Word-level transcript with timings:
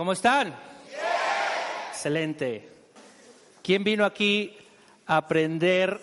¿Cómo 0.00 0.14
están? 0.14 0.54
Excelente. 1.90 2.66
¿Quién 3.62 3.84
vino 3.84 4.06
aquí 4.06 4.56
a 5.06 5.18
aprender 5.18 6.00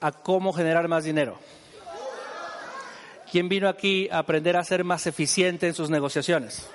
a 0.00 0.10
cómo 0.10 0.52
generar 0.52 0.88
más 0.88 1.04
dinero? 1.04 1.38
¿Quién 3.30 3.48
vino 3.48 3.68
aquí 3.68 4.08
a 4.10 4.18
aprender 4.18 4.56
a 4.56 4.64
ser 4.64 4.82
más 4.82 5.06
eficiente 5.06 5.68
en 5.68 5.74
sus 5.74 5.90
negociaciones? 5.90 6.68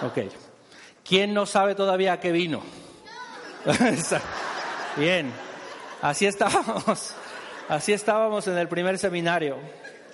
Ok. 0.00 0.32
¿Quién 1.06 1.34
no 1.34 1.44
sabe 1.44 1.74
todavía 1.74 2.14
a 2.14 2.20
qué 2.20 2.32
vino? 2.32 2.62
Bien. 4.96 5.30
Así 6.00 6.24
estábamos. 6.24 7.12
Así 7.68 7.92
estábamos 7.92 8.46
en 8.46 8.56
el 8.56 8.68
primer 8.68 8.98
seminario 8.98 9.58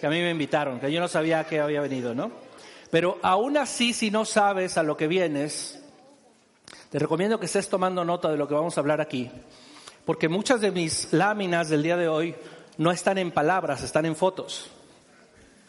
que 0.00 0.08
a 0.08 0.10
mí 0.10 0.20
me 0.20 0.30
invitaron, 0.30 0.80
que 0.80 0.90
yo 0.90 0.98
no 0.98 1.06
sabía 1.06 1.38
a 1.38 1.46
qué 1.46 1.60
había 1.60 1.82
venido, 1.82 2.16
¿no? 2.16 2.32
Pero 2.92 3.18
aún 3.22 3.56
así, 3.56 3.94
si 3.94 4.10
no 4.10 4.26
sabes 4.26 4.76
a 4.76 4.82
lo 4.82 4.98
que 4.98 5.06
vienes, 5.06 5.82
te 6.90 6.98
recomiendo 6.98 7.40
que 7.40 7.46
estés 7.46 7.70
tomando 7.70 8.04
nota 8.04 8.30
de 8.30 8.36
lo 8.36 8.46
que 8.46 8.52
vamos 8.52 8.76
a 8.76 8.82
hablar 8.82 9.00
aquí, 9.00 9.30
porque 10.04 10.28
muchas 10.28 10.60
de 10.60 10.72
mis 10.72 11.10
láminas 11.10 11.70
del 11.70 11.82
día 11.82 11.96
de 11.96 12.06
hoy 12.06 12.34
no 12.76 12.90
están 12.90 13.16
en 13.16 13.30
palabras, 13.30 13.82
están 13.82 14.04
en 14.04 14.14
fotos. 14.14 14.68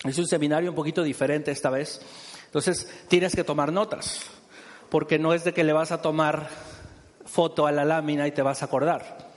Es 0.03 0.17
un 0.17 0.28
seminario 0.28 0.72
un 0.72 0.75
poquito 0.75 1.02
diferente 1.02 1.50
esta 1.50 1.70
vez, 1.70 2.02
entonces 2.47 3.06
tienes 3.08 3.34
que 3.34 3.45
tomar 3.45 3.72
notas, 3.72 4.19
porque 4.90 5.17
no 5.17 5.34
es 5.34 5.45
de 5.45 5.53
que 5.53 5.64
le 5.64 5.72
vas 5.72 5.94
a 5.94 6.02
tomar 6.02 6.50
foto 7.25 7.66
a 7.66 7.72
la 7.72 7.86
lámina 7.86 8.28
y 8.28 8.34
te 8.34 8.42
vas 8.42 8.64
a 8.64 8.66
acordar. 8.66 9.33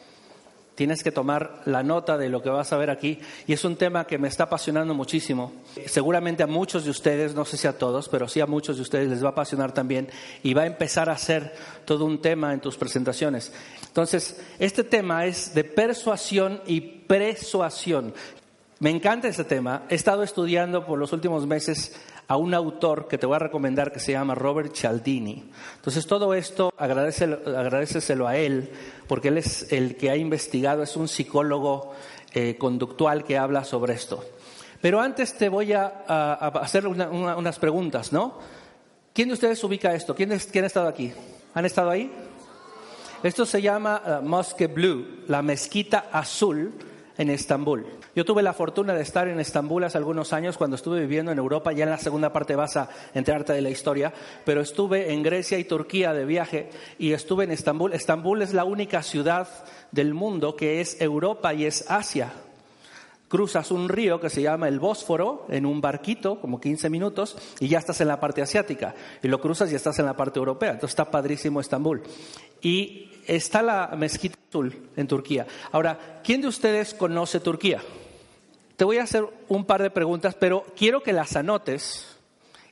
Tienes 0.77 1.03
que 1.03 1.11
tomar 1.11 1.63
la 1.65 1.83
nota 1.83 2.19
de 2.19 2.29
lo 2.29 2.43
que 2.43 2.51
vas 2.51 2.71
a 2.71 2.77
ver 2.77 2.91
aquí. 2.91 3.19
Y 3.47 3.55
es 3.55 3.65
un 3.65 3.77
tema 3.77 4.07
que 4.07 4.19
me 4.19 4.29
está 4.29 4.45
apasionando 4.45 4.93
muchísimo. 4.93 5.53
Seguramente 5.87 6.43
a 6.43 6.47
muchos 6.47 6.85
de 6.85 6.91
ustedes, 6.91 7.35
no 7.35 7.47
sé 7.47 7.57
si 7.57 7.67
a 7.67 7.79
todos, 7.79 8.11
pero 8.11 8.29
sí 8.29 8.41
a 8.41 8.47
muchos 8.47 8.77
de 8.77 8.83
ustedes 8.83 9.09
les 9.09 9.25
va 9.25 9.29
a 9.29 9.33
apasionar 9.33 9.73
también. 9.73 10.09
Y 10.43 10.53
va 10.53 10.63
a 10.63 10.67
empezar 10.67 11.09
a 11.09 11.17
ser 11.17 11.55
todo 11.87 12.05
un 12.05 12.21
tema 12.21 12.53
en 12.53 12.61
tus 12.61 12.77
presentaciones. 12.77 13.53
Entonces, 13.87 14.39
este 14.59 14.85
tema 14.85 15.25
es 15.25 15.55
de 15.55 15.65
persuasión 15.65 16.61
y 16.67 16.83
persuasión. 16.83 18.13
Me 18.79 18.91
encanta 18.91 19.29
este 19.29 19.45
tema. 19.45 19.85
He 19.89 19.95
estado 19.95 20.23
estudiando 20.23 20.85
por 20.85 20.99
los 20.99 21.15
últimos 21.15 21.47
meses 21.47 21.97
a 22.29 22.37
un 22.37 22.55
autor 22.55 23.09
que 23.09 23.19
te 23.19 23.27
voy 23.27 23.37
a 23.37 23.41
recomendar 23.41 23.93
que 23.93 24.01
se 24.01 24.13
llama 24.13 24.35
Robert 24.35 24.75
Cialdini. 24.75 25.45
Entonces 25.77 26.07
todo 26.07 26.35
esto 26.35 26.73
agradeceselo 26.77 28.27
a 28.27 28.37
él, 28.37 28.71
porque 29.07 29.29
él 29.29 29.39
es 29.39 29.73
el 29.73 29.97
que 29.97 30.11
ha 30.11 30.17
investigado, 30.17 30.83
es 30.83 30.97
un 30.97 31.09
psicólogo 31.09 31.93
eh, 32.35 32.57
conductual 32.59 33.25
que 33.25 33.39
habla 33.39 33.65
sobre 33.65 33.95
esto. 33.95 34.25
Pero 34.81 35.01
antes 35.01 35.35
te 35.35 35.49
voy 35.49 35.73
a, 35.73 35.87
hacer 35.87 36.87
unas 36.87 37.59
preguntas, 37.59 38.13
¿no? 38.13 38.39
¿Quién 39.13 39.29
de 39.29 39.35
ustedes 39.35 39.63
ubica 39.65 39.95
esto? 39.95 40.15
¿Quién, 40.15 40.39
¿Quién, 40.53 40.65
ha 40.65 40.67
estado 40.67 40.89
aquí? 40.89 41.13
¿Han 41.55 41.65
estado 41.65 41.91
ahí? 41.91 42.13
Esto 43.23 43.47
se 43.47 43.63
llama 43.63 44.21
uh, 44.21 44.23
Mosque 44.23 44.67
Blue, 44.67 45.25
la 45.27 45.41
mezquita 45.41 46.11
azul 46.13 46.75
en 47.19 47.31
Estambul. 47.31 47.87
Yo 48.15 48.25
tuve 48.25 48.43
la 48.43 48.53
fortuna 48.53 48.95
de 48.95 49.03
estar 49.03 49.29
en 49.29 49.41
Estambul 49.41 49.85
hace 49.85 49.99
algunos 49.99 50.33
años 50.33 50.57
cuando 50.57 50.77
estuve 50.77 51.01
viviendo 51.01 51.33
en 51.33 51.39
Europa, 51.39 51.73
ya 51.73 51.85
en 51.85 51.91
la 51.91 51.99
segunda 51.99 52.33
parte 52.33 52.57
vas 52.57 52.77
a 52.77 52.89
enterarte 53.15 53.53
de 53.53 53.63
la 53.63 53.71
historia, 53.71 54.13
pero 54.45 54.61
estuve 54.61 55.13
en 55.13 55.23
Grecia 55.23 55.59
y 55.59 55.65
Turquía 55.65 56.13
de 56.13 56.25
viaje 56.25 56.71
y 56.99 57.13
estuve 57.13 57.45
en 57.45 57.53
Estambul. 57.53 57.93
Estambul 57.93 58.43
es 58.43 58.53
la 58.53 58.65
única 58.65 59.03
ciudad 59.03 59.49
del 59.93 60.15
mundo 60.15 60.57
que 60.57 60.81
es 60.81 61.01
Europa 61.01 61.55
y 61.55 61.65
es 61.65 61.91
Asia. 61.91 62.33
Cruzas 63.29 63.73
un 63.73 63.89
río 63.89 64.21
que 64.21 64.31
se 64.31 64.41
llama 64.41 64.69
el 64.69 64.79
Bósforo 64.79 65.47
en 65.49 65.67
un 65.67 65.81
barquito, 65.81 66.41
como 66.41 66.61
15 66.61 66.89
minutos, 66.91 67.37
y 67.59 67.67
ya 67.67 67.79
estás 67.79 68.01
en 68.01 68.07
la 68.07 68.21
parte 68.21 68.41
asiática. 68.41 68.95
Y 69.21 69.27
lo 69.27 69.41
cruzas 69.41 69.73
y 69.73 69.75
estás 69.75 69.99
en 69.99 70.07
la 70.07 70.17
parte 70.17 70.39
europea. 70.39 70.71
Entonces 70.71 70.93
está 70.93 71.11
padrísimo 71.11 71.61
Estambul. 71.61 72.05
Y 72.63 73.11
está 73.27 73.63
la 73.63 73.95
mezquita 73.99 74.37
en 74.97 75.09
Turquía. 75.09 75.47
Ahora, 75.73 76.21
¿quién 76.25 76.41
de 76.41 76.49
ustedes 76.49 76.95
conoce 76.95 77.41
Turquía? 77.41 77.83
Te 78.77 78.85
voy 78.85 78.99
a 78.99 79.05
hacer 79.05 79.27
un 79.49 79.65
par 79.65 79.83
de 79.83 79.91
preguntas, 79.91 80.35
pero 80.35 80.65
quiero 80.77 81.03
que 81.03 81.13
las 81.13 81.35
anotes. 81.37 82.17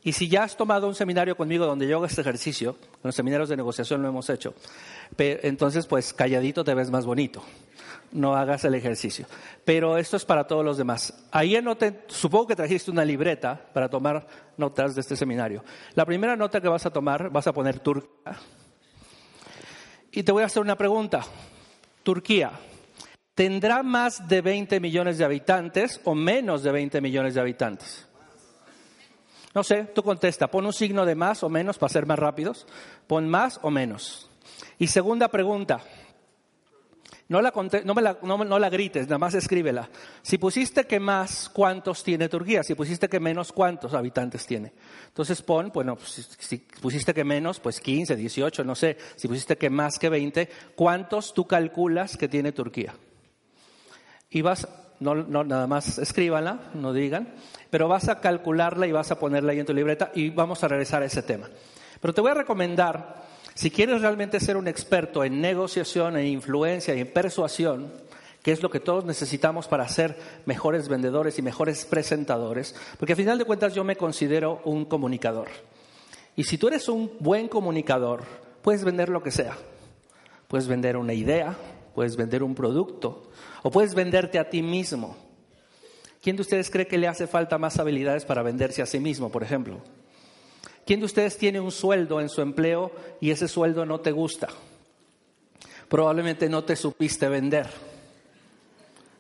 Y 0.03 0.13
si 0.13 0.29
ya 0.29 0.43
has 0.43 0.55
tomado 0.55 0.87
un 0.87 0.95
seminario 0.95 1.35
conmigo 1.35 1.65
donde 1.65 1.89
yo 1.89 1.97
hago 1.97 2.05
este 2.05 2.21
ejercicio, 2.21 2.77
en 2.83 3.01
los 3.05 3.15
seminarios 3.15 3.49
de 3.49 3.57
negociación 3.57 4.03
lo 4.03 4.09
hemos 4.09 4.29
hecho, 4.29 4.55
entonces 5.17 5.87
pues 5.87 6.13
calladito 6.13 6.63
te 6.63 6.75
ves 6.75 6.91
más 6.91 7.07
bonito. 7.07 7.43
No 8.13 8.37
hagas 8.37 8.65
el 8.67 8.75
ejercicio. 8.75 9.27
Pero 9.65 9.97
esto 9.97 10.19
es 10.19 10.27
para 10.27 10.47
todos 10.47 10.63
los 10.63 10.77
demás. 10.77 11.15
Ahí 11.33 11.57
anoten, 11.57 12.03
supongo 12.07 12.49
que 12.49 12.57
trajiste 12.57 12.91
una 12.91 13.05
libreta 13.05 13.69
para 13.73 13.89
tomar 13.89 14.27
notas 14.59 14.95
de 14.95 15.01
este 15.01 15.17
seminario. 15.17 15.65
La 15.95 16.05
primera 16.05 16.37
nota 16.37 16.61
que 16.61 16.69
vas 16.69 16.85
a 16.85 16.91
tomar, 16.91 17.31
vas 17.31 17.47
a 17.47 17.55
poner 17.55 17.81
Turquía. 17.81 18.37
Y 20.13 20.23
te 20.23 20.31
voy 20.33 20.43
a 20.43 20.47
hacer 20.47 20.63
una 20.63 20.77
pregunta. 20.77 21.25
Turquía, 22.05 22.53
¿tendrá 23.35 23.83
más 23.83 24.29
de 24.29 24.43
20 24.43 24.79
millones 24.79 25.19
de 25.19 25.25
habitantes 25.25 26.01
o 26.05 26.15
menos 26.15 26.63
de 26.63 26.71
20 26.71 27.01
millones 27.01 27.35
de 27.35 27.41
habitantes? 27.41 28.07
No 29.55 29.65
sé, 29.65 29.85
tú 29.95 30.03
contesta, 30.03 30.49
pon 30.49 30.67
un 30.67 30.73
signo 30.73 31.07
de 31.07 31.15
más 31.15 31.43
o 31.43 31.49
menos 31.49 31.79
para 31.79 31.93
ser 31.93 32.07
más 32.07 32.19
rápidos, 32.19 32.67
pon 33.07 33.29
más 33.29 33.59
o 33.63 33.71
menos. 33.71 34.29
Y 34.79 34.89
segunda 34.89 35.29
pregunta, 35.29 35.81
no 37.27 37.41
la, 37.41 37.53
no, 37.85 37.95
me 37.95 38.03
la, 38.03 38.19
no, 38.23 38.59
la, 38.59 38.69
grites, 38.69 39.07
nada 39.07 39.19
más 39.19 39.35
escríbela. 39.35 39.89
Si 40.21 40.37
pusiste 40.37 40.85
que 40.85 41.01
más, 41.01 41.49
¿cuántos 41.49 42.05
tiene 42.05 42.29
Turquía? 42.29 42.63
Si 42.63 42.75
pusiste 42.75 43.09
que 43.09 43.19
menos, 43.19 43.51
¿cuántos 43.51 43.95
habitantes 43.95 44.47
tiene? 44.47 44.75
Entonces 45.07 45.41
pon, 45.41 45.71
bueno, 45.73 45.97
pues, 45.97 46.29
si, 46.39 46.59
pusiste 46.59 47.15
que 47.15 47.25
menos, 47.25 47.61
pues 47.61 47.81
15, 47.81 48.15
18, 48.15 48.65
no 48.65 48.75
sé. 48.75 48.99
Si 49.17 49.27
pusiste 49.27 49.57
que 49.57 49.71
más 49.71 49.99
que 49.99 50.11
20, 50.11 50.51
¿cuántos 50.75 51.33
tú 51.33 51.47
calculas 51.47 52.19
que 52.19 52.29
tiene 52.29 52.53
Turquía? 52.53 52.95
Y 54.29 54.43
vas, 54.43 54.69
no, 55.01 55.15
no, 55.15 55.45
nada 55.45 55.67
más 55.67 55.97
escríbanla, 55.97 56.73
no 56.75 56.93
digan, 56.93 57.33
pero 57.71 57.89
vas 57.89 58.11
a 58.11 58.21
calcularla 58.21 58.87
y 58.87 58.93
vas 58.93 59.11
a 59.11 59.19
ponerla 59.19 59.53
ahí 59.53 59.61
en 59.61 59.67
tu 59.67 59.73
libreta 59.73 60.13
y 60.15 60.29
vamos 60.29 60.63
a 60.63 60.69
regresar 60.69 61.03
a 61.03 61.07
ese 61.07 61.23
tema. 61.23 61.49
Pero 62.03 62.13
te 62.13 62.21
voy 62.21 62.33
a 62.33 62.35
recomendar 62.35 63.25
si 63.55 63.71
quieres 63.71 64.01
realmente 64.01 64.41
ser 64.41 64.57
un 64.57 64.69
experto 64.69 65.25
en 65.25 65.41
negociación, 65.41 66.17
en 66.17 66.27
influencia 66.27 66.95
y 66.95 67.01
en 67.01 67.13
persuasión, 67.13 67.93
que 68.43 68.53
es 68.53 68.63
lo 68.63 68.71
que 68.71 68.81
todos 68.81 69.05
necesitamos 69.05 69.69
para 69.69 69.89
ser 69.89 70.19
mejores 70.45 70.89
vendedores 70.89 71.39
y 71.39 71.43
mejores 71.43 71.85
presentadores, 71.85 72.75
porque 72.99 73.13
al 73.13 73.17
final 73.19 73.39
de 73.39 73.45
cuentas 73.45 73.75
yo 73.75 73.85
me 73.85 73.97
considero 73.97 74.61
un 74.65 74.85
comunicador. 74.85 75.49
Y 76.37 76.45
si 76.45 76.59
tú 76.59 76.69
eres 76.69 76.89
un 76.89 77.13
buen 77.21 77.49
comunicador, 77.49 78.25
puedes 78.61 78.85
vender 78.85 79.09
lo 79.09 79.23
que 79.23 79.31
sea. 79.31 79.57
Puedes 80.49 80.67
vender 80.67 80.97
una 80.97 81.15
idea, 81.15 81.57
puedes 81.95 82.17
vender 82.17 82.43
un 82.43 82.55
producto, 82.55 83.31
o 83.63 83.71
puedes 83.71 83.95
venderte 83.95 84.39
a 84.39 84.51
ti 84.51 84.63
mismo. 84.63 85.17
¿Quién 86.21 86.37
de 86.37 86.43
ustedes 86.43 86.71
cree 86.71 86.87
que 86.87 86.99
le 86.99 87.07
hace 87.07 87.27
falta 87.27 87.57
más 87.57 87.79
habilidades 87.79 88.25
para 88.25 88.43
venderse 88.43 88.83
a 88.83 88.87
sí 88.87 88.99
mismo, 88.99 89.31
por 89.31 89.43
ejemplo? 89.43 89.81
¿Quién 90.87 91.01
de 91.01 91.07
ustedes 91.07 91.39
tiene 91.39 91.61
un 91.61 91.73
sueldo 91.73 92.21
en 92.21 92.29
su 92.29 92.43
empleo 92.43 92.93
y 93.21 93.31
ese 93.31 93.49
sueldo 93.49 93.87
no 93.87 94.01
te 94.01 94.13
gusta? 94.13 94.49
Probablemente 95.89 96.49
no 96.49 96.65
te 96.65 96.77
supiste 96.77 97.29
vender. 97.29 97.67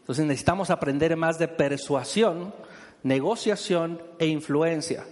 Entonces 0.00 0.26
necesitamos 0.26 0.68
aprender 0.68 1.16
más 1.16 1.38
de 1.38 1.48
persuasión, 1.48 2.54
negociación 3.02 4.02
e 4.18 4.26
influencia. 4.26 5.04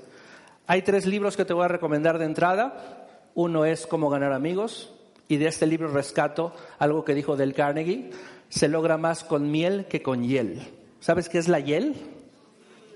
Hay 0.66 0.82
tres 0.82 1.06
libros 1.06 1.36
que 1.36 1.46
te 1.46 1.54
voy 1.54 1.64
a 1.64 1.68
recomendar 1.68 2.18
de 2.18 2.26
entrada. 2.26 3.06
Uno 3.34 3.64
es 3.64 3.86
Cómo 3.86 4.10
ganar 4.10 4.32
amigos 4.32 4.92
y 5.28 5.38
de 5.38 5.46
este 5.46 5.66
libro 5.66 5.88
rescato 5.88 6.54
algo 6.78 7.04
que 7.04 7.14
dijo 7.14 7.36
Del 7.36 7.54
Carnegie. 7.54 8.10
Se 8.50 8.68
logra 8.68 8.98
más 8.98 9.24
con 9.24 9.50
miel 9.50 9.86
que 9.86 10.02
con 10.02 10.22
hiel. 10.22 10.60
¿Sabes 11.00 11.30
qué 11.30 11.38
es 11.38 11.48
la 11.48 11.60
hiel? 11.60 11.96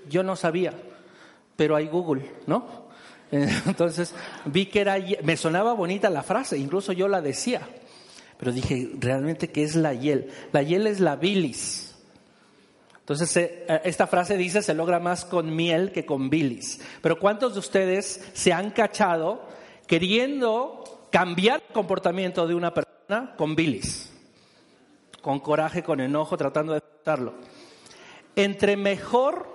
Yo 0.07 0.21
no 0.21 0.35
sabía, 0.35 0.73
pero 1.55 1.75
hay 1.75 1.87
Google, 1.87 2.31
¿no? 2.45 2.86
Entonces 3.65 4.13
vi 4.45 4.67
que 4.67 4.81
era, 4.81 4.97
me 5.23 5.37
sonaba 5.37 5.73
bonita 5.73 6.09
la 6.09 6.23
frase, 6.23 6.57
incluso 6.57 6.93
yo 6.93 7.07
la 7.07 7.21
decía, 7.21 7.61
pero 8.37 8.51
dije, 8.51 8.91
realmente, 8.99 9.49
¿qué 9.49 9.63
es 9.63 9.75
la 9.75 9.93
hiel? 9.93 10.31
La 10.51 10.61
hiel 10.61 10.87
es 10.87 10.99
la 10.99 11.15
bilis. 11.15 11.95
Entonces, 12.99 13.37
eh, 13.37 13.81
esta 13.85 14.05
frase 14.05 14.35
dice, 14.37 14.61
se 14.61 14.73
logra 14.73 14.99
más 14.99 15.25
con 15.25 15.55
miel 15.55 15.91
que 15.91 16.05
con 16.05 16.29
bilis. 16.29 16.81
Pero 17.01 17.17
¿cuántos 17.17 17.53
de 17.53 17.59
ustedes 17.59 18.21
se 18.33 18.51
han 18.51 18.71
cachado 18.71 19.47
queriendo 19.87 20.83
cambiar 21.09 21.63
el 21.67 21.73
comportamiento 21.73 22.45
de 22.47 22.53
una 22.53 22.73
persona 22.73 23.33
con 23.37 23.55
bilis, 23.55 24.11
con 25.21 25.39
coraje, 25.39 25.81
con 25.81 25.99
enojo, 26.01 26.37
tratando 26.37 26.73
de 26.73 26.79
aceptarlo. 26.79 27.33
Entre 28.35 28.77
mejor 28.77 29.47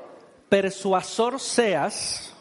persuasor 0.49 1.39
seas, 1.39 2.32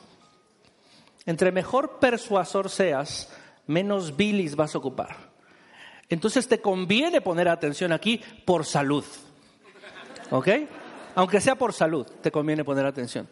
entre 1.25 1.51
mejor 1.51 1.99
persuasor 1.99 2.69
seas, 2.69 3.31
menos 3.67 4.15
bilis 4.15 4.55
vas 4.55 4.75
a 4.75 4.77
ocupar. 4.77 5.31
Entonces 6.09 6.47
te 6.47 6.59
conviene 6.59 7.21
poner 7.21 7.47
atención 7.47 7.91
aquí 7.93 8.21
por 8.45 8.65
salud. 8.65 9.05
¿Ok? 10.29 10.49
Aunque 11.15 11.41
sea 11.41 11.55
por 11.55 11.73
salud, 11.73 12.05
te 12.21 12.31
conviene 12.31 12.63
poner 12.63 12.85
atención. 12.85 13.27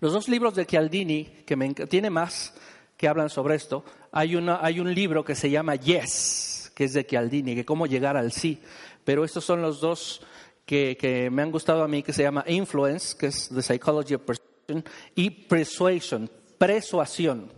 Los 0.00 0.12
dos 0.12 0.28
libros 0.28 0.54
de 0.54 0.66
Chialdini, 0.66 1.24
que 1.46 1.56
me, 1.56 1.72
tiene 1.74 2.10
más 2.10 2.54
que 2.96 3.08
hablan 3.08 3.30
sobre 3.30 3.54
esto, 3.54 3.84
hay, 4.10 4.36
hay 4.60 4.80
un 4.80 4.94
libro 4.94 5.24
que 5.24 5.34
se 5.34 5.50
llama 5.50 5.76
Yes, 5.76 6.72
que 6.74 6.84
es 6.84 6.92
de 6.92 7.06
Chialdini, 7.06 7.54
que 7.54 7.64
cómo 7.64 7.86
llegar 7.86 8.16
al 8.16 8.32
sí. 8.32 8.60
Pero 9.04 9.24
estos 9.24 9.44
son 9.44 9.62
los 9.62 9.80
dos 9.80 10.22
que, 10.66 10.96
que 10.96 11.30
me 11.30 11.42
han 11.42 11.50
gustado 11.50 11.82
a 11.84 11.88
mí, 11.88 12.02
que 12.02 12.12
se 12.12 12.22
llama 12.22 12.44
Influence, 12.46 13.16
que 13.16 13.26
es 13.26 13.48
The 13.48 13.62
Psychology 13.62 14.14
of 14.14 14.22
Persuasion, 14.22 14.84
y 15.14 15.30
Persuasion, 15.30 16.30
persuasión, 16.62 17.50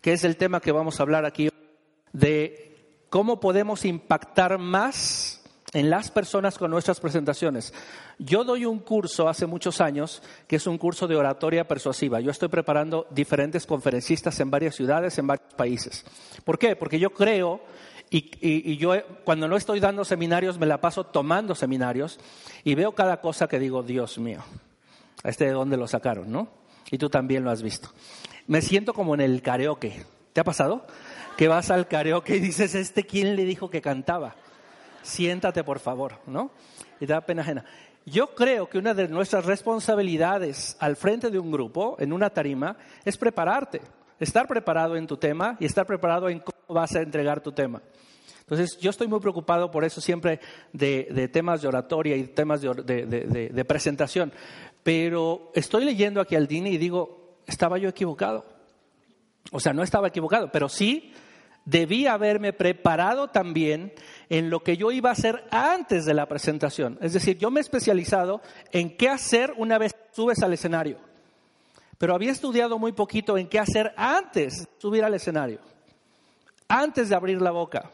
que 0.00 0.14
es 0.14 0.24
el 0.24 0.38
tema 0.38 0.60
que 0.62 0.72
vamos 0.72 0.98
a 0.98 1.02
hablar 1.02 1.26
aquí 1.26 1.50
de 2.14 3.04
cómo 3.10 3.40
podemos 3.40 3.84
impactar 3.84 4.56
más 4.56 5.44
en 5.74 5.90
las 5.90 6.10
personas 6.10 6.56
con 6.56 6.70
nuestras 6.70 6.98
presentaciones. 6.98 7.74
Yo 8.18 8.42
doy 8.42 8.64
un 8.64 8.78
curso 8.78 9.28
hace 9.28 9.44
muchos 9.44 9.82
años 9.82 10.22
que 10.46 10.56
es 10.56 10.66
un 10.66 10.78
curso 10.78 11.06
de 11.06 11.16
oratoria 11.16 11.68
persuasiva. 11.68 12.20
Yo 12.20 12.30
estoy 12.30 12.48
preparando 12.48 13.06
diferentes 13.10 13.66
conferencistas 13.66 14.40
en 14.40 14.50
varias 14.50 14.76
ciudades, 14.76 15.18
en 15.18 15.26
varios 15.26 15.52
países. 15.52 16.02
¿Por 16.42 16.58
qué? 16.58 16.74
Porque 16.74 16.98
yo 16.98 17.10
creo, 17.10 17.60
y, 18.08 18.78
yo 18.78 18.94
cuando 19.24 19.46
no 19.46 19.58
estoy 19.58 19.78
dando 19.78 20.06
seminarios 20.06 20.58
me 20.58 20.64
la 20.64 20.80
paso 20.80 21.04
tomando 21.04 21.54
seminarios 21.54 22.18
y 22.64 22.76
veo 22.76 22.92
cada 22.92 23.20
cosa 23.20 23.46
que 23.46 23.58
digo, 23.58 23.82
Dios 23.82 24.16
mío, 24.16 24.42
a 25.22 25.28
este 25.28 25.44
de 25.44 25.50
dónde 25.50 25.76
lo 25.76 25.86
sacaron, 25.86 26.32
¿no? 26.32 26.61
Y 26.92 26.98
tú 26.98 27.10
también 27.10 27.42
lo 27.42 27.50
has 27.50 27.62
visto. 27.62 27.88
Me 28.46 28.62
siento 28.62 28.94
como 28.94 29.14
en 29.14 29.20
el 29.20 29.42
karaoke. 29.42 30.04
¿Te 30.32 30.40
ha 30.40 30.44
pasado? 30.44 30.86
que 31.36 31.48
vas 31.48 31.70
al 31.70 31.88
karaoke 31.88 32.36
y 32.36 32.40
dices, 32.40 32.74
¿este 32.74 33.04
quién 33.04 33.36
le 33.36 33.44
dijo 33.44 33.70
que 33.70 33.80
cantaba? 33.80 34.36
Siéntate, 35.02 35.64
por 35.64 35.78
favor, 35.78 36.18
¿no? 36.26 36.50
Y 37.00 37.06
da 37.06 37.20
pena 37.22 37.42
ajena. 37.42 37.64
Yo 38.04 38.34
creo 38.34 38.68
que 38.68 38.78
una 38.78 38.94
de 38.94 39.08
nuestras 39.08 39.44
responsabilidades 39.44 40.76
al 40.80 40.96
frente 40.96 41.30
de 41.30 41.38
un 41.38 41.50
grupo, 41.50 41.96
en 41.98 42.12
una 42.12 42.30
tarima, 42.30 42.76
es 43.04 43.16
prepararte, 43.16 43.80
estar 44.18 44.46
preparado 44.46 44.96
en 44.96 45.06
tu 45.06 45.16
tema 45.16 45.56
y 45.60 45.66
estar 45.66 45.86
preparado 45.86 46.28
en 46.28 46.40
cómo 46.40 46.80
vas 46.80 46.94
a 46.94 47.00
entregar 47.00 47.40
tu 47.40 47.52
tema. 47.52 47.80
Entonces, 48.42 48.78
yo 48.78 48.90
estoy 48.90 49.08
muy 49.08 49.20
preocupado 49.20 49.70
por 49.70 49.84
eso 49.84 50.00
siempre 50.00 50.40
de, 50.72 51.28
temas 51.32 51.62
de 51.62 51.68
oratoria 51.68 52.16
y 52.16 52.24
temas 52.24 52.60
de, 52.60 53.50
de, 53.52 53.64
presentación. 53.64 54.32
Pero 54.82 55.50
estoy 55.54 55.84
leyendo 55.84 56.20
aquí 56.20 56.36
al 56.36 56.46
Dini 56.46 56.70
y 56.70 56.78
digo, 56.78 57.38
estaba 57.46 57.78
yo 57.78 57.88
equivocado. 57.88 58.44
O 59.50 59.60
sea, 59.60 59.72
no 59.72 59.82
estaba 59.82 60.08
equivocado, 60.08 60.50
pero 60.52 60.68
sí 60.68 61.12
debí 61.64 62.06
haberme 62.06 62.52
preparado 62.52 63.28
también 63.28 63.92
en 64.28 64.50
lo 64.50 64.60
que 64.60 64.76
yo 64.76 64.90
iba 64.90 65.10
a 65.10 65.12
hacer 65.12 65.44
antes 65.50 66.04
de 66.04 66.14
la 66.14 66.26
presentación. 66.26 66.98
Es 67.00 67.12
decir, 67.12 67.38
yo 67.38 67.50
me 67.50 67.60
he 67.60 67.62
especializado 67.62 68.40
en 68.72 68.96
qué 68.96 69.08
hacer 69.08 69.54
una 69.56 69.78
vez 69.78 69.94
subes 70.12 70.42
al 70.42 70.52
escenario. 70.52 70.98
Pero 71.98 72.14
había 72.14 72.32
estudiado 72.32 72.78
muy 72.78 72.92
poquito 72.92 73.38
en 73.38 73.48
qué 73.48 73.60
hacer 73.60 73.94
antes 73.96 74.58
de 74.58 74.68
subir 74.78 75.04
al 75.04 75.14
escenario. 75.14 75.60
Antes 76.66 77.08
de 77.08 77.14
abrir 77.14 77.40
la 77.40 77.52
boca. 77.52 77.90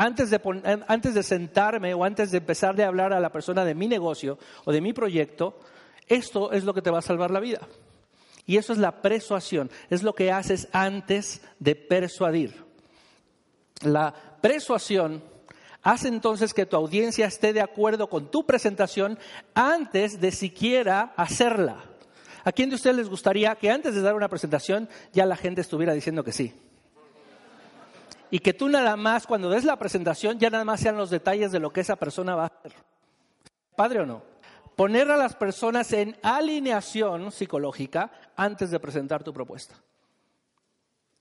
Antes 0.00 0.30
de, 0.30 0.40
antes 0.88 1.12
de 1.12 1.22
sentarme 1.22 1.92
o 1.92 2.04
antes 2.04 2.30
de 2.30 2.38
empezar 2.38 2.80
a 2.80 2.86
hablar 2.86 3.12
a 3.12 3.20
la 3.20 3.30
persona 3.30 3.66
de 3.66 3.74
mi 3.74 3.86
negocio 3.86 4.38
o 4.64 4.72
de 4.72 4.80
mi 4.80 4.94
proyecto, 4.94 5.58
esto 6.06 6.52
es 6.52 6.64
lo 6.64 6.72
que 6.72 6.80
te 6.80 6.88
va 6.88 7.00
a 7.00 7.02
salvar 7.02 7.30
la 7.30 7.38
vida. 7.38 7.68
Y 8.46 8.56
eso 8.56 8.72
es 8.72 8.78
la 8.78 9.02
persuasión, 9.02 9.70
es 9.90 10.02
lo 10.02 10.14
que 10.14 10.32
haces 10.32 10.68
antes 10.72 11.42
de 11.58 11.74
persuadir. 11.76 12.64
La 13.82 14.14
persuasión 14.40 15.22
hace 15.82 16.08
entonces 16.08 16.54
que 16.54 16.64
tu 16.64 16.76
audiencia 16.76 17.26
esté 17.26 17.52
de 17.52 17.60
acuerdo 17.60 18.08
con 18.08 18.30
tu 18.30 18.46
presentación 18.46 19.18
antes 19.52 20.18
de 20.18 20.32
siquiera 20.32 21.12
hacerla. 21.14 21.76
¿A 22.42 22.52
quién 22.52 22.70
de 22.70 22.76
ustedes 22.76 22.96
les 22.96 23.10
gustaría 23.10 23.54
que 23.56 23.70
antes 23.70 23.94
de 23.94 24.00
dar 24.00 24.14
una 24.14 24.30
presentación 24.30 24.88
ya 25.12 25.26
la 25.26 25.36
gente 25.36 25.60
estuviera 25.60 25.92
diciendo 25.92 26.24
que 26.24 26.32
sí? 26.32 26.54
Y 28.30 28.38
que 28.38 28.52
tú 28.52 28.68
nada 28.68 28.96
más, 28.96 29.26
cuando 29.26 29.50
des 29.50 29.64
la 29.64 29.76
presentación, 29.76 30.38
ya 30.38 30.50
nada 30.50 30.64
más 30.64 30.80
sean 30.80 30.96
los 30.96 31.10
detalles 31.10 31.52
de 31.52 31.58
lo 31.58 31.72
que 31.72 31.80
esa 31.80 31.96
persona 31.96 32.34
va 32.34 32.44
a 32.44 32.46
hacer. 32.46 32.72
¿Padre 33.76 34.00
o 34.00 34.06
no? 34.06 34.22
Poner 34.76 35.10
a 35.10 35.16
las 35.16 35.34
personas 35.34 35.92
en 35.92 36.16
alineación 36.22 37.32
psicológica 37.32 38.10
antes 38.36 38.70
de 38.70 38.80
presentar 38.80 39.22
tu 39.24 39.32
propuesta. 39.32 39.74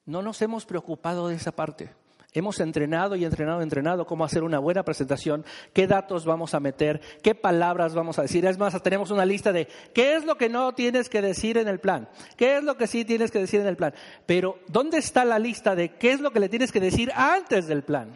No 0.05 0.21
nos 0.21 0.41
hemos 0.41 0.65
preocupado 0.65 1.27
de 1.27 1.35
esa 1.35 1.51
parte. 1.51 1.93
Hemos 2.31 2.59
entrenado 2.59 3.15
y 3.15 3.25
entrenado 3.25 3.59
y 3.59 3.63
entrenado 3.63 4.05
cómo 4.05 4.23
hacer 4.23 4.43
una 4.43 4.59
buena 4.59 4.83
presentación, 4.83 5.43
qué 5.73 5.87
datos 5.87 6.25
vamos 6.25 6.53
a 6.53 6.59
meter, 6.59 7.01
qué 7.23 7.33
palabras 7.33 7.95
vamos 7.95 8.19
a 8.19 8.21
decir. 8.21 8.45
Es 8.45 8.59
más, 8.59 8.79
tenemos 8.83 9.09
una 9.09 9.25
lista 9.25 9.51
de 9.51 9.67
qué 9.95 10.15
es 10.15 10.25
lo 10.25 10.37
que 10.37 10.47
no 10.47 10.75
tienes 10.75 11.09
que 11.09 11.23
decir 11.23 11.57
en 11.57 11.67
el 11.67 11.79
plan, 11.79 12.07
qué 12.37 12.57
es 12.57 12.63
lo 12.63 12.77
que 12.77 12.85
sí 12.85 13.03
tienes 13.03 13.31
que 13.31 13.39
decir 13.39 13.61
en 13.61 13.67
el 13.67 13.77
plan. 13.77 13.95
Pero, 14.27 14.59
¿dónde 14.67 14.99
está 14.99 15.25
la 15.25 15.39
lista 15.39 15.73
de 15.73 15.95
qué 15.95 16.11
es 16.11 16.21
lo 16.21 16.31
que 16.31 16.39
le 16.39 16.49
tienes 16.49 16.71
que 16.71 16.79
decir 16.79 17.11
antes 17.15 17.65
del 17.65 17.81
plan? 17.81 18.15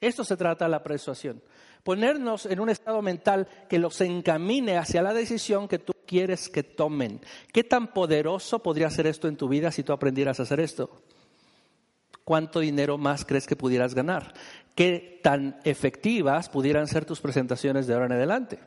Esto 0.00 0.24
se 0.24 0.36
trata 0.36 0.64
de 0.64 0.72
la 0.72 0.82
persuasión. 0.82 1.40
Ponernos 1.84 2.46
en 2.46 2.58
un 2.58 2.70
estado 2.70 3.00
mental 3.02 3.46
que 3.68 3.78
los 3.78 4.00
encamine 4.00 4.78
hacia 4.78 5.00
la 5.00 5.14
decisión 5.14 5.68
que 5.68 5.78
tú 5.78 5.92
quieres 6.04 6.48
que 6.48 6.64
tomen. 6.64 7.20
¿Qué 7.52 7.62
tan 7.62 7.92
poderoso 7.92 8.58
podría 8.58 8.90
ser 8.90 9.06
esto 9.06 9.28
en 9.28 9.36
tu 9.36 9.48
vida 9.48 9.70
si 9.70 9.84
tú 9.84 9.92
aprendieras 9.92 10.40
a 10.40 10.42
hacer 10.42 10.58
esto? 10.58 10.90
¿Cuánto 12.26 12.58
dinero 12.58 12.98
más 12.98 13.24
crees 13.24 13.46
que 13.46 13.54
pudieras 13.54 13.94
ganar? 13.94 14.34
¿Qué 14.74 15.20
tan 15.22 15.60
efectivas 15.62 16.48
pudieran 16.48 16.88
ser 16.88 17.04
tus 17.04 17.20
presentaciones 17.20 17.86
de 17.86 17.94
ahora 17.94 18.06
en 18.06 18.12
adelante? 18.12 18.58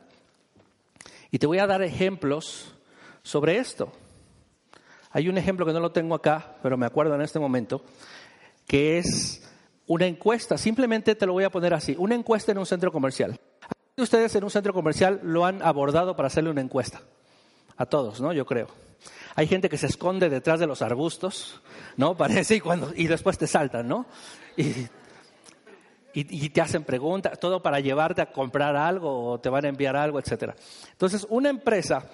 Y 1.30 1.38
te 1.38 1.46
voy 1.46 1.58
a 1.58 1.66
dar 1.66 1.82
ejemplos 1.82 2.74
sobre 3.22 3.58
esto. 3.58 3.92
Hay 5.10 5.28
un 5.28 5.36
ejemplo 5.36 5.66
que 5.66 5.74
no 5.74 5.80
lo 5.80 5.92
tengo 5.92 6.14
acá, 6.14 6.56
pero 6.62 6.78
me 6.78 6.86
acuerdo 6.86 7.14
en 7.14 7.20
este 7.20 7.38
momento, 7.38 7.84
que 8.66 8.96
es 8.96 9.46
una 9.86 10.06
encuesta. 10.06 10.56
Simplemente 10.56 11.14
te 11.14 11.26
lo 11.26 11.34
voy 11.34 11.44
a 11.44 11.50
poner 11.50 11.74
así, 11.74 11.94
una 11.98 12.14
encuesta 12.14 12.52
en 12.52 12.58
un 12.58 12.66
centro 12.66 12.90
comercial. 12.90 13.38
Ustedes 13.98 14.34
en 14.36 14.44
un 14.44 14.50
centro 14.50 14.72
comercial 14.72 15.20
lo 15.22 15.44
han 15.44 15.60
abordado 15.62 16.16
para 16.16 16.28
hacerle 16.28 16.48
una 16.48 16.62
encuesta. 16.62 17.02
A 17.76 17.84
todos, 17.84 18.22
¿no? 18.22 18.32
Yo 18.32 18.46
creo. 18.46 18.68
Hay 19.34 19.46
gente 19.46 19.68
que 19.68 19.78
se 19.78 19.86
esconde 19.86 20.28
detrás 20.28 20.60
de 20.60 20.66
los 20.66 20.82
arbustos, 20.82 21.60
¿no? 21.96 22.16
Parece, 22.18 22.56
y, 22.56 22.60
cuando, 22.60 22.92
y 22.94 23.06
después 23.06 23.38
te 23.38 23.46
saltan, 23.46 23.88
¿no? 23.88 24.06
Y, 24.56 24.88
te 26.48 26.60
hacen 26.60 26.82
preguntas, 26.82 27.38
todo 27.38 27.62
para 27.62 27.78
llevarte 27.78 28.20
a 28.20 28.32
comprar 28.32 28.74
algo 28.74 29.30
o 29.30 29.40
te 29.40 29.48
van 29.48 29.64
a 29.64 29.68
enviar 29.68 29.94
algo, 29.94 30.18
etc. 30.18 30.54
Entonces, 30.90 31.24
una 31.30 31.50
empresa, 31.50 32.04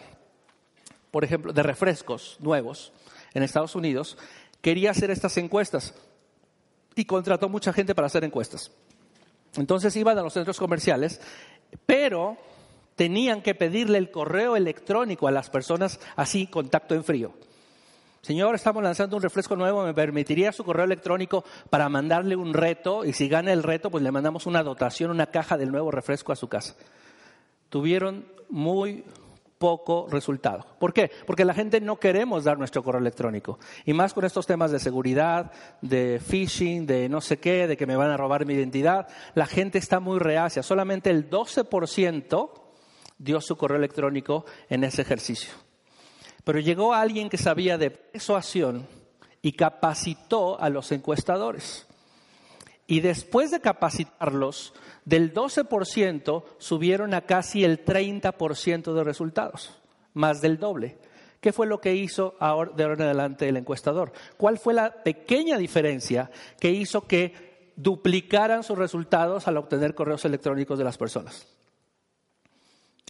por 1.11 1.25
ejemplo, 1.25 1.53
de 1.53 1.63
refrescos 1.63 2.37
nuevos 2.41 2.93
en 3.33 3.43
Estados 3.43 3.75
Unidos, 3.75 4.19
quería 4.61 4.91
hacer 4.91 5.11
estas 5.11 5.37
encuestas 5.39 5.95
y 6.95 7.07
contrató 7.07 7.49
mucha 7.49 7.73
gente 7.73 7.95
para 7.95 8.07
hacer 8.07 8.25
encuestas. 8.25 8.71
Entonces 9.57 9.97
iban 9.97 10.19
a 10.19 10.23
los 10.23 10.35
centros 10.35 10.59
comerciales, 10.59 11.21
pero 11.87 12.37
tenían 12.97 13.43
que 13.43 13.55
pedirle 13.55 13.99
el 13.99 14.11
correo 14.11 14.57
electrónico 14.57 15.29
a 15.29 15.31
las 15.31 15.51
personas 15.51 16.01
así, 16.17 16.47
contacto 16.47 16.95
en 16.95 17.05
frío. 17.05 17.33
Señor, 18.23 18.57
estamos 18.57 18.83
lanzando 18.83 19.17
un 19.17 19.23
refresco 19.23 19.55
nuevo, 19.55 19.85
¿me 19.85 19.95
permitiría 19.95 20.51
su 20.51 20.65
correo 20.65 20.85
electrónico 20.85 21.45
para 21.71 21.89
mandarle 21.89 22.35
un 22.35 22.55
reto? 22.55 23.05
Y 23.05 23.13
si 23.13 23.29
gana 23.29 23.53
el 23.53 23.63
reto, 23.63 23.89
pues 23.89 24.03
le 24.03 24.11
mandamos 24.11 24.47
una 24.47 24.65
dotación, 24.65 25.13
una 25.13 25.27
caja 25.27 25.57
del 25.57 25.71
nuevo 25.71 25.93
refresco 25.93 26.33
a 26.33 26.37
su 26.37 26.49
casa. 26.49 26.75
Tuvieron 27.69 28.27
muy 28.49 29.05
poco 29.59 30.09
resultado. 30.11 30.67
¿Por 30.81 30.93
qué? 30.93 31.11
Porque 31.25 31.45
la 31.45 31.55
gente 31.55 31.81
no 31.81 32.01
queremos 32.01 32.43
dar 32.43 32.59
nuestro 32.59 32.83
correo 32.83 33.01
electrónico. 33.01 33.61
Y 33.85 33.93
más 33.93 34.13
con 34.13 34.25
estos 34.25 34.47
temas 34.47 34.73
de 34.73 34.81
seguridad, 34.81 35.53
de 35.81 36.21
phishing, 36.21 36.85
de 36.85 37.09
no 37.09 37.21
sé 37.21 37.39
qué, 37.39 37.69
de 37.69 37.77
que 37.77 37.87
me 37.87 37.95
van 37.95 38.11
a 38.11 38.17
robar 38.17 38.45
mi 38.45 38.55
identidad, 38.55 39.07
la 39.35 39.47
gente 39.47 39.79
está 39.79 40.01
muy 40.01 40.19
reacia. 40.19 40.65
Solamente 40.65 41.11
el 41.11 41.31
12% 41.31 42.66
dio 43.19 43.41
su 43.41 43.57
correo 43.57 43.79
electrónico 43.79 44.45
en 44.69 44.85
ese 44.85 45.03
ejercicio. 45.03 45.53
Pero 46.45 46.61
llegó 46.61 46.95
alguien 46.95 47.29
que 47.29 47.39
sabía 47.39 47.79
de 47.79 47.91
persuasión 47.91 48.87
y 49.43 49.53
capacitó 49.53 50.61
a 50.61 50.69
los 50.69 50.93
encuestadores. 50.93 51.87
Y 52.87 53.01
después 53.01 53.51
de 53.51 53.61
capacitarlos, 53.61 54.73
del 55.05 55.35
12% 55.35 56.45
subieron 56.59 57.15
a 57.15 57.23
casi 57.23 57.65
el 57.65 57.85
30% 57.85 58.93
de 58.93 59.05
resultados, 59.05 59.79
más 60.15 60.41
del 60.41 60.59
doble. 60.59 60.99
¿Qué 61.41 61.53
fue 61.53 61.67
lo 61.67 61.81
que 61.81 61.95
hizo 61.95 62.35
ahora, 62.39 62.73
de 62.73 62.83
ahora 62.85 62.95
en 62.97 63.03
adelante 63.03 63.49
el 63.49 63.57
encuestador? 63.57 64.13
¿Cuál 64.37 64.59
fue 64.59 64.75
la 64.75 65.03
pequeña 65.03 65.59
diferencia 65.59 66.31
que 66.59 66.71
hizo 66.71 67.07
que 67.07 67.73
duplicaran 67.77 68.63
sus 68.63 68.79
resultados 68.79 69.47
al 69.47 69.57
obtener 69.57 69.95
correos 69.95 70.25
electrónicos 70.25 70.79
de 70.79 70.85
las 70.85 70.99
personas? 70.99 71.47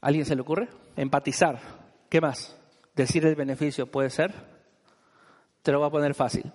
¿Alguien 0.03 0.27
se 0.27 0.35
le 0.35 0.43
ocurre? 0.43 0.69
Empatizar. 0.97 1.59
¿Qué 2.09 2.21
más? 2.21 2.57
Decir 2.95 3.25
el 3.27 3.35
beneficio 3.35 3.91
puede 3.91 4.11
ser. 4.11 4.33
Te 5.63 5.73
lo 5.73 5.79
voy 5.79 5.89
a 5.89 5.91
poner 5.91 6.15
fácil. 6.15 6.53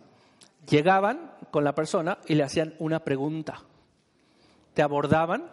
Llegaban 0.69 1.33
con 1.49 1.63
la 1.63 1.75
persona 1.75 2.19
y 2.27 2.35
le 2.35 2.43
hacían 2.43 2.75
una 2.79 2.99
pregunta. 3.03 3.61
Te 4.73 4.81
abordaban. 4.81 5.49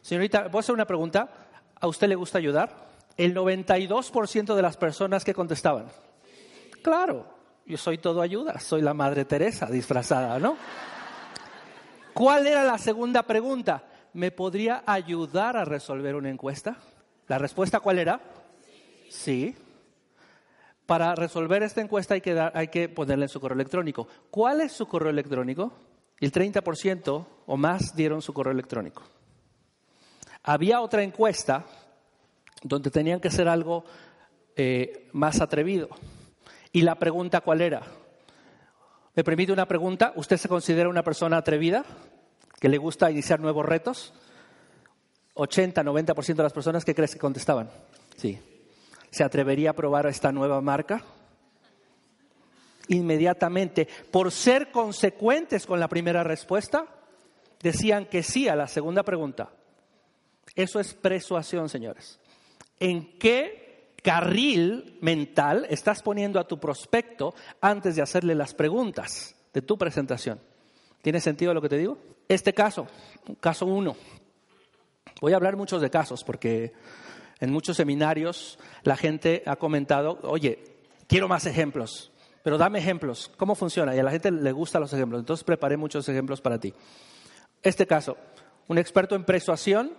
Señorita, 0.00 0.44
¿puedo 0.44 0.60
hacer 0.60 0.74
una 0.74 0.86
pregunta? 0.86 1.28
¿A 1.80 1.86
usted 1.86 2.08
le 2.08 2.14
gusta 2.14 2.38
ayudar? 2.38 2.88
El 3.16 3.34
92% 3.34 4.54
de 4.54 4.62
las 4.62 4.76
personas 4.76 5.24
que 5.24 5.34
contestaban. 5.34 5.86
Claro, 6.82 7.26
yo 7.66 7.76
soy 7.76 7.98
todo 7.98 8.22
ayuda, 8.22 8.58
soy 8.58 8.82
la 8.82 8.94
Madre 8.94 9.24
Teresa 9.24 9.66
disfrazada, 9.66 10.38
¿no? 10.38 10.56
¿Cuál 12.14 12.46
era 12.46 12.64
la 12.64 12.78
segunda 12.78 13.22
pregunta? 13.22 13.84
¿Me 14.14 14.30
podría 14.30 14.82
ayudar 14.86 15.56
a 15.56 15.64
resolver 15.64 16.14
una 16.16 16.30
encuesta? 16.30 16.76
¿La 17.28 17.38
respuesta 17.38 17.80
cuál 17.80 17.98
era? 17.98 18.20
Sí. 19.08 19.54
Para 20.86 21.14
resolver 21.14 21.62
esta 21.62 21.80
encuesta 21.80 22.14
hay 22.14 22.20
que, 22.20 22.34
dar, 22.34 22.52
hay 22.54 22.68
que 22.68 22.88
ponerle 22.88 23.26
en 23.26 23.28
su 23.28 23.40
correo 23.40 23.54
electrónico. 23.54 24.08
¿Cuál 24.30 24.60
es 24.60 24.72
su 24.72 24.86
correo 24.86 25.10
electrónico? 25.10 25.72
El 26.18 26.32
30% 26.32 27.26
o 27.46 27.56
más 27.56 27.94
dieron 27.94 28.22
su 28.22 28.32
correo 28.32 28.52
electrónico. 28.52 29.02
Había 30.42 30.80
otra 30.80 31.02
encuesta 31.02 31.64
donde 32.62 32.90
tenían 32.90 33.20
que 33.20 33.28
hacer 33.28 33.48
algo 33.48 33.84
eh, 34.56 35.08
más 35.12 35.40
atrevido. 35.40 35.88
¿Y 36.72 36.82
la 36.82 36.96
pregunta 36.96 37.40
cuál 37.40 37.60
era? 37.60 37.82
¿Me 39.14 39.24
permite 39.24 39.52
una 39.52 39.66
pregunta? 39.66 40.12
¿Usted 40.16 40.36
se 40.36 40.48
considera 40.48 40.88
una 40.88 41.02
persona 41.02 41.36
atrevida? 41.36 41.84
¿Que 42.58 42.68
le 42.68 42.78
gusta 42.78 43.10
iniciar 43.10 43.40
nuevos 43.40 43.66
retos? 43.66 44.14
80, 45.34 45.82
90% 45.82 46.34
de 46.34 46.42
las 46.42 46.52
personas 46.52 46.84
que 46.84 46.94
crees 46.94 47.12
que 47.12 47.18
contestaban. 47.18 47.70
Sí. 48.16 48.38
¿Se 49.10 49.24
atrevería 49.24 49.70
a 49.70 49.74
probar 49.74 50.06
esta 50.06 50.32
nueva 50.32 50.60
marca? 50.60 51.02
Inmediatamente, 52.88 53.88
por 54.10 54.32
ser 54.32 54.70
consecuentes 54.70 55.66
con 55.66 55.80
la 55.80 55.88
primera 55.88 56.24
respuesta, 56.24 56.86
decían 57.62 58.06
que 58.06 58.22
sí 58.22 58.48
a 58.48 58.56
la 58.56 58.66
segunda 58.66 59.02
pregunta. 59.02 59.50
Eso 60.54 60.80
es 60.80 60.92
persuasión, 60.94 61.68
señores. 61.68 62.18
¿En 62.80 63.18
qué 63.18 63.92
carril 64.02 64.98
mental 65.00 65.66
estás 65.70 66.02
poniendo 66.02 66.40
a 66.40 66.48
tu 66.48 66.58
prospecto 66.58 67.34
antes 67.60 67.96
de 67.96 68.02
hacerle 68.02 68.34
las 68.34 68.54
preguntas 68.54 69.36
de 69.54 69.62
tu 69.62 69.78
presentación? 69.78 70.40
¿Tiene 71.00 71.20
sentido 71.20 71.54
lo 71.54 71.62
que 71.62 71.68
te 71.68 71.78
digo? 71.78 71.98
Este 72.28 72.52
caso, 72.52 72.86
caso 73.40 73.66
uno. 73.66 73.96
Voy 75.22 75.34
a 75.34 75.36
hablar 75.36 75.56
muchos 75.56 75.80
de 75.80 75.88
casos 75.88 76.24
porque 76.24 76.72
en 77.38 77.52
muchos 77.52 77.76
seminarios 77.76 78.58
la 78.82 78.96
gente 78.96 79.44
ha 79.46 79.54
comentado, 79.54 80.18
oye, 80.24 80.58
quiero 81.06 81.28
más 81.28 81.46
ejemplos, 81.46 82.10
pero 82.42 82.58
dame 82.58 82.80
ejemplos, 82.80 83.30
¿cómo 83.36 83.54
funciona? 83.54 83.94
Y 83.94 84.00
a 84.00 84.02
la 84.02 84.10
gente 84.10 84.32
le 84.32 84.50
gustan 84.50 84.80
los 84.82 84.92
ejemplos, 84.92 85.20
entonces 85.20 85.44
preparé 85.44 85.76
muchos 85.76 86.08
ejemplos 86.08 86.40
para 86.40 86.58
ti. 86.58 86.74
Este 87.62 87.86
caso, 87.86 88.16
un 88.66 88.78
experto 88.78 89.14
en 89.14 89.22
persuasión 89.22 89.92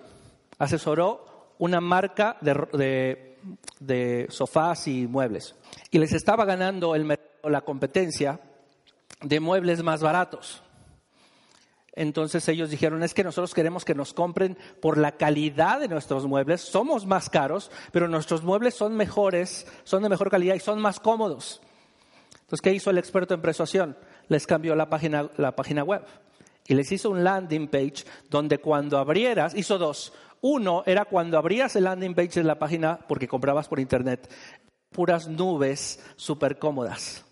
asesoró 0.60 1.53
una 1.58 1.80
marca 1.80 2.36
de, 2.42 3.38
de, 3.80 4.27
sofás 4.30 4.89
y 4.89 5.08
muebles 5.08 5.56
y 5.89 6.00
les 6.00 6.12
estaba 6.12 6.44
ganando 6.44 6.96
el, 6.96 7.18
la 7.46 7.62
competencia 7.62 8.42
de 9.22 9.39
muebles 9.39 9.84
más 9.84 10.01
baratos. 10.01 10.62
Entonces 11.95 12.47
ellos 12.50 12.71
dijeron, 12.71 13.03
es 13.03 13.13
que 13.13 13.23
nosotros 13.23 13.53
queremos 13.53 13.85
que 13.85 13.93
nos 13.93 14.13
compren 14.13 14.57
por 14.81 14.97
la 14.97 15.12
calidad 15.12 15.79
de 15.79 15.88
nuestros 15.88 16.25
muebles, 16.25 16.62
somos 16.62 17.05
más 17.05 17.29
caros, 17.29 17.69
pero 17.91 18.07
nuestros 18.07 18.43
muebles 18.43 18.73
son 18.73 18.95
mejores, 18.95 19.67
son 19.83 20.01
de 20.01 20.09
mejor 20.09 20.31
calidad 20.31 20.55
y 20.55 20.59
son 20.59 20.81
más 20.81 21.00
cómodos. 21.00 21.62
Entonces, 22.33 22.62
¿qué 22.62 22.73
hizo 22.73 22.89
el 22.89 22.97
experto 22.97 23.35
en 23.35 23.41
persuasión? 23.41 23.95
Les 24.27 24.47
cambió 24.47 24.75
la 24.75 24.89
página, 24.89 25.29
la 25.38 25.55
página 25.55 25.83
web 25.83 26.03
y 26.67 26.73
les 26.73 26.91
hizo 26.91 27.09
un 27.09 27.23
landing 27.23 27.67
page 27.67 28.05
donde 28.29 28.57
cuando 28.57 28.97
abrieras, 28.97 29.53
hizo 29.55 29.77
dos. 29.77 30.13
Uno 30.41 30.83
era 30.85 31.05
cuando 31.05 31.38
abrías 31.38 31.75
el 31.75 31.85
landing 31.85 32.15
page 32.15 32.39
de 32.39 32.43
la 32.43 32.59
página 32.59 33.00
porque 33.07 33.27
comprabas 33.27 33.67
por 33.67 33.79
internet, 33.79 34.31
puras 34.91 35.27
nubes 35.27 36.00
súper 36.15 36.57
cómodas. 36.57 37.23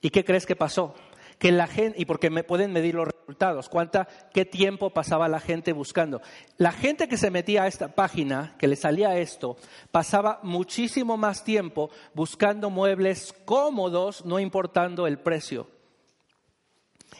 ¿Y 0.00 0.10
qué 0.10 0.24
crees 0.24 0.46
que 0.46 0.56
pasó? 0.56 0.94
Que 1.42 1.50
la 1.50 1.66
gente, 1.66 2.00
y 2.00 2.04
porque 2.04 2.30
me 2.30 2.44
pueden 2.44 2.72
medir 2.72 2.94
los 2.94 3.08
resultados, 3.08 3.68
cuánta, 3.68 4.06
qué 4.32 4.44
tiempo 4.44 4.90
pasaba 4.90 5.26
la 5.26 5.40
gente 5.40 5.72
buscando. 5.72 6.22
La 6.56 6.70
gente 6.70 7.08
que 7.08 7.16
se 7.16 7.32
metía 7.32 7.64
a 7.64 7.66
esta 7.66 7.88
página, 7.88 8.54
que 8.60 8.68
le 8.68 8.76
salía 8.76 9.18
esto, 9.18 9.56
pasaba 9.90 10.38
muchísimo 10.44 11.16
más 11.16 11.42
tiempo 11.42 11.90
buscando 12.14 12.70
muebles 12.70 13.34
cómodos, 13.44 14.24
no 14.24 14.38
importando 14.38 15.08
el 15.08 15.18
precio. 15.18 15.66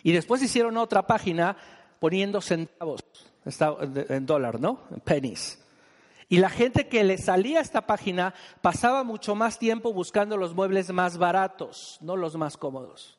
Y 0.05 0.13
después 0.13 0.41
hicieron 0.41 0.77
otra 0.77 1.05
página 1.05 1.57
poniendo 1.99 2.41
centavos, 2.41 3.01
en 3.85 4.25
dólar, 4.25 4.61
¿no? 4.61 4.85
Pennies. 5.03 5.61
Y 6.29 6.39
la 6.39 6.49
gente 6.49 6.87
que 6.87 7.03
le 7.03 7.19
salía 7.19 7.59
a 7.59 7.63
esta 7.63 7.89
página 7.89 8.35
pasaba 8.61 9.03
mucho 9.03 9.35
más 9.35 9.59
tiempo 9.59 9.93
buscando 9.93 10.37
los 10.37 10.55
muebles 10.55 10.93
más 10.93 11.19
baratos, 11.19 11.99
no 12.01 12.17
los 12.17 12.37
más 12.37 12.57
cómodos. 12.57 13.19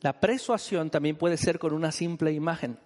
La 0.00 0.18
persuasión 0.18 0.90
también 0.90 1.16
puede 1.16 1.36
ser 1.36 1.58
con 1.58 1.72
una 1.72 1.92
simple 1.92 2.32
imagen. 2.32 2.78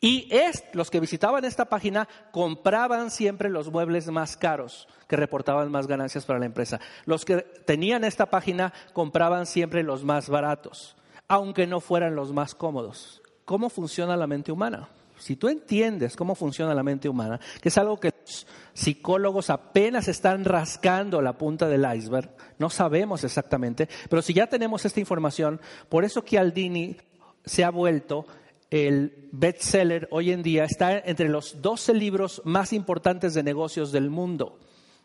Y 0.00 0.28
es, 0.30 0.64
los 0.72 0.90
que 0.90 1.00
visitaban 1.00 1.44
esta 1.44 1.66
página 1.66 2.08
compraban 2.30 3.10
siempre 3.10 3.50
los 3.50 3.70
muebles 3.70 4.08
más 4.08 4.36
caros, 4.36 4.88
que 5.06 5.16
reportaban 5.16 5.70
más 5.70 5.86
ganancias 5.86 6.24
para 6.24 6.38
la 6.38 6.46
empresa. 6.46 6.80
Los 7.04 7.26
que 7.26 7.38
tenían 7.38 8.04
esta 8.04 8.26
página 8.26 8.72
compraban 8.94 9.44
siempre 9.44 9.82
los 9.82 10.02
más 10.02 10.30
baratos, 10.30 10.96
aunque 11.28 11.66
no 11.66 11.80
fueran 11.80 12.14
los 12.14 12.32
más 12.32 12.54
cómodos. 12.54 13.20
¿Cómo 13.44 13.68
funciona 13.68 14.16
la 14.16 14.26
mente 14.26 14.52
humana? 14.52 14.88
Si 15.20 15.36
tú 15.36 15.48
entiendes 15.48 16.16
cómo 16.16 16.34
funciona 16.34 16.74
la 16.74 16.82
mente 16.82 17.08
humana, 17.08 17.38
que 17.60 17.68
es 17.68 17.76
algo 17.76 18.00
que 18.00 18.10
los 18.24 18.46
psicólogos 18.72 19.50
apenas 19.50 20.08
están 20.08 20.46
rascando 20.46 21.20
la 21.20 21.36
punta 21.36 21.68
del 21.68 21.86
iceberg, 21.94 22.34
no 22.58 22.70
sabemos 22.70 23.22
exactamente, 23.22 23.86
pero 24.08 24.22
si 24.22 24.32
ya 24.32 24.46
tenemos 24.46 24.84
esta 24.86 24.98
información, 24.98 25.60
por 25.90 26.04
eso 26.04 26.24
Aldini 26.38 26.96
se 27.44 27.64
ha 27.64 27.70
vuelto 27.70 28.26
el 28.70 29.28
bestseller 29.32 30.08
hoy 30.10 30.32
en 30.32 30.42
día, 30.42 30.64
está 30.64 30.98
entre 30.98 31.28
los 31.28 31.60
12 31.60 31.92
libros 31.92 32.40
más 32.44 32.72
importantes 32.72 33.34
de 33.34 33.42
negocios 33.42 33.92
del 33.92 34.08
mundo. 34.08 34.58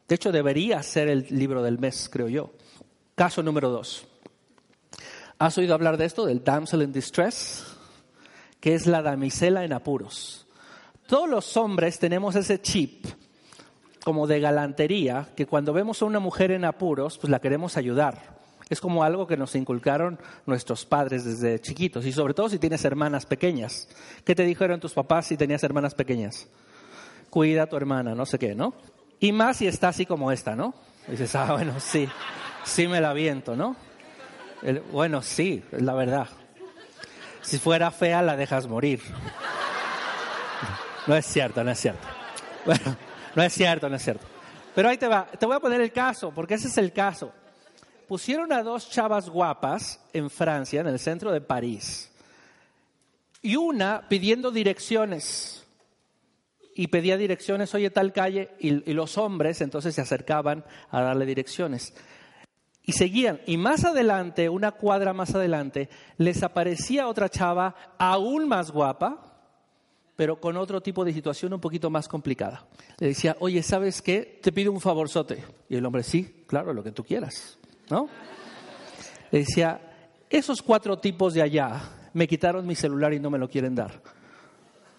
De 0.08 0.16
hecho, 0.16 0.32
debería 0.32 0.82
ser 0.82 1.10
el 1.10 1.26
libro 1.30 1.62
del 1.62 1.78
mes, 1.78 2.10
creo 2.10 2.30
yo. 2.30 2.54
Caso 3.16 3.44
número 3.44 3.70
dos. 3.70 4.08
¿Has 5.40 5.58
oído 5.58 5.74
hablar 5.74 5.98
de 5.98 6.06
esto, 6.06 6.26
del 6.26 6.44
damsel 6.44 6.84
in 6.84 6.94
distress? 6.94 7.75
Que 8.66 8.74
es 8.74 8.88
la 8.88 9.04
damisela 9.04 9.64
en 9.64 9.74
apuros. 9.74 10.48
Todos 11.06 11.30
los 11.30 11.56
hombres 11.56 12.00
tenemos 12.00 12.36
ese 12.36 12.60
chip 12.60 13.06
como 14.04 14.26
de 14.26 14.40
galantería, 14.40 15.28
que 15.36 15.46
cuando 15.46 15.72
vemos 15.72 16.02
a 16.02 16.06
una 16.06 16.20
mujer 16.20 16.50
en 16.50 16.66
apuros, 16.66 17.20
pues 17.20 17.30
la 17.30 17.40
queremos 17.40 17.78
ayudar. 17.78 18.40
Es 18.68 18.82
como 18.82 19.04
algo 19.04 19.28
que 19.28 19.38
nos 19.38 19.54
inculcaron 19.54 20.18
nuestros 20.48 20.84
padres 20.84 21.24
desde 21.26 21.62
chiquitos, 21.62 22.08
y 22.08 22.12
sobre 22.12 22.34
todo 22.34 22.50
si 22.50 22.58
tienes 22.58 22.84
hermanas 22.86 23.28
pequeñas. 23.28 23.88
¿Qué 24.24 24.34
te 24.34 24.42
dijeron 24.42 24.80
tus 24.80 24.94
papás 24.94 25.28
si 25.28 25.38
tenías 25.38 25.64
hermanas 25.64 25.94
pequeñas? 25.94 26.48
Cuida 27.30 27.62
a 27.62 27.68
tu 27.68 27.78
hermana, 27.78 28.16
no 28.16 28.26
sé 28.26 28.40
qué, 28.40 28.56
¿no? 28.56 28.74
Y 29.20 29.32
más 29.32 29.58
si 29.58 29.68
está 29.68 29.90
así 29.90 30.08
como 30.08 30.32
esta, 30.32 30.56
¿no? 30.56 30.74
dices, 31.08 31.36
ah, 31.36 31.54
bueno, 31.54 31.80
sí, 31.80 32.10
sí 32.64 32.88
me 32.88 33.00
la 33.00 33.14
viento, 33.14 33.56
¿no? 33.56 33.76
bueno, 34.92 35.22
sí, 35.22 35.64
la 35.72 35.94
verdad. 35.94 36.28
Si 37.46 37.60
fuera 37.60 37.92
fea, 37.92 38.24
la 38.24 38.36
dejas 38.36 38.68
morir. 38.68 39.02
No 41.06 41.16
es 41.16 41.28
cierto, 41.28 41.64
no 41.64 41.72
es 41.72 41.80
cierto. 41.80 42.08
Bueno, 42.66 42.98
no 43.36 43.44
es 43.44 43.54
cierto, 43.54 43.88
no 43.88 43.96
es 43.96 44.04
cierto. 44.04 44.26
Pero 44.74 44.90
ahí 44.90 44.98
te 44.98 45.08
va. 45.08 45.28
Te 45.28 45.46
voy 45.46 45.56
a 45.56 45.60
poner 45.60 45.80
el 45.80 45.92
caso, 45.92 46.32
porque 46.32 46.56
ese 46.56 46.68
es 46.68 46.78
el 46.80 46.92
caso. 46.92 47.32
Pusieron 48.08 48.52
a 48.52 48.64
dos 48.64 48.90
chavas 48.90 49.30
guapas 49.30 50.00
en 50.14 50.32
Francia, 50.32 50.82
en 50.82 50.88
el 50.88 50.98
centro 50.98 51.32
de 51.32 51.42
París. 51.42 52.12
Y 53.44 53.56
una 53.56 54.08
pidiendo 54.10 54.50
direcciones. 54.50 55.64
Y 56.74 56.88
pedía 56.88 57.16
direcciones, 57.16 57.76
oye, 57.76 57.92
tal 57.92 58.12
calle. 58.12 58.56
Y, 58.60 58.90
y 58.90 58.94
los 58.94 59.20
hombres 59.20 59.62
entonces 59.62 59.94
se 59.94 60.02
acercaban 60.02 60.66
a 60.90 61.02
darle 61.02 61.28
direcciones. 61.28 61.94
Y 62.86 62.94
seguían. 62.94 63.42
Y 63.48 63.58
más 63.58 63.84
adelante, 63.84 64.48
una 64.48 64.72
cuadra 64.72 65.14
más 65.14 65.34
adelante, 65.34 65.90
les 66.18 66.44
aparecía 66.44 67.08
otra 67.08 67.30
chava 67.30 67.76
aún 67.98 68.48
más 68.48 68.72
guapa, 68.72 69.26
pero 70.16 70.40
con 70.40 70.56
otro 70.56 70.82
tipo 70.82 71.04
de 71.04 71.12
situación 71.12 71.54
un 71.54 71.60
poquito 71.60 71.90
más 71.90 72.08
complicada. 72.08 72.68
Le 73.00 73.08
decía, 73.08 73.36
oye, 73.40 73.64
¿sabes 73.64 74.02
qué? 74.02 74.40
Te 74.42 74.52
pido 74.52 74.72
un 74.72 74.80
favorzote. 74.80 75.44
Y 75.68 75.76
el 75.76 75.86
hombre, 75.86 76.04
sí, 76.04 76.46
claro, 76.48 76.74
lo 76.74 76.84
que 76.84 76.92
tú 76.92 77.04
quieras, 77.04 77.58
¿no? 77.90 78.08
Le 79.32 79.40
decía, 79.40 79.82
esos 80.30 80.62
cuatro 80.62 81.00
tipos 81.00 81.34
de 81.34 81.42
allá 81.42 81.82
me 82.14 82.28
quitaron 82.28 82.66
mi 82.66 82.76
celular 82.76 83.14
y 83.14 83.20
no 83.20 83.30
me 83.30 83.40
lo 83.40 83.50
quieren 83.50 83.76
dar. 83.76 84.02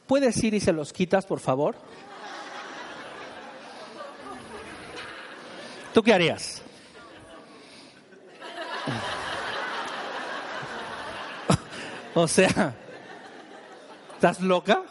¿Puedes 0.07 0.43
ir 0.43 0.55
y 0.55 0.61
se 0.61 0.73
los 0.73 0.93
quitas, 0.93 1.25
por 1.25 1.41
favor? 1.41 1.77
¿Tú 5.95 6.03
qué 6.03 6.13
harías? 6.13 6.63
O 12.15 12.29
sea, 12.29 12.75
¿estás 14.15 14.41
loca? 14.41 14.83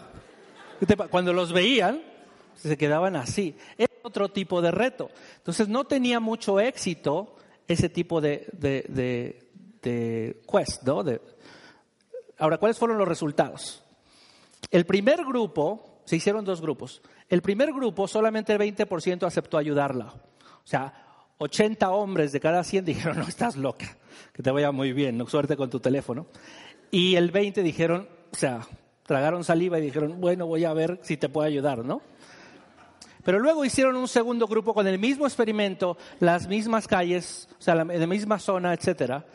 Cuando 1.10 1.34
los 1.34 1.54
veían, 1.54 2.02
se 2.56 2.78
quedaban 2.78 3.16
así. 3.16 3.56
Es 3.78 3.88
otro 4.04 4.30
tipo 4.30 4.62
de 4.62 4.72
reto. 4.72 5.10
Entonces 5.38 5.68
no 5.68 5.86
tenía 5.86 6.20
mucho 6.20 6.60
éxito 6.60 7.36
ese 7.68 7.90
tipo 7.90 8.22
de, 8.22 8.48
de, 8.54 10.40
quest, 10.52 10.84
¿no? 10.84 11.04
Ahora, 12.38 12.58
¿cuáles 12.58 12.78
fueron 12.78 12.98
los 12.98 13.08
resultados? 13.08 13.84
El 14.72 14.86
primer 14.86 15.24
grupo, 15.24 16.02
se 16.06 16.18
hicieron 16.18 16.44
dos 16.44 16.62
grupos. 16.62 17.02
El 17.30 17.42
primer 17.42 17.72
grupo, 17.72 18.08
solamente 18.08 18.54
el 18.54 18.60
20% 18.60 19.24
aceptó 19.24 19.58
ayudarla. 19.58 20.08
O 20.08 20.68
sea, 20.68 21.05
80 21.38 21.92
hombres 21.92 22.32
de 22.32 22.40
cada 22.40 22.64
100 22.64 22.86
dijeron, 22.86 23.18
no, 23.20 23.28
estás 23.28 23.56
loca, 23.56 23.98
que 24.34 24.44
te 24.44 24.52
vaya 24.52 24.72
muy 24.72 24.94
bien, 24.94 25.18
no 25.18 25.28
suerte 25.28 25.58
con 25.58 25.70
tu 25.70 25.80
teléfono. 25.80 26.28
Y 26.92 27.16
el 27.16 27.32
20 27.32 27.64
dijeron, 27.64 28.08
o 28.32 28.36
sea, 28.36 28.68
tragaron 29.06 29.44
saliva 29.44 29.80
y 29.80 29.82
dijeron, 29.82 30.20
bueno, 30.20 30.46
voy 30.46 30.66
a 30.66 30.74
ver 30.74 31.00
si 31.04 31.18
te 31.18 31.30
puedo 31.30 31.48
ayudar, 31.48 31.84
¿no? 31.84 32.02
Pero 33.24 33.40
luego 33.40 33.66
hicieron 33.66 33.96
un 33.96 34.08
segundo 34.08 34.46
grupo 34.46 34.74
con 34.74 34.86
el 34.86 35.00
mismo 35.00 35.26
experimento, 35.26 35.98
las 36.20 36.48
mismas 36.48 36.88
calles, 36.88 37.50
o 37.58 37.62
sea, 37.62 37.74
en 37.74 38.00
la 38.00 38.08
misma 38.08 38.38
zona, 38.38 38.72
etcétera. 38.74 39.26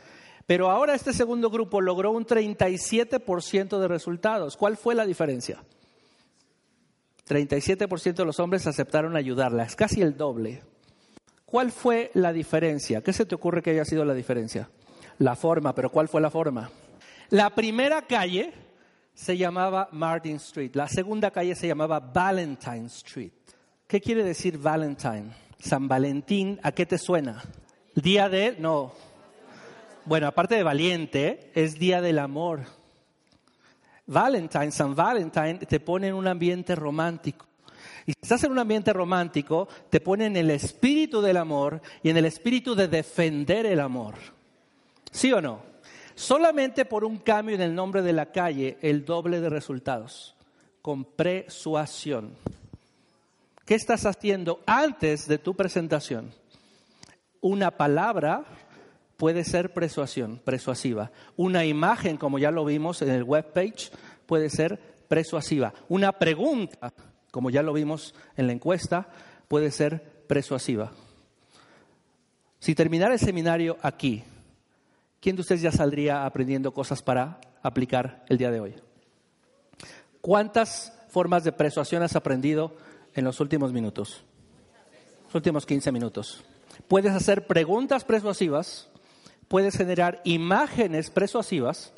Pero 0.47 0.71
ahora 0.71 0.95
este 0.95 1.13
segundo 1.13 1.51
grupo 1.51 1.81
logró 1.81 2.13
un 2.13 2.25
37% 2.25 3.79
de 3.79 3.89
resultados. 3.89 4.57
¿Cuál 4.57 4.77
fue 4.77 4.95
la 4.95 5.07
diferencia? 5.07 5.65
37% 7.29 8.15
de 8.15 8.25
los 8.25 8.39
hombres 8.39 8.67
aceptaron 8.67 9.17
ayudarla, 9.17 9.65
es 9.65 9.77
casi 9.77 10.03
el 10.03 10.17
doble. 10.17 10.63
¿Cuál 11.51 11.73
fue 11.73 12.13
la 12.15 12.33
diferencia? 12.33 13.03
¿Qué 13.03 13.13
se 13.13 13.27
te 13.27 13.35
ocurre 13.35 13.61
que 13.61 13.71
haya 13.71 13.85
sido 13.85 14.05
la 14.05 14.15
diferencia? 14.15 14.69
La 15.19 15.35
forma, 15.35 15.75
pero 15.75 15.91
¿cuál 15.91 16.09
fue 16.09 16.21
la 16.21 16.31
forma? 16.31 16.71
La 17.31 17.51
primera 17.51 18.03
calle 18.03 18.53
se 19.13 19.37
llamaba 19.37 19.89
Martin 19.91 20.37
Street, 20.37 20.71
la 20.75 20.87
segunda 20.87 21.31
calle 21.31 21.55
se 21.57 21.67
llamaba 21.67 21.99
Valentine 21.99 22.87
Street. 22.87 23.33
¿Qué 23.87 24.01
quiere 24.01 24.23
decir 24.23 24.59
Valentine? 24.59 25.33
San 25.59 25.89
Valentín, 25.89 26.61
¿a 26.63 26.71
qué 26.73 26.87
te 26.87 26.97
suena? 26.97 27.43
Día 27.97 28.29
de, 28.29 28.57
no. 28.59 28.93
Bueno, 30.05 30.29
aparte 30.29 30.55
de 30.55 30.63
valiente, 30.63 31.51
es 31.55 31.79
día 31.79 32.01
del 32.01 32.21
amor. 32.21 32.61
Valentine, 34.07 34.71
San 34.71 34.95
Valentine, 34.95 35.59
te 35.59 35.81
pone 35.81 36.09
en 36.09 36.15
un 36.15 36.29
ambiente 36.29 36.77
romántico. 36.77 37.50
Y 38.11 38.13
si 38.13 38.19
estás 38.23 38.43
en 38.43 38.51
un 38.51 38.59
ambiente 38.59 38.93
romántico, 38.93 39.69
te 39.89 40.01
pone 40.01 40.27
en 40.27 40.37
el 40.37 40.51
espíritu 40.51 41.21
del 41.21 41.37
amor 41.37 41.81
y 42.03 42.11
en 42.11 42.17
el 42.17 42.25
espíritu 42.25 42.75
de 42.75 42.89
defender 42.89 43.67
el 43.67 43.79
amor. 43.79 44.15
¿Sí 45.13 45.33
o 45.33 45.41
no? 45.41 45.63
Solamente 46.17 46.85
por 46.87 47.05
un 47.05 47.19
cambio 47.19 47.55
en 47.55 47.61
el 47.61 47.73
nombre 47.73 48.03
de 48.03 48.13
la 48.13 48.33
calle, 48.33 48.79
el 48.83 49.05
doble 49.05 49.41
de 49.41 49.49
resultados, 49.49 50.35
con 50.83 51.05
persuasión. 51.05 52.33
¿Qué 53.65 53.77
estás 53.77 54.05
haciendo 54.07 54.59
antes 54.67 55.29
de 55.29 55.39
tu 55.39 55.55
presentación? 55.55 56.33
Una 57.41 57.71
palabra 57.71 58.43
puede 59.17 59.45
ser 59.45 59.73
persuasión, 59.73 60.41
persuasiva. 60.45 61.13
Una 61.37 61.65
imagen, 61.65 62.17
como 62.17 62.41
ya 62.41 62.51
lo 62.51 62.65
vimos 62.65 63.03
en 63.03 63.11
el 63.11 63.23
webpage, 63.23 63.93
puede 64.27 64.51
ser 64.51 64.81
persuasiva. 65.07 65.73
Una 65.89 66.11
pregunta, 66.11 66.93
como 67.31 67.51
ya 67.51 67.63
lo 67.63 67.73
vimos 67.73 68.15
en 68.37 68.47
la 68.47 68.53
encuesta, 68.53 69.09
puede 69.49 69.71
ser 69.71 70.25
persuasiva. 70.27 70.93
Si 72.59 72.75
terminara 72.75 73.15
el 73.15 73.21
seminario 73.21 73.79
aquí, 73.83 74.23
¿quién 75.21 75.37
de 75.37 75.43
ustedes 75.43 75.63
ya 75.63 75.73
saldría 75.73 76.27
aprendiendo 76.27 76.73
cosas 76.73 77.03
para 77.03 77.41
aplicar 77.63 78.25
el 78.29 78.39
día 78.39 78.51
de 78.51 78.61
hoy? 78.61 78.75
¿Cuántas 80.21 80.93
formas 81.09 81.45
de 81.45 81.53
persuasión 81.53 82.03
has 82.03 82.17
aprendido 82.17 82.77
en 83.15 83.25
los 83.25 83.41
últimos 83.41 83.73
minutos? 83.73 84.23
Los 85.27 85.35
últimos 85.35 85.65
15 85.65 85.91
minutos. 85.93 86.45
Puedes 86.87 87.13
hacer 87.13 87.47
preguntas 87.47 88.05
persuasivas, 88.05 88.89
puedes 89.49 89.77
generar 89.77 90.21
imágenes 90.25 91.11
persuasivas, 91.11 91.93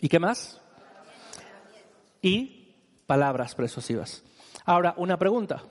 ¿y 0.00 0.08
qué 0.08 0.18
más? 0.18 0.60
Y 2.22 2.74
palabras 3.06 3.54
persuasivas. 3.54 4.22
Ahora, 4.64 4.94
una 4.96 5.18
pregunta. 5.18 5.62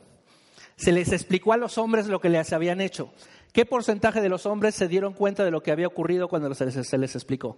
Se 0.76 0.92
les 0.92 1.12
explicó 1.12 1.54
a 1.54 1.58
los 1.58 1.78
hombres 1.78 2.08
lo 2.08 2.22
que 2.22 2.30
les 2.30 2.54
habían 2.54 2.82
hecho. 2.82 3.12
¿Qué 3.52 3.66
porcentaje 3.66 4.22
de 4.22 4.30
los 4.30 4.46
hombres 4.46 4.76
se 4.76 4.88
dieron 4.88 5.14
cuenta 5.14 5.44
de 5.44 5.52
lo 5.52 5.62
que 5.62 5.72
había 5.72 5.88
ocurrido 5.88 6.28
cuando 6.28 6.54
se 6.54 6.66
les, 6.66 7.16
explicó? 7.16 7.58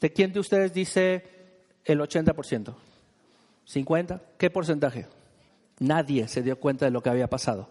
¿De 0.00 0.12
quién 0.12 0.32
de 0.32 0.40
ustedes 0.40 0.72
dice 0.74 1.24
el 1.84 2.00
80%? 2.00 2.74
¿50? 3.66 4.20
¿Qué 4.36 4.50
porcentaje? 4.50 5.06
Nadie 5.78 6.26
se 6.28 6.42
dio 6.42 6.58
cuenta 6.58 6.84
de 6.84 6.90
lo 6.90 7.02
que 7.02 7.10
había 7.10 7.28
pasado. 7.28 7.68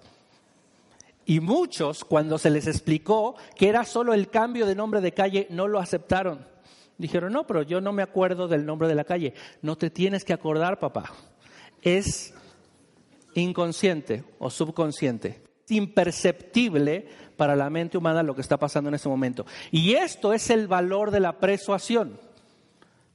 Y 1.25 1.41
muchos, 1.41 2.05
cuando 2.05 2.37
se 2.37 2.49
les 2.49 2.67
explicó 2.67 3.35
que 3.57 3.67
era 3.67 3.83
solo 3.83 4.13
el 4.13 4.29
cambio 4.29 4.65
de 4.65 4.75
nombre 4.75 5.01
de 5.01 5.11
calle, 5.11 5.47
no 5.49 5.67
lo 5.67 5.79
aceptaron. 5.79 6.47
Dijeron, 6.97 7.33
no, 7.33 7.45
pero 7.45 7.63
yo 7.63 7.81
no 7.81 7.91
me 7.91 8.01
acuerdo 8.01 8.47
del 8.47 8.65
nombre 8.65 8.87
de 8.87 8.95
la 8.95 9.03
calle. 9.03 9.33
No 9.61 9.77
te 9.77 9.89
tienes 9.89 10.23
que 10.23 10.33
acordar, 10.33 10.79
papá. 10.79 11.11
Es 11.95 12.33
inconsciente 13.33 14.25
o 14.39 14.49
subconsciente 14.49 15.47
imperceptible 15.69 17.07
para 17.35 17.55
la 17.55 17.69
mente 17.69 17.97
humana 17.97 18.23
lo 18.23 18.35
que 18.35 18.41
está 18.41 18.57
pasando 18.57 18.89
en 18.89 18.95
este 18.95 19.09
momento. 19.09 19.45
Y 19.71 19.93
esto 19.93 20.33
es 20.33 20.49
el 20.49 20.67
valor 20.67 21.11
de 21.11 21.19
la 21.19 21.39
persuasión, 21.39 22.19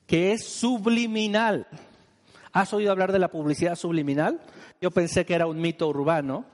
que 0.07 0.33
es 0.33 0.45
subliminal. 0.45 1.67
¿Has 2.53 2.73
oído 2.73 2.93
hablar 2.93 3.13
de 3.13 3.19
la 3.19 3.31
publicidad 3.31 3.77
subliminal? 3.77 4.41
Yo 4.81 4.91
pensé 4.91 5.25
que 5.25 5.35
era 5.35 5.47
un 5.47 5.61
mito 5.61 5.89
urbano 5.89 6.45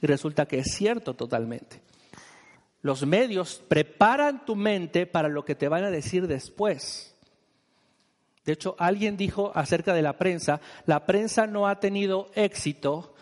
y 0.00 0.06
resulta 0.06 0.46
que 0.46 0.58
es 0.58 0.74
cierto 0.74 1.14
totalmente. 1.14 1.82
Los 2.82 3.04
medios 3.04 3.62
preparan 3.68 4.44
tu 4.44 4.56
mente 4.56 5.06
para 5.06 5.28
lo 5.28 5.44
que 5.44 5.54
te 5.54 5.68
van 5.68 5.84
a 5.84 5.90
decir 5.90 6.26
después. 6.26 7.14
De 8.44 8.52
hecho, 8.52 8.74
alguien 8.78 9.16
dijo 9.16 9.52
acerca 9.54 9.92
de 9.94 10.02
la 10.02 10.16
prensa, 10.16 10.60
la 10.86 11.06
prensa 11.06 11.46
no 11.46 11.68
ha 11.68 11.78
tenido 11.78 12.30
éxito 12.34 13.14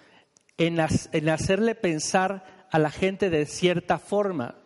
en, 0.58 0.80
hacerle 0.80 1.74
pensar 1.74 2.66
a 2.70 2.78
la 2.78 2.90
gente 2.90 3.30
de 3.30 3.46
cierta 3.46 3.98
forma. 3.98 4.56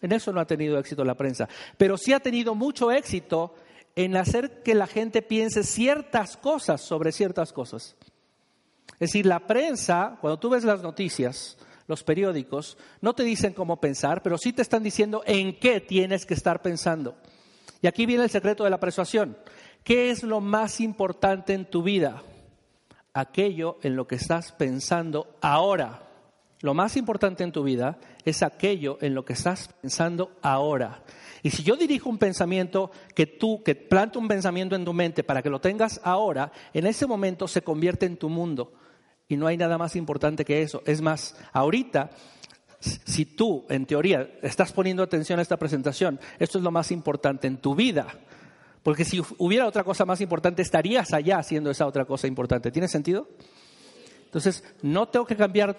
En 0.00 0.12
eso 0.12 0.32
no 0.32 0.40
ha 0.40 0.46
tenido 0.46 0.78
éxito 0.78 1.04
la 1.04 1.16
prensa. 1.16 1.48
Pero 1.76 1.96
sí 1.96 2.12
ha 2.12 2.20
tenido 2.20 2.54
mucho 2.54 2.90
éxito 2.90 3.54
en 3.96 4.16
hacer 4.16 4.62
que 4.62 4.74
la 4.74 4.86
gente 4.86 5.22
piense 5.22 5.62
ciertas 5.62 6.36
cosas 6.36 6.80
sobre 6.80 7.12
ciertas 7.12 7.52
cosas. 7.52 7.96
Es 8.94 9.10
decir, 9.10 9.26
la 9.26 9.40
prensa, 9.46 10.18
cuando 10.20 10.38
tú 10.38 10.50
ves 10.50 10.64
las 10.64 10.82
noticias, 10.82 11.56
los 11.86 12.02
periódicos, 12.02 12.78
no 13.00 13.14
te 13.14 13.24
dicen 13.24 13.52
cómo 13.52 13.80
pensar, 13.80 14.22
pero 14.22 14.38
sí 14.38 14.52
te 14.52 14.62
están 14.62 14.82
diciendo 14.82 15.22
en 15.26 15.58
qué 15.58 15.80
tienes 15.80 16.26
que 16.26 16.34
estar 16.34 16.62
pensando. 16.62 17.16
Y 17.82 17.86
aquí 17.86 18.06
viene 18.06 18.24
el 18.24 18.30
secreto 18.30 18.64
de 18.64 18.70
la 18.70 18.80
persuasión. 18.80 19.36
¿Qué 19.84 20.10
es 20.10 20.22
lo 20.22 20.40
más 20.40 20.80
importante 20.80 21.52
en 21.52 21.66
tu 21.66 21.82
vida? 21.82 22.22
aquello 23.14 23.78
en 23.82 23.96
lo 23.96 24.06
que 24.06 24.16
estás 24.16 24.52
pensando 24.52 25.38
ahora. 25.40 26.02
Lo 26.60 26.74
más 26.74 26.96
importante 26.96 27.44
en 27.44 27.52
tu 27.52 27.62
vida 27.62 27.98
es 28.24 28.42
aquello 28.42 28.98
en 29.00 29.14
lo 29.14 29.24
que 29.24 29.34
estás 29.34 29.68
pensando 29.80 30.32
ahora. 30.42 31.02
Y 31.42 31.50
si 31.50 31.62
yo 31.62 31.76
dirijo 31.76 32.08
un 32.08 32.18
pensamiento 32.18 32.90
que 33.14 33.26
tú, 33.26 33.62
que 33.62 33.74
planto 33.74 34.18
un 34.18 34.28
pensamiento 34.28 34.74
en 34.74 34.84
tu 34.84 34.92
mente 34.92 35.22
para 35.22 35.42
que 35.42 35.50
lo 35.50 35.60
tengas 35.60 36.00
ahora, 36.02 36.50
en 36.72 36.86
ese 36.86 37.06
momento 37.06 37.46
se 37.46 37.62
convierte 37.62 38.06
en 38.06 38.16
tu 38.16 38.28
mundo. 38.28 38.72
Y 39.28 39.36
no 39.36 39.46
hay 39.46 39.56
nada 39.56 39.78
más 39.78 39.94
importante 39.94 40.44
que 40.44 40.62
eso. 40.62 40.82
Es 40.86 41.00
más, 41.00 41.36
ahorita, 41.52 42.10
si 42.80 43.26
tú, 43.26 43.66
en 43.68 43.86
teoría, 43.86 44.28
estás 44.42 44.72
poniendo 44.72 45.02
atención 45.02 45.38
a 45.38 45.42
esta 45.42 45.58
presentación, 45.58 46.18
esto 46.38 46.58
es 46.58 46.64
lo 46.64 46.70
más 46.70 46.90
importante 46.90 47.46
en 47.46 47.58
tu 47.58 47.74
vida. 47.74 48.06
Porque 48.84 49.06
si 49.06 49.20
hubiera 49.38 49.66
otra 49.66 49.82
cosa 49.82 50.04
más 50.04 50.20
importante, 50.20 50.62
estarías 50.62 51.12
allá 51.14 51.38
haciendo 51.38 51.70
esa 51.70 51.86
otra 51.86 52.04
cosa 52.04 52.26
importante. 52.26 52.70
¿Tiene 52.70 52.86
sentido? 52.86 53.26
Entonces, 54.26 54.62
no 54.82 55.08
tengo 55.08 55.24
que 55.24 55.36
cambiar 55.36 55.76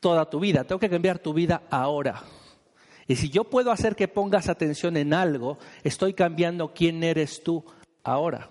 toda 0.00 0.28
tu 0.28 0.40
vida, 0.40 0.64
tengo 0.64 0.80
que 0.80 0.88
cambiar 0.88 1.18
tu 1.18 1.34
vida 1.34 1.62
ahora. 1.70 2.22
Y 3.06 3.16
si 3.16 3.28
yo 3.28 3.44
puedo 3.44 3.70
hacer 3.70 3.96
que 3.96 4.08
pongas 4.08 4.48
atención 4.48 4.96
en 4.96 5.12
algo, 5.12 5.58
estoy 5.84 6.14
cambiando 6.14 6.72
quién 6.72 7.04
eres 7.04 7.42
tú 7.42 7.64
ahora. 8.02 8.48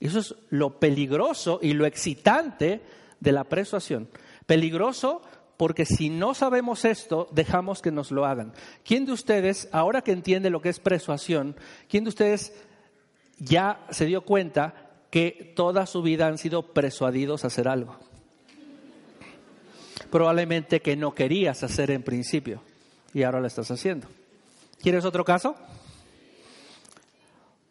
Eso 0.00 0.20
es 0.20 0.34
lo 0.48 0.78
peligroso 0.80 1.58
y 1.60 1.74
lo 1.74 1.84
excitante 1.84 2.80
de 3.20 3.32
la 3.32 3.44
persuasión. 3.44 4.08
Peligroso 4.46 5.20
porque 5.62 5.86
si 5.86 6.10
no 6.10 6.34
sabemos 6.34 6.84
esto, 6.84 7.28
dejamos 7.30 7.82
que 7.82 7.92
nos 7.92 8.10
lo 8.10 8.26
hagan. 8.26 8.52
¿Quién 8.84 9.06
de 9.06 9.12
ustedes, 9.12 9.68
ahora 9.70 10.02
que 10.02 10.10
entiende 10.10 10.50
lo 10.50 10.60
que 10.60 10.70
es 10.70 10.80
persuasión, 10.80 11.54
quién 11.88 12.02
de 12.02 12.08
ustedes 12.08 12.52
ya 13.38 13.86
se 13.90 14.06
dio 14.06 14.22
cuenta 14.22 14.90
que 15.08 15.52
toda 15.54 15.86
su 15.86 16.02
vida 16.02 16.26
han 16.26 16.36
sido 16.36 16.72
persuadidos 16.72 17.44
a 17.44 17.46
hacer 17.46 17.68
algo? 17.68 17.96
Probablemente 20.10 20.82
que 20.82 20.96
no 20.96 21.14
querías 21.14 21.62
hacer 21.62 21.92
en 21.92 22.02
principio 22.02 22.64
y 23.14 23.22
ahora 23.22 23.38
lo 23.38 23.46
estás 23.46 23.70
haciendo. 23.70 24.08
¿Quieres 24.80 25.04
otro 25.04 25.24
caso? 25.24 25.54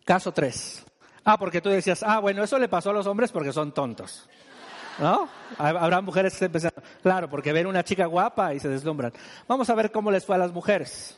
Caso 0.06 0.32
3. 0.32 0.86
Ah, 1.26 1.38
porque 1.38 1.60
tú 1.60 1.68
decías, 1.68 2.04
ah, 2.08 2.20
bueno, 2.20 2.42
eso 2.42 2.58
le 2.58 2.70
pasó 2.70 2.92
a 2.92 2.94
los 2.94 3.06
hombres 3.06 3.34
porque 3.34 3.52
son 3.52 3.74
tontos. 3.74 4.30
¿No? 5.00 5.28
Habrá 5.58 6.02
mujeres 6.02 6.38
que 6.38 6.46
empiezan, 6.46 6.72
claro, 7.02 7.30
porque 7.30 7.54
ven 7.54 7.68
una 7.68 7.84
chica 7.84 8.06
guapa 8.06 8.54
y 8.54 8.60
se 8.60 8.70
deslumbran. 8.70 9.14
Vamos 9.48 9.70
a 9.70 9.76
ver 9.76 9.92
cómo 9.92 10.12
les 10.12 10.26
fue 10.26 10.36
a 10.36 10.40
las 10.40 10.52
mujeres 10.52 11.18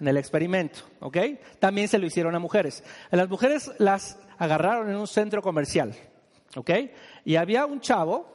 en 0.00 0.08
el 0.08 0.16
experimento, 0.16 0.80
¿ok? 1.00 1.18
También 1.58 1.88
se 1.88 1.98
lo 1.98 2.06
hicieron 2.06 2.34
a 2.34 2.38
mujeres. 2.38 2.84
A 3.10 3.16
las 3.16 3.28
mujeres 3.28 3.72
las 3.78 4.18
agarraron 4.38 4.90
en 4.90 4.96
un 4.96 5.06
centro 5.06 5.42
comercial, 5.42 5.94
¿ok? 6.56 6.70
Y 7.24 7.36
había 7.36 7.66
un 7.66 7.80
chavo 7.80 8.28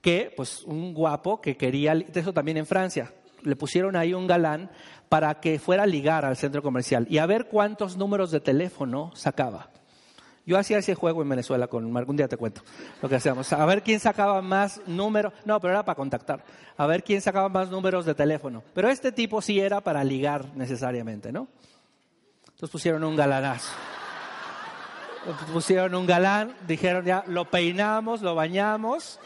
que, 0.00 0.32
pues 0.36 0.62
un 0.64 0.94
guapo 0.94 1.40
que 1.40 1.56
quería, 1.56 1.92
eso 1.92 2.32
también 2.32 2.56
en 2.56 2.66
Francia, 2.66 3.12
le 3.42 3.56
pusieron 3.56 3.96
ahí 3.96 4.14
un 4.14 4.26
galán 4.26 4.70
para 5.08 5.40
que 5.40 5.58
fuera 5.58 5.84
a 5.84 5.86
ligar 5.86 6.24
al 6.24 6.36
centro 6.36 6.62
comercial 6.62 7.06
y 7.08 7.18
a 7.18 7.26
ver 7.26 7.46
cuántos 7.46 7.96
números 7.96 8.30
de 8.30 8.40
teléfono 8.40 9.12
sacaba. 9.14 9.70
Yo 10.46 10.56
hacía 10.56 10.78
ese 10.78 10.94
juego 10.94 11.22
en 11.22 11.28
Venezuela 11.28 11.66
con 11.66 11.94
algún 11.96 12.16
día 12.16 12.28
te 12.28 12.36
cuento 12.36 12.62
lo 13.02 13.08
que 13.08 13.16
hacíamos. 13.16 13.52
A 13.52 13.66
ver 13.66 13.82
quién 13.82 13.98
sacaba 13.98 14.40
más 14.42 14.80
números, 14.86 15.32
no, 15.44 15.60
pero 15.60 15.72
era 15.72 15.84
para 15.84 15.96
contactar. 15.96 16.44
A 16.76 16.86
ver 16.86 17.02
quién 17.02 17.20
sacaba 17.20 17.48
más 17.48 17.68
números 17.68 18.06
de 18.06 18.14
teléfono. 18.14 18.62
Pero 18.72 18.88
este 18.88 19.10
tipo 19.10 19.42
sí 19.42 19.58
era 19.58 19.80
para 19.80 20.04
ligar 20.04 20.46
necesariamente, 20.54 21.32
¿no? 21.32 21.48
Entonces 22.44 22.70
pusieron 22.70 23.02
un 23.02 23.16
galanazo. 23.16 23.72
Pusieron 25.52 25.96
un 25.96 26.06
galán, 26.06 26.54
dijeron 26.68 27.04
ya, 27.04 27.24
lo 27.26 27.50
peinamos, 27.50 28.22
lo 28.22 28.36
bañamos 28.36 29.18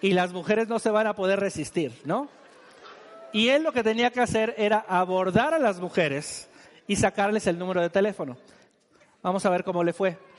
y 0.00 0.12
las 0.12 0.32
mujeres 0.32 0.68
no 0.68 0.78
se 0.78 0.90
van 0.90 1.06
a 1.06 1.14
poder 1.14 1.38
resistir, 1.38 2.00
¿no? 2.06 2.28
Y 3.34 3.50
él 3.50 3.62
lo 3.62 3.72
que 3.72 3.82
tenía 3.82 4.10
que 4.10 4.22
hacer 4.22 4.54
era 4.56 4.86
abordar 4.88 5.52
a 5.52 5.58
las 5.58 5.80
mujeres 5.80 6.48
y 6.86 6.96
sacarles 6.96 7.46
el 7.46 7.58
número 7.58 7.82
de 7.82 7.90
teléfono. 7.90 8.38
Vamos 9.22 9.44
a 9.44 9.50
ver 9.50 9.64
cómo 9.64 9.84
le 9.84 9.92
fue 9.92 10.31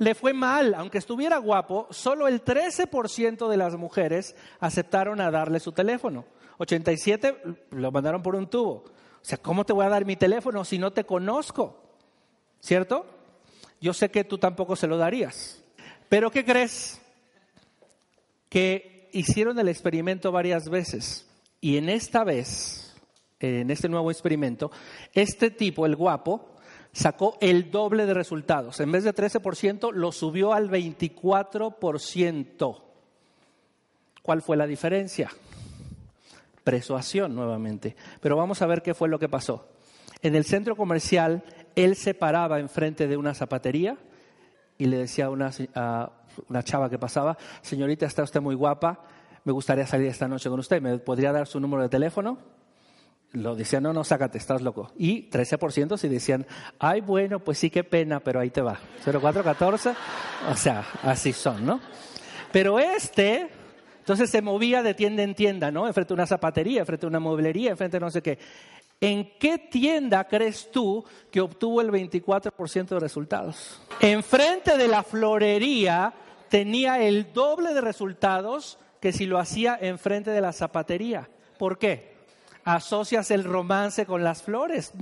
le 0.00 0.14
fue 0.14 0.32
mal, 0.32 0.72
aunque 0.74 0.96
estuviera 0.96 1.36
guapo, 1.36 1.86
solo 1.90 2.26
el 2.26 2.42
13% 2.42 3.48
de 3.48 3.56
las 3.58 3.76
mujeres 3.76 4.34
aceptaron 4.58 5.20
a 5.20 5.30
darle 5.30 5.60
su 5.60 5.72
teléfono. 5.72 6.24
87 6.56 7.42
lo 7.70 7.92
mandaron 7.92 8.22
por 8.22 8.34
un 8.34 8.48
tubo. 8.48 8.70
O 8.72 9.20
sea, 9.20 9.36
¿cómo 9.36 9.66
te 9.66 9.74
voy 9.74 9.84
a 9.84 9.90
dar 9.90 10.06
mi 10.06 10.16
teléfono 10.16 10.64
si 10.64 10.78
no 10.78 10.90
te 10.94 11.04
conozco? 11.04 11.82
¿Cierto? 12.60 13.04
Yo 13.78 13.92
sé 13.92 14.10
que 14.10 14.24
tú 14.24 14.38
tampoco 14.38 14.74
se 14.74 14.86
lo 14.86 14.96
darías. 14.96 15.62
Pero 16.08 16.30
¿qué 16.30 16.46
crees? 16.46 16.98
Que 18.48 19.10
hicieron 19.12 19.58
el 19.58 19.68
experimento 19.68 20.32
varias 20.32 20.70
veces 20.70 21.28
y 21.60 21.76
en 21.76 21.90
esta 21.90 22.24
vez, 22.24 22.96
en 23.38 23.70
este 23.70 23.90
nuevo 23.90 24.10
experimento, 24.10 24.70
este 25.12 25.50
tipo, 25.50 25.84
el 25.84 25.94
guapo, 25.94 26.49
sacó 26.92 27.36
el 27.40 27.70
doble 27.70 28.06
de 28.06 28.14
resultados. 28.14 28.80
En 28.80 28.92
vez 28.92 29.04
de 29.04 29.14
13%, 29.14 29.92
lo 29.92 30.12
subió 30.12 30.52
al 30.52 30.70
24%. 30.70 32.82
¿Cuál 34.22 34.42
fue 34.42 34.56
la 34.56 34.66
diferencia? 34.66 35.30
Persuasión 36.64 37.34
nuevamente. 37.34 37.96
Pero 38.20 38.36
vamos 38.36 38.62
a 38.62 38.66
ver 38.66 38.82
qué 38.82 38.94
fue 38.94 39.08
lo 39.08 39.18
que 39.18 39.28
pasó. 39.28 39.68
En 40.22 40.34
el 40.34 40.44
centro 40.44 40.76
comercial, 40.76 41.42
él 41.74 41.96
se 41.96 42.14
paraba 42.14 42.60
enfrente 42.60 43.08
de 43.08 43.16
una 43.16 43.34
zapatería 43.34 43.96
y 44.76 44.86
le 44.86 44.98
decía 44.98 45.26
a 45.26 45.30
una, 45.30 45.50
a 45.74 46.12
una 46.48 46.62
chava 46.62 46.90
que 46.90 46.98
pasaba, 46.98 47.36
señorita, 47.62 48.06
está 48.06 48.22
usted 48.22 48.40
muy 48.40 48.54
guapa, 48.54 49.00
me 49.44 49.52
gustaría 49.52 49.86
salir 49.86 50.08
esta 50.08 50.28
noche 50.28 50.48
con 50.48 50.60
usted, 50.60 50.80
¿me 50.80 50.98
podría 50.98 51.32
dar 51.32 51.46
su 51.46 51.60
número 51.60 51.82
de 51.82 51.88
teléfono? 51.88 52.38
Lo 53.32 53.54
decían, 53.54 53.82
no, 53.82 53.92
no, 53.92 54.02
sácate, 54.02 54.38
estás 54.38 54.62
loco. 54.62 54.92
Y 54.96 55.30
13% 55.30 55.96
si 55.96 56.08
decían, 56.08 56.46
ay, 56.78 57.00
bueno, 57.00 57.40
pues 57.40 57.58
sí, 57.58 57.70
qué 57.70 57.84
pena, 57.84 58.20
pero 58.20 58.40
ahí 58.40 58.50
te 58.50 58.60
va. 58.60 58.80
0414, 59.04 59.94
o 60.50 60.56
sea, 60.56 60.84
así 61.02 61.32
son, 61.32 61.64
¿no? 61.64 61.80
Pero 62.52 62.78
este, 62.80 63.48
entonces 63.98 64.30
se 64.30 64.42
movía 64.42 64.82
de 64.82 64.94
tienda 64.94 65.22
en 65.22 65.34
tienda, 65.34 65.70
¿no? 65.70 65.86
Enfrente 65.86 66.12
a 66.12 66.14
una 66.14 66.26
zapatería, 66.26 66.80
enfrente 66.80 67.06
a 67.06 67.08
una 67.08 67.20
mueblería, 67.20 67.70
enfrente 67.70 67.98
a 67.98 68.00
no 68.00 68.10
sé 68.10 68.22
qué. 68.22 68.38
¿En 69.00 69.38
qué 69.38 69.56
tienda 69.58 70.24
crees 70.24 70.70
tú 70.70 71.04
que 71.30 71.40
obtuvo 71.40 71.80
el 71.80 71.90
24% 71.90 72.88
de 72.88 73.00
resultados? 73.00 73.80
Enfrente 74.00 74.76
de 74.76 74.88
la 74.88 75.02
florería 75.02 76.12
tenía 76.50 77.00
el 77.02 77.32
doble 77.32 77.72
de 77.72 77.80
resultados 77.80 78.78
que 79.00 79.12
si 79.12 79.24
lo 79.24 79.38
hacía 79.38 79.78
enfrente 79.80 80.30
de 80.30 80.40
la 80.42 80.52
zapatería. 80.52 81.30
¿Por 81.58 81.78
qué? 81.78 82.09
Asocias 82.64 83.30
el 83.30 83.44
romance 83.44 84.06
con 84.06 84.24
las 84.24 84.42
flores. 84.42 84.92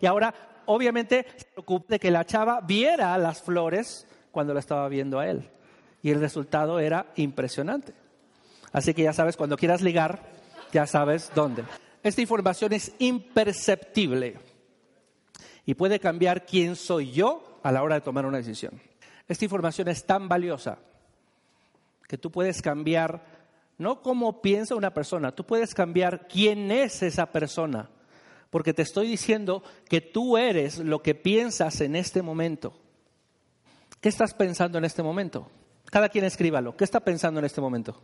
Y 0.00 0.06
ahora, 0.06 0.34
obviamente, 0.66 1.26
se 1.36 1.46
preocupa 1.46 1.86
de 1.90 1.98
que 1.98 2.10
la 2.10 2.24
chava 2.24 2.60
viera 2.60 3.16
las 3.18 3.42
flores 3.42 4.06
cuando 4.30 4.54
la 4.54 4.60
estaba 4.60 4.88
viendo 4.88 5.18
a 5.18 5.28
él. 5.28 5.48
Y 6.02 6.10
el 6.10 6.20
resultado 6.20 6.78
era 6.78 7.06
impresionante. 7.16 7.94
Así 8.72 8.94
que 8.94 9.02
ya 9.02 9.12
sabes, 9.12 9.36
cuando 9.36 9.56
quieras 9.56 9.82
ligar, 9.82 10.20
ya 10.72 10.86
sabes 10.86 11.30
dónde. 11.34 11.64
Esta 12.02 12.20
información 12.20 12.72
es 12.72 12.92
imperceptible 12.98 14.36
y 15.64 15.74
puede 15.74 15.98
cambiar 15.98 16.46
quién 16.46 16.76
soy 16.76 17.10
yo 17.10 17.58
a 17.62 17.72
la 17.72 17.82
hora 17.82 17.96
de 17.96 18.00
tomar 18.02 18.26
una 18.26 18.36
decisión. 18.36 18.80
Esta 19.26 19.44
información 19.44 19.88
es 19.88 20.04
tan 20.04 20.28
valiosa 20.28 20.78
que 22.06 22.16
tú 22.18 22.30
puedes 22.30 22.62
cambiar 22.62 23.24
no 23.78 24.02
cómo 24.02 24.40
piensa 24.40 24.74
una 24.74 24.94
persona. 24.94 25.32
Tú 25.32 25.44
puedes 25.44 25.74
cambiar 25.74 26.28
quién 26.28 26.70
es 26.70 27.02
esa 27.02 27.26
persona. 27.26 27.90
Porque 28.50 28.72
te 28.72 28.82
estoy 28.82 29.08
diciendo 29.08 29.62
que 29.88 30.00
tú 30.00 30.38
eres 30.38 30.78
lo 30.78 31.02
que 31.02 31.14
piensas 31.14 31.80
en 31.80 31.96
este 31.96 32.22
momento. 32.22 32.74
¿Qué 34.00 34.08
estás 34.08 34.34
pensando 34.34 34.78
en 34.78 34.84
este 34.84 35.02
momento? 35.02 35.48
Cada 35.90 36.08
quien 36.08 36.24
escríbalo. 36.24 36.76
¿Qué 36.76 36.84
está 36.84 37.00
pensando 37.00 37.40
en 37.40 37.46
este 37.46 37.60
momento? 37.60 38.00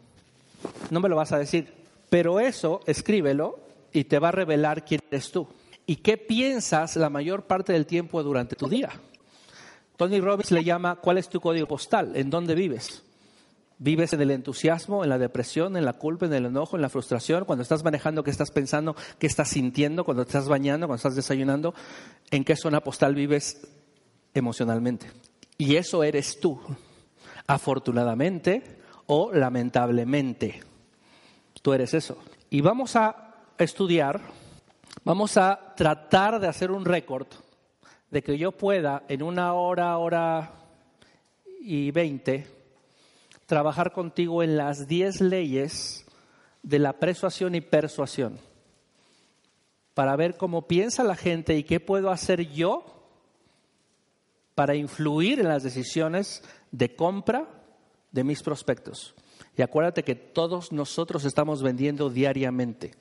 No 0.90 1.00
me 1.00 1.08
lo 1.08 1.16
vas 1.16 1.32
a 1.32 1.38
decir. 1.38 1.72
Pero 2.10 2.40
eso, 2.40 2.80
escríbelo 2.86 3.60
y 3.92 4.04
te 4.04 4.18
va 4.18 4.28
a 4.28 4.32
revelar 4.32 4.84
quién 4.84 5.00
eres 5.10 5.30
tú. 5.30 5.48
¿Y 5.86 5.96
qué 5.96 6.18
piensas 6.18 6.96
la 6.96 7.08
mayor 7.08 7.44
parte 7.44 7.72
del 7.72 7.86
tiempo 7.86 8.22
durante 8.22 8.56
tu 8.56 8.68
día? 8.68 8.90
Tony 9.96 10.20
Robbins 10.20 10.50
le 10.50 10.64
llama 10.64 10.96
¿cuál 10.96 11.18
es 11.18 11.28
tu 11.28 11.40
código 11.40 11.66
postal? 11.66 12.16
¿En 12.16 12.30
dónde 12.30 12.54
vives? 12.54 13.02
Vives 13.84 14.12
en 14.12 14.20
el 14.20 14.30
entusiasmo, 14.30 15.02
en 15.02 15.10
la 15.10 15.18
depresión, 15.18 15.76
en 15.76 15.84
la 15.84 15.94
culpa, 15.94 16.26
en 16.26 16.32
el 16.32 16.46
enojo, 16.46 16.76
en 16.76 16.82
la 16.82 16.88
frustración. 16.88 17.44
Cuando 17.44 17.64
estás 17.64 17.82
manejando, 17.82 18.22
¿qué 18.22 18.30
estás 18.30 18.52
pensando? 18.52 18.94
¿Qué 19.18 19.26
estás 19.26 19.48
sintiendo? 19.48 20.04
Cuando 20.04 20.22
estás 20.22 20.46
bañando, 20.46 20.86
cuando 20.86 20.98
estás 20.98 21.16
desayunando, 21.16 21.74
¿en 22.30 22.44
qué 22.44 22.54
zona 22.54 22.80
postal 22.80 23.16
vives 23.16 23.66
emocionalmente? 24.34 25.10
Y 25.58 25.74
eso 25.74 26.04
eres 26.04 26.38
tú, 26.38 26.60
afortunadamente 27.48 28.78
o 29.06 29.32
lamentablemente. 29.32 30.62
Tú 31.60 31.72
eres 31.72 31.92
eso. 31.92 32.18
Y 32.50 32.60
vamos 32.60 32.94
a 32.94 33.34
estudiar, 33.58 34.20
vamos 35.02 35.36
a 35.36 35.74
tratar 35.76 36.38
de 36.38 36.46
hacer 36.46 36.70
un 36.70 36.84
récord 36.84 37.26
de 38.12 38.22
que 38.22 38.38
yo 38.38 38.52
pueda 38.52 39.02
en 39.08 39.24
una 39.24 39.54
hora, 39.54 39.98
hora 39.98 40.52
y 41.60 41.90
veinte, 41.90 42.61
trabajar 43.52 43.92
contigo 43.92 44.42
en 44.42 44.56
las 44.56 44.88
10 44.88 45.20
leyes 45.20 46.06
de 46.62 46.78
la 46.78 46.94
persuasión 46.94 47.54
y 47.54 47.60
persuasión 47.60 48.38
para 49.92 50.16
ver 50.16 50.38
cómo 50.38 50.66
piensa 50.66 51.04
la 51.04 51.16
gente 51.16 51.54
y 51.54 51.62
qué 51.62 51.78
puedo 51.78 52.10
hacer 52.10 52.50
yo 52.50 52.82
para 54.54 54.74
influir 54.74 55.38
en 55.38 55.48
las 55.48 55.62
decisiones 55.62 56.42
de 56.70 56.96
compra 56.96 57.46
de 58.10 58.24
mis 58.24 58.42
prospectos. 58.42 59.14
Y 59.54 59.60
acuérdate 59.60 60.02
que 60.02 60.14
todos 60.14 60.72
nosotros 60.72 61.26
estamos 61.26 61.62
vendiendo 61.62 62.08
diariamente. 62.08 62.92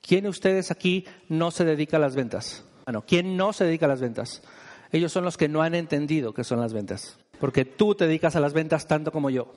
¿Quién 0.00 0.22
de 0.22 0.30
ustedes 0.30 0.70
aquí 0.70 1.04
no 1.28 1.50
se 1.50 1.66
dedica 1.66 1.98
a 1.98 2.00
las 2.00 2.16
ventas? 2.16 2.64
Bueno, 2.86 3.04
¿quién 3.06 3.36
no 3.36 3.52
se 3.52 3.66
dedica 3.66 3.84
a 3.84 3.90
las 3.90 4.00
ventas? 4.00 4.40
Ellos 4.92 5.12
son 5.12 5.24
los 5.24 5.36
que 5.36 5.48
no 5.48 5.60
han 5.60 5.74
entendido 5.74 6.32
qué 6.32 6.42
son 6.42 6.58
las 6.58 6.72
ventas 6.72 7.18
porque 7.42 7.64
tú 7.64 7.96
te 7.96 8.06
dedicas 8.06 8.36
a 8.36 8.40
las 8.40 8.52
ventas 8.52 8.86
tanto 8.86 9.10
como 9.10 9.28
yo. 9.28 9.52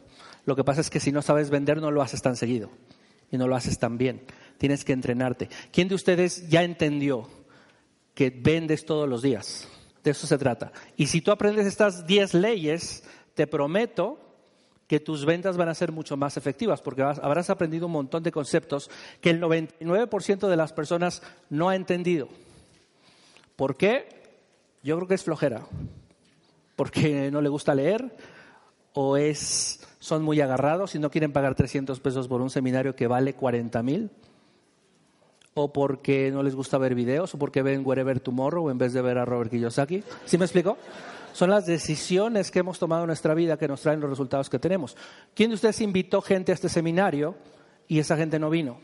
Lo 0.45 0.55
que 0.55 0.63
pasa 0.63 0.81
es 0.81 0.89
que 0.89 0.99
si 0.99 1.11
no 1.11 1.21
sabes 1.21 1.51
vender 1.51 1.79
no 1.79 1.91
lo 1.91 2.01
haces 2.01 2.19
tan 2.19 2.35
seguido 2.35 2.71
y 3.29 3.37
no 3.37 3.47
lo 3.47 3.55
haces 3.55 3.77
tan 3.77 3.99
bien. 3.99 4.23
Tienes 4.57 4.83
que 4.83 4.91
entrenarte. 4.91 5.49
¿Quién 5.71 5.87
de 5.87 5.93
ustedes 5.93 6.49
ya 6.49 6.63
entendió 6.63 7.29
que 8.15 8.31
vendes 8.31 8.87
todos 8.87 9.07
los 9.07 9.21
días? 9.21 9.67
De 10.03 10.09
eso 10.09 10.25
se 10.25 10.39
trata. 10.39 10.71
Y 10.97 11.05
si 11.05 11.21
tú 11.21 11.29
aprendes 11.29 11.67
estas 11.67 12.07
10 12.07 12.33
leyes, 12.33 13.03
te 13.35 13.45
prometo 13.45 14.17
que 14.87 14.99
tus 14.99 15.23
ventas 15.23 15.55
van 15.55 15.69
a 15.69 15.75
ser 15.75 15.91
mucho 15.91 16.17
más 16.17 16.37
efectivas 16.37 16.81
porque 16.81 17.03
habrás 17.03 17.51
aprendido 17.51 17.85
un 17.85 17.91
montón 17.91 18.23
de 18.23 18.31
conceptos 18.31 18.89
que 19.21 19.29
el 19.29 19.39
99% 19.39 20.47
de 20.47 20.57
las 20.57 20.73
personas 20.73 21.21
no 21.51 21.69
ha 21.69 21.75
entendido. 21.75 22.29
¿Por 23.55 23.77
qué? 23.77 24.07
Yo 24.81 24.95
creo 24.95 25.07
que 25.07 25.13
es 25.13 25.23
flojera. 25.23 25.67
Porque 26.75 27.31
no 27.31 27.41
le 27.41 27.49
gusta 27.49 27.75
leer 27.75 28.15
o 28.93 29.17
es, 29.17 29.85
son 29.99 30.23
muy 30.23 30.39
agarrados 30.41 30.95
y 30.95 30.99
no 30.99 31.11
quieren 31.11 31.33
pagar 31.33 31.55
300 31.55 31.99
pesos 31.99 32.27
por 32.27 32.41
un 32.41 32.49
seminario 32.49 32.95
que 32.95 33.07
vale 33.07 33.33
40 33.33 33.83
mil 33.83 34.09
o 35.53 35.71
porque 35.71 36.31
no 36.31 36.43
les 36.43 36.53
gusta 36.53 36.77
ver 36.77 36.95
videos 36.95 37.33
o 37.33 37.39
porque 37.39 37.61
ven 37.61 37.81
Wherever 37.85 38.19
Tomorrow 38.19 38.69
en 38.69 38.77
vez 38.77 38.93
de 38.93 39.01
ver 39.01 39.17
a 39.17 39.25
Robert 39.25 39.49
Kiyosaki. 39.49 40.03
¿Sí 40.25 40.37
me 40.37 40.45
explico? 40.45 40.77
Son 41.31 41.49
las 41.49 41.65
decisiones 41.65 42.51
que 42.51 42.59
hemos 42.59 42.79
tomado 42.79 43.03
en 43.03 43.07
nuestra 43.07 43.33
vida 43.33 43.57
que 43.57 43.67
nos 43.67 43.81
traen 43.81 43.99
los 43.99 44.09
resultados 44.09 44.49
que 44.49 44.59
tenemos. 44.59 44.95
¿Quién 45.33 45.49
de 45.49 45.55
ustedes 45.55 45.81
invitó 45.81 46.21
gente 46.21 46.51
a 46.51 46.55
este 46.55 46.69
seminario 46.69 47.35
y 47.87 47.99
esa 47.99 48.15
gente 48.15 48.39
no 48.39 48.49
vino? 48.49 48.79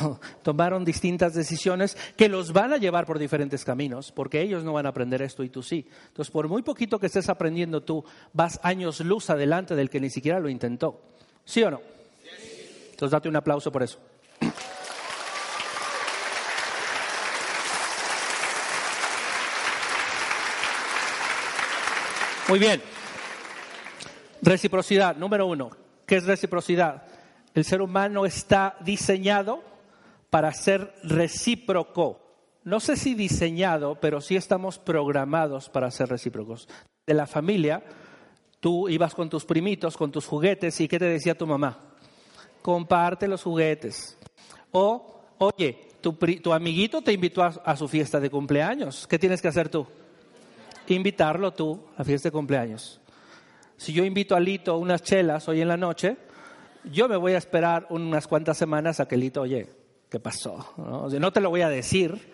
Tomaron 0.42 0.84
distintas 0.84 1.34
decisiones 1.34 1.96
que 2.16 2.28
los 2.28 2.52
van 2.52 2.72
a 2.72 2.76
llevar 2.76 3.06
por 3.06 3.18
diferentes 3.18 3.64
caminos, 3.64 4.12
porque 4.12 4.40
ellos 4.40 4.64
no 4.64 4.72
van 4.72 4.86
a 4.86 4.90
aprender 4.90 5.22
esto 5.22 5.42
y 5.42 5.48
tú 5.48 5.62
sí. 5.62 5.86
Entonces, 6.08 6.30
por 6.30 6.48
muy 6.48 6.62
poquito 6.62 6.98
que 6.98 7.06
estés 7.06 7.28
aprendiendo 7.28 7.82
tú, 7.82 8.04
vas 8.32 8.60
años 8.62 9.00
luz 9.00 9.30
adelante 9.30 9.74
del 9.74 9.90
que 9.90 10.00
ni 10.00 10.10
siquiera 10.10 10.40
lo 10.40 10.48
intentó. 10.48 11.00
¿Sí 11.44 11.62
o 11.62 11.70
no? 11.70 11.80
Entonces, 12.90 13.10
date 13.10 13.28
un 13.28 13.36
aplauso 13.36 13.72
por 13.72 13.82
eso. 13.82 13.98
Muy 22.48 22.58
bien. 22.58 22.82
Reciprocidad, 24.42 25.16
número 25.16 25.46
uno. 25.46 25.70
¿Qué 26.04 26.16
es 26.16 26.24
reciprocidad? 26.24 27.04
El 27.54 27.64
ser 27.64 27.80
humano 27.80 28.26
está 28.26 28.76
diseñado 28.80 29.69
para 30.30 30.52
ser 30.52 30.94
recíproco. 31.02 32.20
No 32.64 32.80
sé 32.80 32.96
si 32.96 33.14
diseñado, 33.14 33.96
pero 34.00 34.20
sí 34.20 34.36
estamos 34.36 34.78
programados 34.78 35.68
para 35.68 35.90
ser 35.90 36.08
recíprocos. 36.08 36.68
De 37.06 37.14
la 37.14 37.26
familia, 37.26 37.82
tú 38.60 38.88
ibas 38.88 39.14
con 39.14 39.28
tus 39.28 39.44
primitos, 39.44 39.96
con 39.96 40.12
tus 40.12 40.26
juguetes, 40.26 40.80
y 40.80 40.88
¿qué 40.88 40.98
te 40.98 41.06
decía 41.06 41.36
tu 41.36 41.46
mamá? 41.46 41.78
Comparte 42.62 43.26
los 43.28 43.42
juguetes. 43.42 44.16
O, 44.72 45.20
oye, 45.38 45.88
tu, 46.00 46.52
amiguito 46.52 47.02
te 47.02 47.12
invitó 47.12 47.42
a 47.42 47.76
su 47.76 47.88
fiesta 47.88 48.20
de 48.20 48.30
cumpleaños. 48.30 49.06
¿Qué 49.06 49.18
tienes 49.18 49.42
que 49.42 49.48
hacer 49.48 49.68
tú? 49.68 49.86
invitarlo 50.94 51.52
tú 51.52 51.80
a 51.96 52.04
fiesta 52.04 52.28
de 52.28 52.32
cumpleaños. 52.32 53.00
Si 53.76 53.92
yo 53.92 54.04
invito 54.04 54.36
a 54.36 54.40
Lito 54.40 54.76
unas 54.76 55.02
chelas 55.02 55.48
hoy 55.48 55.60
en 55.60 55.68
la 55.68 55.76
noche, 55.76 56.16
yo 56.84 57.08
me 57.08 57.16
voy 57.16 57.32
a 57.32 57.38
esperar 57.38 57.86
unas 57.90 58.26
cuantas 58.26 58.58
semanas 58.58 59.00
a 59.00 59.08
que 59.08 59.16
Lito, 59.16 59.42
oye, 59.42 59.68
¿qué 60.10 60.20
pasó? 60.20 60.74
¿No? 60.76 61.08
no 61.08 61.32
te 61.32 61.40
lo 61.40 61.50
voy 61.50 61.62
a 61.62 61.68
decir, 61.68 62.32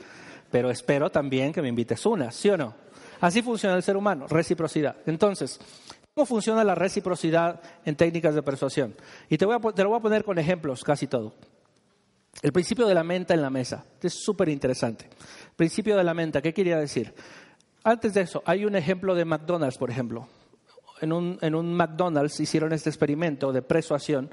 pero 0.51 0.71
espero 0.71 1.11
también 1.11 1.53
que 1.53 1.63
me 1.63 1.69
invites 1.69 2.05
unas, 2.07 2.35
¿sí 2.35 2.49
o 2.51 2.57
no? 2.57 2.75
Así 3.21 3.43
funciona 3.43 3.77
el 3.77 3.83
ser 3.83 3.97
humano, 3.97 4.27
reciprocidad. 4.27 4.97
Entonces, 5.07 5.61
¿cómo 6.15 6.27
funciona 6.27 6.65
la 6.65 6.75
reciprocidad 6.75 7.61
en 7.85 7.97
técnicas 7.97 8.35
de 8.35 8.43
persuasión? 8.43 8.95
Y 9.29 9.39
te, 9.39 9.47
voy 9.47 9.57
a, 9.57 9.73
te 9.73 9.83
lo 9.83 9.91
voy 9.91 9.99
a 9.99 10.03
poner 10.03 10.25
con 10.25 10.39
ejemplos, 10.39 10.83
casi 10.83 11.07
todo. 11.07 11.35
El 12.43 12.53
principio 12.53 12.87
de 12.87 12.95
la 12.95 13.03
menta 13.03 13.35
en 13.35 13.43
la 13.43 13.51
mesa. 13.51 13.85
Es 14.03 14.15
súper 14.15 14.49
interesante. 14.49 15.09
Principio 15.57 15.97
de 15.97 16.05
la 16.05 16.15
menta, 16.15 16.43
¿qué 16.43 16.53
quería 16.53 16.77
decir? 16.77 17.15
Antes 17.83 18.15
de 18.15 18.23
eso, 18.23 18.43
hay 18.45 18.65
un 18.65 18.77
ejemplo 18.77 19.15
de 19.15 19.25
McDonald's, 19.25 19.79
por 19.79 19.91
ejemplo. 19.91 20.29
En 21.01 21.13
un, 21.13 21.39
en 21.41 21.55
un 21.55 21.75
McDonald's 21.75 22.41
hicieron 22.41 22.73
este 22.73 22.91
experimento 22.91 23.53
de 23.53 23.63
persuasión 23.63 24.31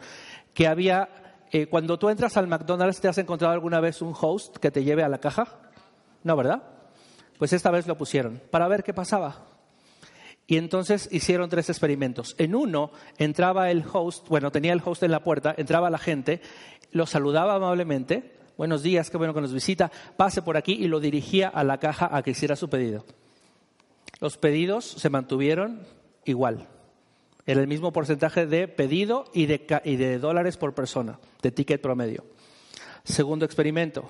que 0.54 0.68
había, 0.68 1.10
eh, 1.54 1.68
cuando 1.68 2.00
tú 2.00 2.10
entras 2.10 2.36
al 2.36 2.48
McDonald's, 2.48 3.00
¿te 3.00 3.08
has 3.08 3.20
encontrado 3.20 3.54
alguna 3.54 3.80
vez 3.80 4.02
un 4.02 4.16
host 4.20 4.58
que 4.58 4.72
te 4.72 4.84
lleve 4.84 5.04
a 5.04 5.08
la 5.08 5.20
caja? 5.20 5.60
No, 6.24 6.36
¿verdad? 6.36 6.64
Pues 7.38 7.54
esta 7.54 7.70
vez 7.70 7.86
lo 7.86 7.96
pusieron 7.96 8.42
para 8.50 8.68
ver 8.68 8.84
qué 8.84 8.92
pasaba. 8.92 9.46
Y 10.48 10.58
entonces 10.58 11.08
hicieron 11.12 11.52
tres 11.52 11.70
experimentos. 11.70 12.34
En 12.40 12.56
uno 12.56 12.90
entraba 13.20 13.70
el 13.70 13.86
host, 13.94 14.28
bueno, 14.30 14.52
tenía 14.52 14.74
el 14.74 14.82
host 14.84 15.04
en 15.04 15.12
la 15.12 15.24
puerta, 15.24 15.54
entraba 15.56 15.92
la 15.92 16.00
gente, 16.00 16.42
lo 16.92 17.06
saludaba 17.06 17.54
amablemente, 17.54 18.34
buenos 18.58 18.82
días, 18.82 19.12
qué 19.12 19.18
bueno 19.18 19.36
que 19.36 19.42
nos 19.42 19.54
visita, 19.54 19.92
pase 20.18 20.42
por 20.42 20.58
aquí 20.58 20.74
y 20.74 20.88
lo 20.88 21.00
dirigía 21.00 21.50
a 21.50 21.64
la 21.64 21.78
caja 21.78 22.10
a 22.12 22.24
que 22.24 22.32
hiciera 22.32 22.56
su 22.56 22.68
pedido. 22.68 23.06
Los 24.20 24.40
pedidos 24.40 24.86
se 24.86 25.12
mantuvieron 25.12 25.86
igual. 26.26 26.68
Era 27.46 27.62
el 27.62 27.68
mismo 27.68 27.92
porcentaje 27.92 28.46
de 28.46 28.68
pedido 28.68 29.26
y 29.34 29.46
de, 29.48 29.66
y 29.84 29.96
de 29.98 30.20
dólares 30.20 30.58
por 30.58 30.74
persona, 30.74 31.20
de 31.42 31.52
ticket 31.52 31.82
promedio. 31.82 32.26
Segundo 33.04 33.46
experimento. 33.46 34.10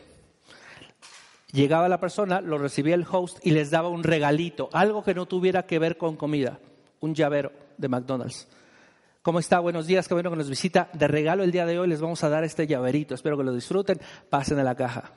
Llegaba 1.52 1.90
la 1.90 2.00
persona, 2.00 2.42
lo 2.42 2.58
recibía 2.58 2.96
el 2.96 3.06
host 3.10 3.38
y 3.46 3.52
les 3.52 3.70
daba 3.70 3.90
un 3.90 4.04
regalito, 4.04 4.70
algo 4.74 5.04
que 5.04 5.14
no 5.14 5.28
tuviera 5.28 5.66
que 5.66 5.80
ver 5.80 5.98
con 5.98 6.16
comida, 6.16 6.60
un 7.00 7.14
llavero 7.14 7.52
de 7.78 7.88
McDonald's. 7.90 8.48
¿Cómo 9.24 9.40
está? 9.40 9.60
Buenos 9.60 9.88
días, 9.88 10.08
qué 10.08 10.14
bueno 10.14 10.32
que 10.32 10.36
nos 10.36 10.50
visita. 10.50 10.90
De 10.94 11.08
regalo 11.08 11.44
el 11.44 11.52
día 11.52 11.66
de 11.66 11.80
hoy 11.80 11.88
les 11.88 12.02
vamos 12.02 12.24
a 12.24 12.30
dar 12.30 12.44
este 12.44 12.68
llaverito. 12.68 13.16
Espero 13.16 13.38
que 13.38 13.44
lo 13.44 13.54
disfruten. 13.54 14.00
Pasen 14.30 14.60
a 14.60 14.64
la 14.64 14.76
caja. 14.76 15.14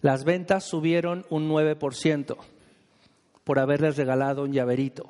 Las 0.00 0.24
ventas 0.24 0.64
subieron 0.64 1.24
un 1.30 1.48
9% 1.48 2.36
por 3.44 3.58
haberles 3.60 3.96
regalado 3.96 4.42
un 4.42 4.52
llaverito. 4.52 5.06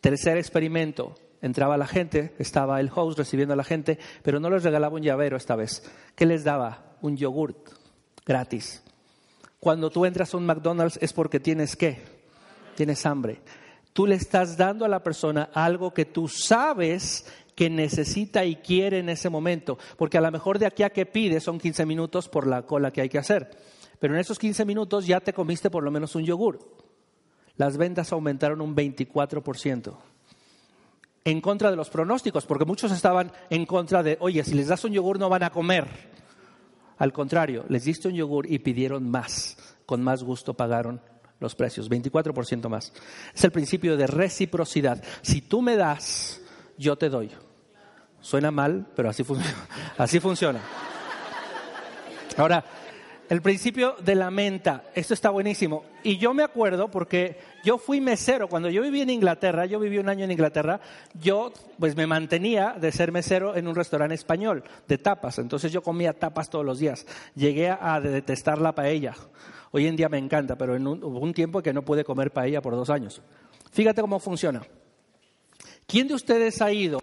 Tercer 0.00 0.36
experimento, 0.36 1.14
entraba 1.40 1.76
la 1.76 1.86
gente, 1.86 2.34
estaba 2.38 2.80
el 2.80 2.90
host 2.94 3.18
recibiendo 3.18 3.54
a 3.54 3.56
la 3.56 3.64
gente, 3.64 3.98
pero 4.22 4.40
no 4.40 4.50
les 4.50 4.62
regalaba 4.62 4.96
un 4.96 5.02
llavero 5.02 5.36
esta 5.36 5.56
vez. 5.56 5.82
¿Qué 6.14 6.26
les 6.26 6.44
daba? 6.44 6.96
Un 7.02 7.16
yogurt 7.16 7.70
gratis. 8.24 8.82
Cuando 9.60 9.90
tú 9.90 10.04
entras 10.04 10.32
a 10.32 10.36
un 10.36 10.46
McDonald's 10.46 10.98
es 11.00 11.12
porque 11.12 11.40
tienes 11.40 11.76
qué? 11.76 12.02
Tienes 12.74 13.04
hambre. 13.06 13.40
Tú 13.92 14.06
le 14.06 14.14
estás 14.14 14.56
dando 14.56 14.84
a 14.84 14.88
la 14.88 15.02
persona 15.02 15.48
algo 15.54 15.94
que 15.94 16.04
tú 16.04 16.28
sabes 16.28 17.26
que 17.54 17.70
necesita 17.70 18.44
y 18.44 18.56
quiere 18.56 18.98
en 18.98 19.08
ese 19.08 19.30
momento, 19.30 19.78
porque 19.96 20.18
a 20.18 20.20
lo 20.20 20.30
mejor 20.30 20.58
de 20.58 20.66
aquí 20.66 20.82
a 20.82 20.90
que 20.90 21.06
pide 21.06 21.40
son 21.40 21.58
15 21.58 21.86
minutos 21.86 22.28
por 22.28 22.46
la 22.46 22.62
cola 22.62 22.90
que 22.90 23.00
hay 23.00 23.08
que 23.08 23.16
hacer, 23.16 23.50
pero 23.98 24.12
en 24.12 24.20
esos 24.20 24.38
15 24.38 24.66
minutos 24.66 25.06
ya 25.06 25.20
te 25.20 25.32
comiste 25.32 25.70
por 25.70 25.82
lo 25.82 25.90
menos 25.90 26.14
un 26.14 26.24
yogur 26.24 26.85
las 27.56 27.76
ventas 27.76 28.12
aumentaron 28.12 28.60
un 28.60 28.74
24%. 28.74 29.94
En 31.24 31.40
contra 31.40 31.70
de 31.70 31.76
los 31.76 31.90
pronósticos, 31.90 32.46
porque 32.46 32.64
muchos 32.64 32.92
estaban 32.92 33.32
en 33.50 33.66
contra 33.66 34.02
de, 34.02 34.16
oye, 34.20 34.44
si 34.44 34.54
les 34.54 34.68
das 34.68 34.84
un 34.84 34.92
yogur 34.92 35.18
no 35.18 35.28
van 35.28 35.42
a 35.42 35.50
comer. 35.50 35.88
Al 36.98 37.12
contrario, 37.12 37.64
les 37.68 37.84
diste 37.84 38.08
un 38.08 38.14
yogur 38.14 38.50
y 38.50 38.60
pidieron 38.60 39.10
más. 39.10 39.56
Con 39.86 40.02
más 40.02 40.22
gusto 40.22 40.54
pagaron 40.54 41.00
los 41.40 41.54
precios, 41.54 41.90
24% 41.90 42.68
más. 42.68 42.92
Es 43.34 43.44
el 43.44 43.50
principio 43.50 43.96
de 43.96 44.06
reciprocidad. 44.06 45.02
Si 45.22 45.42
tú 45.42 45.62
me 45.62 45.76
das, 45.76 46.40
yo 46.78 46.96
te 46.96 47.08
doy. 47.08 47.30
Suena 48.20 48.50
mal, 48.50 48.86
pero 48.94 49.10
así, 49.10 49.24
funciona. 49.24 49.66
así 49.98 50.20
funciona. 50.20 50.60
Ahora, 52.36 52.64
el 53.28 53.42
principio 53.42 53.96
de 54.04 54.14
la 54.14 54.30
menta, 54.30 54.84
esto 54.94 55.14
está 55.14 55.30
buenísimo. 55.30 55.84
Y 56.04 56.18
yo 56.18 56.32
me 56.32 56.44
acuerdo 56.44 56.88
porque 56.88 57.38
yo 57.64 57.78
fui 57.78 58.00
mesero, 58.00 58.48
cuando 58.48 58.70
yo 58.70 58.82
viví 58.82 59.00
en 59.00 59.10
Inglaterra, 59.10 59.66
yo 59.66 59.80
viví 59.80 59.98
un 59.98 60.08
año 60.08 60.24
en 60.24 60.30
Inglaterra, 60.30 60.80
yo 61.20 61.52
pues 61.78 61.96
me 61.96 62.06
mantenía 62.06 62.76
de 62.80 62.92
ser 62.92 63.10
mesero 63.10 63.56
en 63.56 63.66
un 63.66 63.74
restaurante 63.74 64.14
español 64.14 64.62
de 64.86 64.98
tapas. 64.98 65.38
Entonces 65.38 65.72
yo 65.72 65.82
comía 65.82 66.12
tapas 66.12 66.50
todos 66.50 66.64
los 66.64 66.78
días. 66.78 67.06
Llegué 67.34 67.70
a 67.70 68.00
detestar 68.00 68.60
la 68.60 68.72
paella. 68.72 69.14
Hoy 69.72 69.86
en 69.86 69.96
día 69.96 70.08
me 70.08 70.18
encanta, 70.18 70.56
pero 70.56 70.76
en 70.76 70.86
un, 70.86 71.02
hubo 71.02 71.18
un 71.18 71.34
tiempo 71.34 71.62
que 71.62 71.72
no 71.72 71.82
pude 71.82 72.04
comer 72.04 72.30
paella 72.30 72.62
por 72.62 72.74
dos 72.74 72.90
años. 72.90 73.20
Fíjate 73.72 74.00
cómo 74.00 74.20
funciona. 74.20 74.62
¿Quién 75.86 76.08
de 76.08 76.14
ustedes 76.14 76.62
ha 76.62 76.72
ido? 76.72 77.00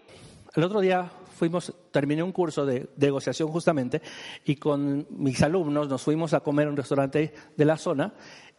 El 0.55 0.63
otro 0.63 0.79
día 0.79 1.11
fuimos, 1.33 1.73
terminé 1.91 2.23
un 2.23 2.31
curso 2.31 2.65
de, 2.65 2.89
negociación 2.97 3.49
justamente 3.49 4.01
y 4.45 4.55
con 4.55 5.07
mis 5.09 5.41
alumnos 5.41 5.89
nos 5.89 6.01
fuimos 6.01 6.33
a 6.33 6.39
comer 6.39 6.67
en 6.67 6.71
un 6.71 6.77
restaurante 6.77 7.33
de 7.55 7.65
la 7.65 7.77
zona 7.77 8.13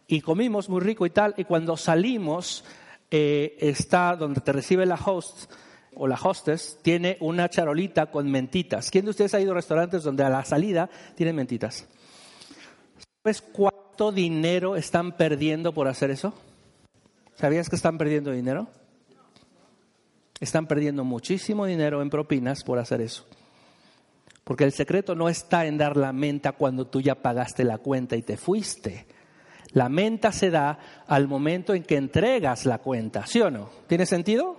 y 0.07 0.21
comimos 0.21 0.69
muy 0.69 0.81
rico 0.81 1.05
y 1.05 1.09
tal 1.09 1.33
y 1.37 1.45
cuando 1.45 1.77
salimos 1.77 2.63
eh, 3.09 3.57
está 3.59 4.15
donde 4.15 4.41
te 4.41 4.51
recibe 4.51 4.85
la 4.85 4.95
host 4.95 5.51
o 5.95 6.07
la 6.07 6.15
hostess 6.21 6.79
tiene 6.81 7.17
una 7.21 7.49
charolita 7.49 8.07
con 8.07 8.29
mentitas. 8.29 8.91
¿Quién 8.91 9.05
de 9.05 9.11
ustedes 9.11 9.33
ha 9.33 9.39
ido 9.39 9.53
a 9.53 9.55
restaurantes 9.55 10.03
donde 10.03 10.23
a 10.23 10.29
la 10.29 10.43
salida 10.43 10.89
tienen 11.15 11.35
mentitas? 11.35 11.87
¿Sabes 13.23 13.41
cuánto 13.41 14.11
dinero 14.11 14.75
están 14.75 15.13
perdiendo 15.13 15.73
por 15.73 15.87
hacer 15.87 16.11
eso? 16.11 16.33
¿Sabías 17.35 17.69
que 17.69 17.75
están 17.75 17.97
perdiendo 17.97 18.31
dinero? 18.31 18.67
Están 20.39 20.67
perdiendo 20.67 21.03
muchísimo 21.03 21.65
dinero 21.65 22.01
en 22.01 22.09
propinas 22.09 22.63
por 22.63 22.79
hacer 22.79 23.01
eso. 23.01 23.25
Porque 24.43 24.63
el 24.63 24.71
secreto 24.71 25.15
no 25.15 25.27
está 25.27 25.65
en 25.65 25.77
dar 25.77 25.97
la 25.97 26.13
menta 26.13 26.51
cuando 26.51 26.85
tú 26.87 27.01
ya 27.01 27.15
pagaste 27.15 27.63
la 27.63 27.79
cuenta 27.79 28.15
y 28.15 28.21
te 28.21 28.37
fuiste. 28.37 29.07
La 29.71 29.89
menta 29.89 30.31
se 30.31 30.51
da 30.51 31.03
al 31.07 31.27
momento 31.27 31.73
en 31.73 31.83
que 31.83 31.97
entregas 31.97 32.65
la 32.65 32.77
cuenta, 32.77 33.25
¿sí 33.25 33.41
o 33.41 33.49
no? 33.49 33.69
¿Tiene 33.87 34.05
sentido? 34.05 34.57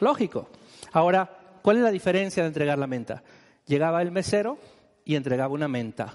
Lógico. 0.00 0.50
Ahora, 0.92 1.58
¿cuál 1.62 1.78
es 1.78 1.82
la 1.82 1.90
diferencia 1.90 2.42
de 2.42 2.48
entregar 2.48 2.78
la 2.78 2.86
menta? 2.86 3.22
Llegaba 3.66 4.02
el 4.02 4.12
mesero 4.12 4.58
y 5.04 5.16
entregaba 5.16 5.52
una 5.52 5.66
menta. 5.66 6.14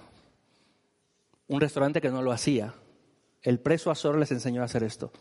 Un 1.48 1.60
restaurante 1.60 2.02
que 2.02 2.10
no 2.10 2.22
lo 2.22 2.32
hacía. 2.32 2.74
El 3.42 3.60
preso 3.60 3.92
Azor 3.92 4.18
les 4.18 4.32
enseñó 4.32 4.62
a 4.62 4.66
hacer 4.66 4.84
esto. 4.84 5.12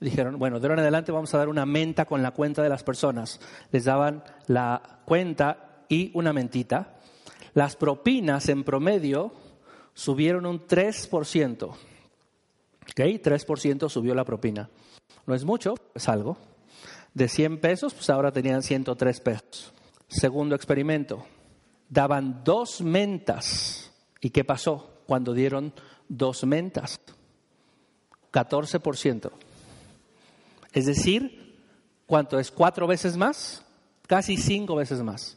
Dijeron, 0.00 0.38
bueno, 0.38 0.60
de 0.60 0.66
ahora 0.66 0.74
en 0.74 0.80
adelante 0.80 1.10
vamos 1.10 1.34
a 1.34 1.38
dar 1.38 1.48
una 1.48 1.66
menta 1.66 2.04
con 2.04 2.22
la 2.22 2.30
cuenta 2.30 2.62
de 2.62 2.68
las 2.68 2.84
personas. 2.84 3.40
Les 3.72 3.84
daban 3.84 4.22
la 4.46 5.00
cuenta 5.04 5.84
y 5.88 6.12
una 6.14 6.32
mentita. 6.32 6.94
Las 7.54 7.74
propinas 7.74 8.48
en 8.48 8.62
promedio 8.62 9.32
subieron 9.94 10.46
un 10.46 10.66
3%. 10.66 11.62
¿Ok? 11.64 11.76
3% 12.96 13.88
subió 13.88 14.14
la 14.14 14.24
propina. 14.24 14.70
No 15.26 15.34
es 15.34 15.44
mucho, 15.44 15.74
es 15.94 16.08
algo. 16.08 16.38
De 17.14 17.28
100 17.28 17.60
pesos, 17.60 17.94
pues 17.94 18.08
ahora 18.10 18.30
tenían 18.30 18.62
103 18.62 19.20
pesos. 19.20 19.72
Segundo 20.06 20.54
experimento. 20.54 21.26
Daban 21.88 22.44
dos 22.44 22.80
mentas. 22.80 23.92
¿Y 24.20 24.30
qué 24.30 24.44
pasó 24.44 25.02
cuando 25.06 25.34
dieron 25.34 25.72
dos 26.08 26.44
mentas? 26.44 27.00
14%. 28.32 29.47
Es 30.72 30.86
decir, 30.86 31.56
¿cuánto 32.06 32.38
es? 32.38 32.50
¿Cuatro 32.50 32.86
veces 32.86 33.16
más? 33.16 33.64
Casi 34.06 34.36
cinco 34.36 34.76
veces 34.76 35.02
más. 35.02 35.36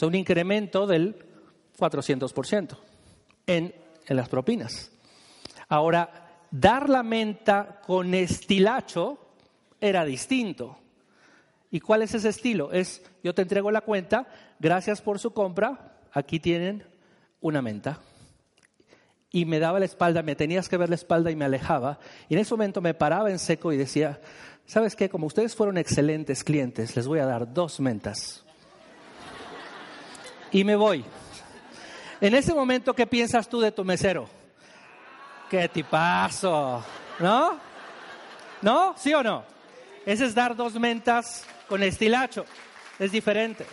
O 0.00 0.06
un 0.06 0.14
incremento 0.14 0.86
del 0.86 1.16
400% 1.78 2.76
en, 3.46 3.74
en 4.06 4.16
las 4.16 4.28
propinas. 4.28 4.90
Ahora, 5.68 6.38
dar 6.50 6.88
la 6.88 7.02
menta 7.02 7.80
con 7.86 8.14
estilacho 8.14 9.18
era 9.80 10.04
distinto. 10.04 10.78
¿Y 11.70 11.80
cuál 11.80 12.02
es 12.02 12.14
ese 12.14 12.28
estilo? 12.28 12.72
Es, 12.72 13.02
yo 13.22 13.34
te 13.34 13.42
entrego 13.42 13.70
la 13.70 13.80
cuenta, 13.80 14.28
gracias 14.60 15.00
por 15.00 15.18
su 15.18 15.32
compra, 15.32 15.98
aquí 16.12 16.38
tienen 16.38 16.84
una 17.40 17.60
menta. 17.60 17.98
Y 19.34 19.46
me 19.46 19.58
daba 19.58 19.80
la 19.80 19.84
espalda, 19.84 20.22
me 20.22 20.36
tenías 20.36 20.68
que 20.68 20.76
ver 20.76 20.88
la 20.88 20.94
espalda 20.94 21.28
y 21.28 21.34
me 21.34 21.44
alejaba. 21.44 21.98
Y 22.28 22.34
en 22.34 22.40
ese 22.40 22.54
momento 22.54 22.80
me 22.80 22.94
paraba 22.94 23.32
en 23.32 23.40
seco 23.40 23.72
y 23.72 23.76
decía, 23.76 24.20
¿sabes 24.64 24.94
qué? 24.94 25.08
Como 25.08 25.26
ustedes 25.26 25.56
fueron 25.56 25.76
excelentes 25.76 26.44
clientes, 26.44 26.94
les 26.94 27.08
voy 27.08 27.18
a 27.18 27.26
dar 27.26 27.52
dos 27.52 27.80
mentas. 27.80 28.44
Y 30.52 30.62
me 30.62 30.76
voy. 30.76 31.04
En 32.20 32.36
ese 32.36 32.54
momento, 32.54 32.94
¿qué 32.94 33.08
piensas 33.08 33.48
tú 33.48 33.58
de 33.58 33.72
tu 33.72 33.84
mesero? 33.84 34.28
¡Qué 35.50 35.68
tipazo! 35.68 36.84
¿No? 37.18 37.58
¿No? 38.62 38.94
¿Sí 38.96 39.12
o 39.14 39.22
no? 39.24 39.42
Ese 40.06 40.26
es 40.26 40.34
dar 40.36 40.54
dos 40.54 40.74
mentas 40.74 41.44
con 41.68 41.82
estilacho. 41.82 42.44
Es 43.00 43.10
diferente. 43.10 43.66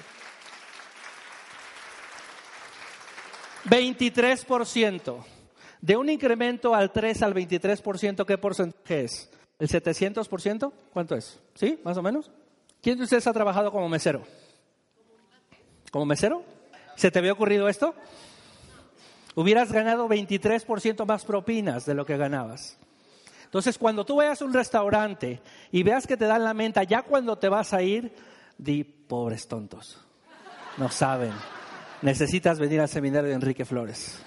23%. 3.65 5.30
De 5.81 5.97
un 5.97 6.09
incremento 6.09 6.75
al 6.75 6.91
3 6.91 7.23
al 7.23 7.33
23%, 7.33 8.25
¿qué 8.25 8.37
porcentaje 8.37 9.05
es? 9.05 9.29
¿El 9.57 9.67
700%? 9.67 10.71
¿Cuánto 10.93 11.15
es? 11.15 11.39
¿Sí? 11.55 11.79
¿Más 11.83 11.97
o 11.97 12.03
menos? 12.03 12.31
¿Quién 12.81 12.97
de 12.97 13.03
ustedes 13.03 13.25
ha 13.27 13.33
trabajado 13.33 13.71
como 13.71 13.89
mesero? 13.89 14.23
¿Como 15.91 16.05
mesero? 16.05 16.43
¿Se 16.95 17.09
te 17.09 17.19
había 17.19 17.33
ocurrido 17.33 17.67
esto? 17.67 17.95
Hubieras 19.35 19.71
ganado 19.71 20.07
23% 20.07 21.05
más 21.05 21.25
propinas 21.25 21.85
de 21.85 21.95
lo 21.95 22.05
que 22.05 22.17
ganabas. 22.17 22.77
Entonces, 23.45 23.77
cuando 23.77 24.05
tú 24.05 24.17
vayas 24.17 24.41
a 24.41 24.45
un 24.45 24.53
restaurante 24.53 25.41
y 25.71 25.83
veas 25.83 26.07
que 26.07 26.15
te 26.15 26.25
dan 26.25 26.43
la 26.43 26.53
menta, 26.53 26.83
ya 26.83 27.01
cuando 27.01 27.37
te 27.37 27.49
vas 27.49 27.73
a 27.73 27.81
ir, 27.81 28.13
di, 28.57 28.83
pobres 28.83 29.47
tontos, 29.47 29.99
no 30.77 30.89
saben. 30.89 31.33
Necesitas 32.01 32.59
venir 32.59 32.81
al 32.81 32.89
seminario 32.89 33.29
de 33.29 33.35
Enrique 33.35 33.65
Flores. 33.65 34.23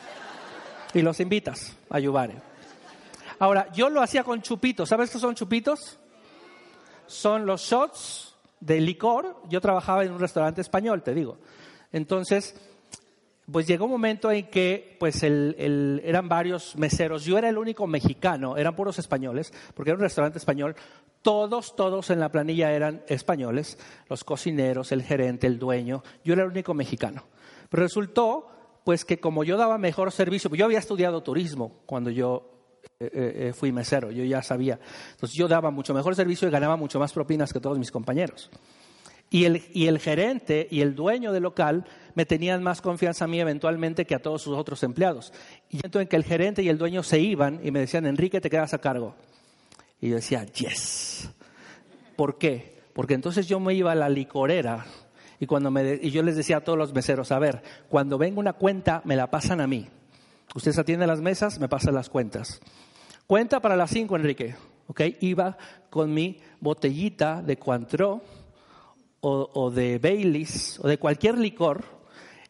Y 0.94 1.02
los 1.02 1.20
invitas 1.20 1.76
a 1.90 1.98
Yubare. 1.98 2.36
Ahora, 3.38 3.70
yo 3.72 3.90
lo 3.90 4.00
hacía 4.00 4.22
con 4.24 4.40
chupitos. 4.40 4.88
¿Sabes 4.88 5.10
qué 5.10 5.18
son 5.18 5.34
chupitos? 5.34 5.98
Son 7.06 7.44
los 7.44 7.62
shots 7.62 8.34
de 8.60 8.80
licor. 8.80 9.42
Yo 9.48 9.60
trabajaba 9.60 10.04
en 10.04 10.12
un 10.12 10.20
restaurante 10.20 10.60
español, 10.60 11.02
te 11.02 11.12
digo. 11.12 11.38
Entonces, 11.92 12.54
pues 13.50 13.66
llegó 13.66 13.84
un 13.84 13.90
momento 13.90 14.30
en 14.30 14.48
que 14.48 14.96
pues 14.98 15.22
eran 15.22 16.28
varios 16.28 16.76
meseros, 16.76 17.24
yo 17.24 17.36
era 17.36 17.48
el 17.48 17.58
único 17.58 17.86
mexicano, 17.86 18.56
eran 18.56 18.74
puros 18.74 18.98
españoles, 18.98 19.52
porque 19.74 19.90
era 19.90 19.98
un 19.98 20.02
restaurante 20.02 20.38
español, 20.38 20.74
todos, 21.20 21.76
todos 21.76 22.10
en 22.10 22.20
la 22.20 22.30
planilla 22.30 22.72
eran 22.72 23.02
españoles, 23.06 23.78
los 24.08 24.24
cocineros, 24.24 24.92
el 24.92 25.02
gerente, 25.02 25.46
el 25.46 25.58
dueño, 25.58 26.02
yo 26.24 26.32
era 26.32 26.44
el 26.44 26.50
único 26.50 26.72
mexicano. 26.72 27.24
Pero 27.68 27.82
resultó 27.82 28.53
pues 28.84 29.04
que 29.04 29.18
como 29.18 29.44
yo 29.44 29.56
daba 29.56 29.78
mejor 29.78 30.12
servicio, 30.12 30.50
yo 30.54 30.66
había 30.66 30.78
estudiado 30.78 31.22
turismo 31.22 31.80
cuando 31.86 32.10
yo 32.10 32.50
eh, 33.00 33.10
eh, 33.12 33.32
eh, 33.48 33.52
fui 33.54 33.72
mesero, 33.72 34.10
yo 34.10 34.24
ya 34.24 34.42
sabía, 34.42 34.78
entonces 35.12 35.36
yo 35.36 35.48
daba 35.48 35.70
mucho 35.70 35.94
mejor 35.94 36.14
servicio 36.14 36.46
y 36.46 36.50
ganaba 36.50 36.76
mucho 36.76 36.98
más 36.98 37.12
propinas 37.12 37.52
que 37.52 37.60
todos 37.60 37.78
mis 37.78 37.90
compañeros. 37.90 38.50
Y 39.30 39.46
el, 39.46 39.64
y 39.72 39.88
el 39.88 39.98
gerente 39.98 40.68
y 40.70 40.82
el 40.82 40.94
dueño 40.94 41.32
del 41.32 41.42
local 41.42 41.86
me 42.14 42.24
tenían 42.24 42.62
más 42.62 42.80
confianza 42.80 43.24
a 43.24 43.28
mí 43.28 43.40
eventualmente 43.40 44.04
que 44.04 44.14
a 44.14 44.22
todos 44.22 44.42
sus 44.42 44.56
otros 44.56 44.82
empleados. 44.84 45.32
Y 45.70 45.76
entonces 45.76 46.02
en 46.02 46.08
que 46.08 46.16
el 46.16 46.24
gerente 46.24 46.62
y 46.62 46.68
el 46.68 46.78
dueño 46.78 47.02
se 47.02 47.18
iban 47.18 47.58
y 47.64 47.72
me 47.72 47.80
decían, 47.80 48.06
Enrique, 48.06 48.40
te 48.40 48.50
quedas 48.50 48.74
a 48.74 48.78
cargo. 48.78 49.16
Y 50.00 50.10
yo 50.10 50.16
decía, 50.16 50.44
yes. 50.44 51.30
¿Por 52.14 52.38
qué? 52.38 52.78
Porque 52.92 53.14
entonces 53.14 53.48
yo 53.48 53.58
me 53.58 53.74
iba 53.74 53.90
a 53.90 53.96
la 53.96 54.08
licorera 54.08 54.86
y, 55.40 55.46
cuando 55.46 55.70
me 55.70 55.98
y 56.00 56.10
yo 56.10 56.22
les 56.22 56.36
decía 56.36 56.58
a 56.58 56.60
todos 56.60 56.78
los 56.78 56.92
meseros, 56.92 57.32
a 57.32 57.38
ver, 57.38 57.62
cuando 57.88 58.18
venga 58.18 58.40
una 58.40 58.52
cuenta, 58.54 59.02
me 59.04 59.16
la 59.16 59.30
pasan 59.30 59.60
a 59.60 59.66
mí. 59.66 59.88
Ustedes 60.54 60.78
atienden 60.78 61.08
las 61.08 61.20
mesas, 61.20 61.58
me 61.58 61.68
pasan 61.68 61.94
las 61.94 62.08
cuentas. 62.08 62.60
Cuenta 63.26 63.60
para 63.60 63.76
las 63.76 63.90
cinco, 63.90 64.16
Enrique. 64.16 64.54
Okay, 64.86 65.16
iba 65.20 65.56
con 65.88 66.12
mi 66.12 66.40
botellita 66.60 67.40
de 67.42 67.56
Cointreau 67.56 68.20
o, 69.20 69.50
o, 69.54 69.70
de 69.70 69.98
Baileys 69.98 70.78
o 70.80 70.88
de 70.88 70.98
cualquier 70.98 71.38
licor 71.38 71.84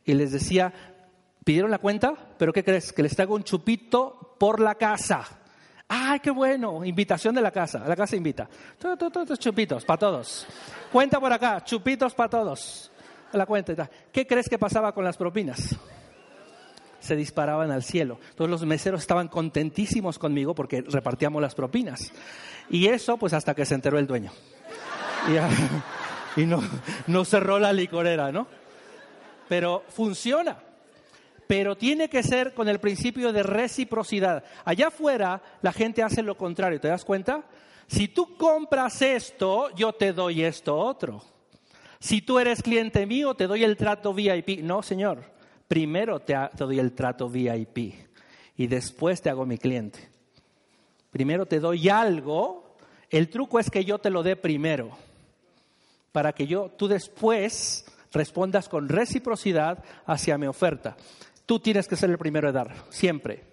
y 0.05 0.15
les 0.15 0.33
decía, 0.33 0.73
pidieron 1.45 1.71
la 1.71 1.79
cuenta, 1.79 2.15
pero 2.37 2.53
¿qué 2.53 2.65
crees? 2.65 2.93
Que 2.93 3.05
les 3.05 3.15
traigo 3.15 3.37
un 3.37 3.45
chupito 3.45 4.35
por 4.39 4.61
la 4.61 4.75
casa. 4.75 5.44
¡Ay, 5.89 6.21
qué 6.21 6.31
bueno! 6.31 6.85
Invitación 6.85 7.35
de 7.35 7.43
la 7.43 7.51
casa. 7.51 7.85
La 7.87 7.97
casa 7.97 8.17
invita. 8.17 8.49
Chupitos, 9.39 9.85
para 9.85 9.99
todos. 9.99 10.47
Cuenta 10.91 11.21
por 11.21 11.33
acá, 11.33 11.63
chupitos 11.65 12.15
para 12.15 12.31
todos. 12.31 12.91
La 13.33 13.47
cuenta. 13.47 13.91
¿Qué 14.13 14.27
crees 14.27 14.49
que 14.49 14.59
pasaba 14.59 14.93
con 14.93 15.05
las 15.05 15.17
propinas? 15.17 15.77
Se 17.01 17.17
disparaban 17.17 17.71
al 17.71 17.83
cielo. 17.83 18.19
Todos 18.35 18.51
los 18.51 18.65
meseros 18.65 19.01
estaban 19.01 19.29
contentísimos 19.29 20.19
conmigo 20.19 20.55
porque 20.55 20.83
repartíamos 20.83 21.43
las 21.43 21.55
propinas. 21.55 22.13
Y 22.71 22.87
eso, 22.87 23.17
pues 23.19 23.33
hasta 23.35 23.55
que 23.55 23.67
se 23.67 23.75
enteró 23.75 23.99
el 23.99 24.07
dueño. 24.07 24.33
Y, 25.29 26.41
y 26.43 26.47
no, 26.47 26.63
no 27.07 27.25
cerró 27.25 27.59
la 27.59 27.73
licorera, 27.73 28.33
¿no? 28.33 28.47
pero 29.49 29.85
funciona. 29.89 30.57
Pero 31.47 31.77
tiene 31.77 32.09
que 32.09 32.23
ser 32.23 32.55
con 32.55 32.69
el 32.69 32.81
principio 32.81 33.33
de 33.33 33.43
reciprocidad. 33.43 34.45
Allá 34.65 34.89
afuera 34.89 35.43
la 35.63 35.73
gente 35.73 36.03
hace 36.03 36.23
lo 36.23 36.37
contrario, 36.37 36.81
¿te 36.81 36.89
das 36.89 37.05
cuenta? 37.05 37.45
Si 37.87 38.09
tú 38.09 38.37
compras 38.37 39.03
esto, 39.03 39.71
yo 39.75 39.93
te 39.93 40.13
doy 40.13 40.43
esto 40.43 40.77
otro. 40.77 41.23
Si 42.01 42.23
tú 42.23 42.39
eres 42.39 42.63
cliente 42.63 43.07
mío, 43.07 43.35
te 43.35 43.47
doy 43.47 43.65
el 43.65 43.77
trato 43.77 44.13
VIP. 44.13 44.61
No, 44.63 44.83
señor. 44.83 45.33
Primero 45.69 46.21
te, 46.21 46.35
doy 46.57 46.79
el 46.79 46.93
trato 46.93 47.29
VIP 47.29 47.95
y 48.57 48.67
después 48.67 49.23
te 49.23 49.31
hago 49.31 49.47
mi 49.47 49.59
cliente. 49.59 50.11
Primero 51.11 51.47
te 51.47 51.61
doy 51.61 51.89
algo. 51.89 52.77
El 53.09 53.29
truco 53.29 53.59
es 53.59 53.71
que 53.71 53.85
yo 53.85 53.99
te 53.99 54.11
lo 54.11 54.23
dé 54.23 54.37
primero. 54.37 54.91
Para 56.13 56.33
que 56.33 56.47
yo, 56.47 56.71
tú 56.77 56.89
después 56.89 57.87
respondas 58.13 58.69
con 58.69 58.89
reciprocidad 58.89 59.83
hacia 60.07 60.39
mi 60.39 60.47
oferta. 60.47 60.97
Tú 61.47 61.61
tienes 61.61 61.89
que 61.89 61.97
ser 61.97 62.11
el 62.11 62.19
primero 62.19 62.49
de 62.49 62.53
dar, 62.53 62.75
siempre. 62.91 63.45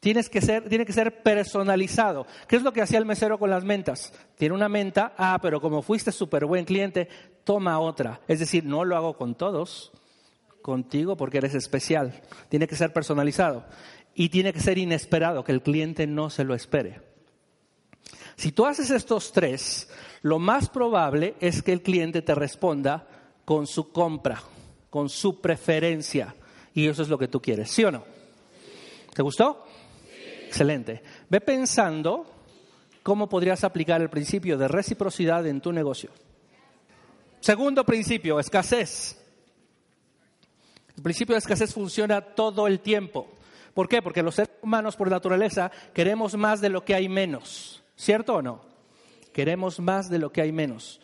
Tienes 0.00 0.28
que 0.28 0.40
ser, 0.40 0.68
tiene 0.68 0.84
que 0.84 0.92
ser 0.92 1.22
personalizado. 1.22 2.26
¿Qué 2.48 2.56
es 2.56 2.62
lo 2.62 2.72
que 2.72 2.82
hacía 2.82 2.98
el 2.98 3.06
mesero 3.06 3.38
con 3.38 3.50
las 3.50 3.62
mentas? 3.62 4.12
Tiene 4.36 4.54
una 4.54 4.68
menta, 4.68 5.14
ah, 5.16 5.38
pero 5.40 5.60
como 5.60 5.82
fuiste 5.82 6.10
súper 6.10 6.44
buen 6.44 6.64
cliente, 6.64 7.08
toma 7.44 7.78
otra. 7.78 8.20
Es 8.26 8.40
decir, 8.40 8.64
no 8.64 8.84
lo 8.84 8.96
hago 8.96 9.16
con 9.16 9.36
todos, 9.36 9.92
contigo 10.60 11.16
porque 11.16 11.38
eres 11.38 11.54
especial. 11.54 12.20
Tiene 12.48 12.66
que 12.66 12.76
ser 12.76 12.92
personalizado. 12.92 13.64
Y 14.14 14.30
tiene 14.30 14.52
que 14.52 14.60
ser 14.60 14.78
inesperado, 14.78 15.44
que 15.44 15.52
el 15.52 15.62
cliente 15.62 16.06
no 16.06 16.30
se 16.30 16.44
lo 16.44 16.54
espere. 16.54 17.00
Si 18.36 18.52
tú 18.52 18.66
haces 18.66 18.90
estos 18.90 19.32
tres, 19.32 19.88
lo 20.22 20.38
más 20.38 20.68
probable 20.68 21.34
es 21.40 21.62
que 21.62 21.72
el 21.72 21.82
cliente 21.82 22.22
te 22.22 22.34
responda 22.34 23.06
con 23.44 23.66
su 23.66 23.92
compra, 23.92 24.42
con 24.90 25.08
su 25.08 25.40
preferencia. 25.40 26.34
Y 26.74 26.88
eso 26.88 27.02
es 27.02 27.08
lo 27.08 27.18
que 27.18 27.28
tú 27.28 27.40
quieres, 27.40 27.70
¿sí 27.70 27.84
o 27.84 27.90
no? 27.90 28.04
¿Te 29.14 29.22
gustó? 29.22 29.66
Excelente. 30.46 31.02
ve 31.28 31.40
pensando 31.40 32.26
cómo 33.02 33.28
podrías 33.28 33.64
aplicar 33.64 34.00
el 34.00 34.10
principio 34.10 34.56
de 34.56 34.68
reciprocidad 34.68 35.46
en 35.46 35.60
tu 35.60 35.72
negocio. 35.72 36.10
Segundo 37.40 37.84
principio, 37.84 38.38
escasez. 38.38 39.18
El 40.96 41.02
principio 41.02 41.34
de 41.34 41.40
escasez 41.40 41.74
funciona 41.74 42.20
todo 42.20 42.66
el 42.66 42.80
tiempo. 42.80 43.28
¿Por 43.74 43.88
qué? 43.88 44.02
Porque 44.02 44.22
los 44.22 44.34
seres 44.34 44.52
humanos 44.62 44.96
por 44.96 45.10
naturaleza 45.10 45.70
queremos 45.94 46.36
más 46.36 46.60
de 46.60 46.68
lo 46.68 46.84
que 46.84 46.94
hay 46.94 47.08
menos. 47.08 47.82
¿Cierto 47.96 48.34
o 48.36 48.42
no? 48.42 48.60
Queremos 49.32 49.80
más 49.80 50.10
de 50.10 50.18
lo 50.18 50.30
que 50.30 50.42
hay 50.42 50.52
menos. 50.52 51.00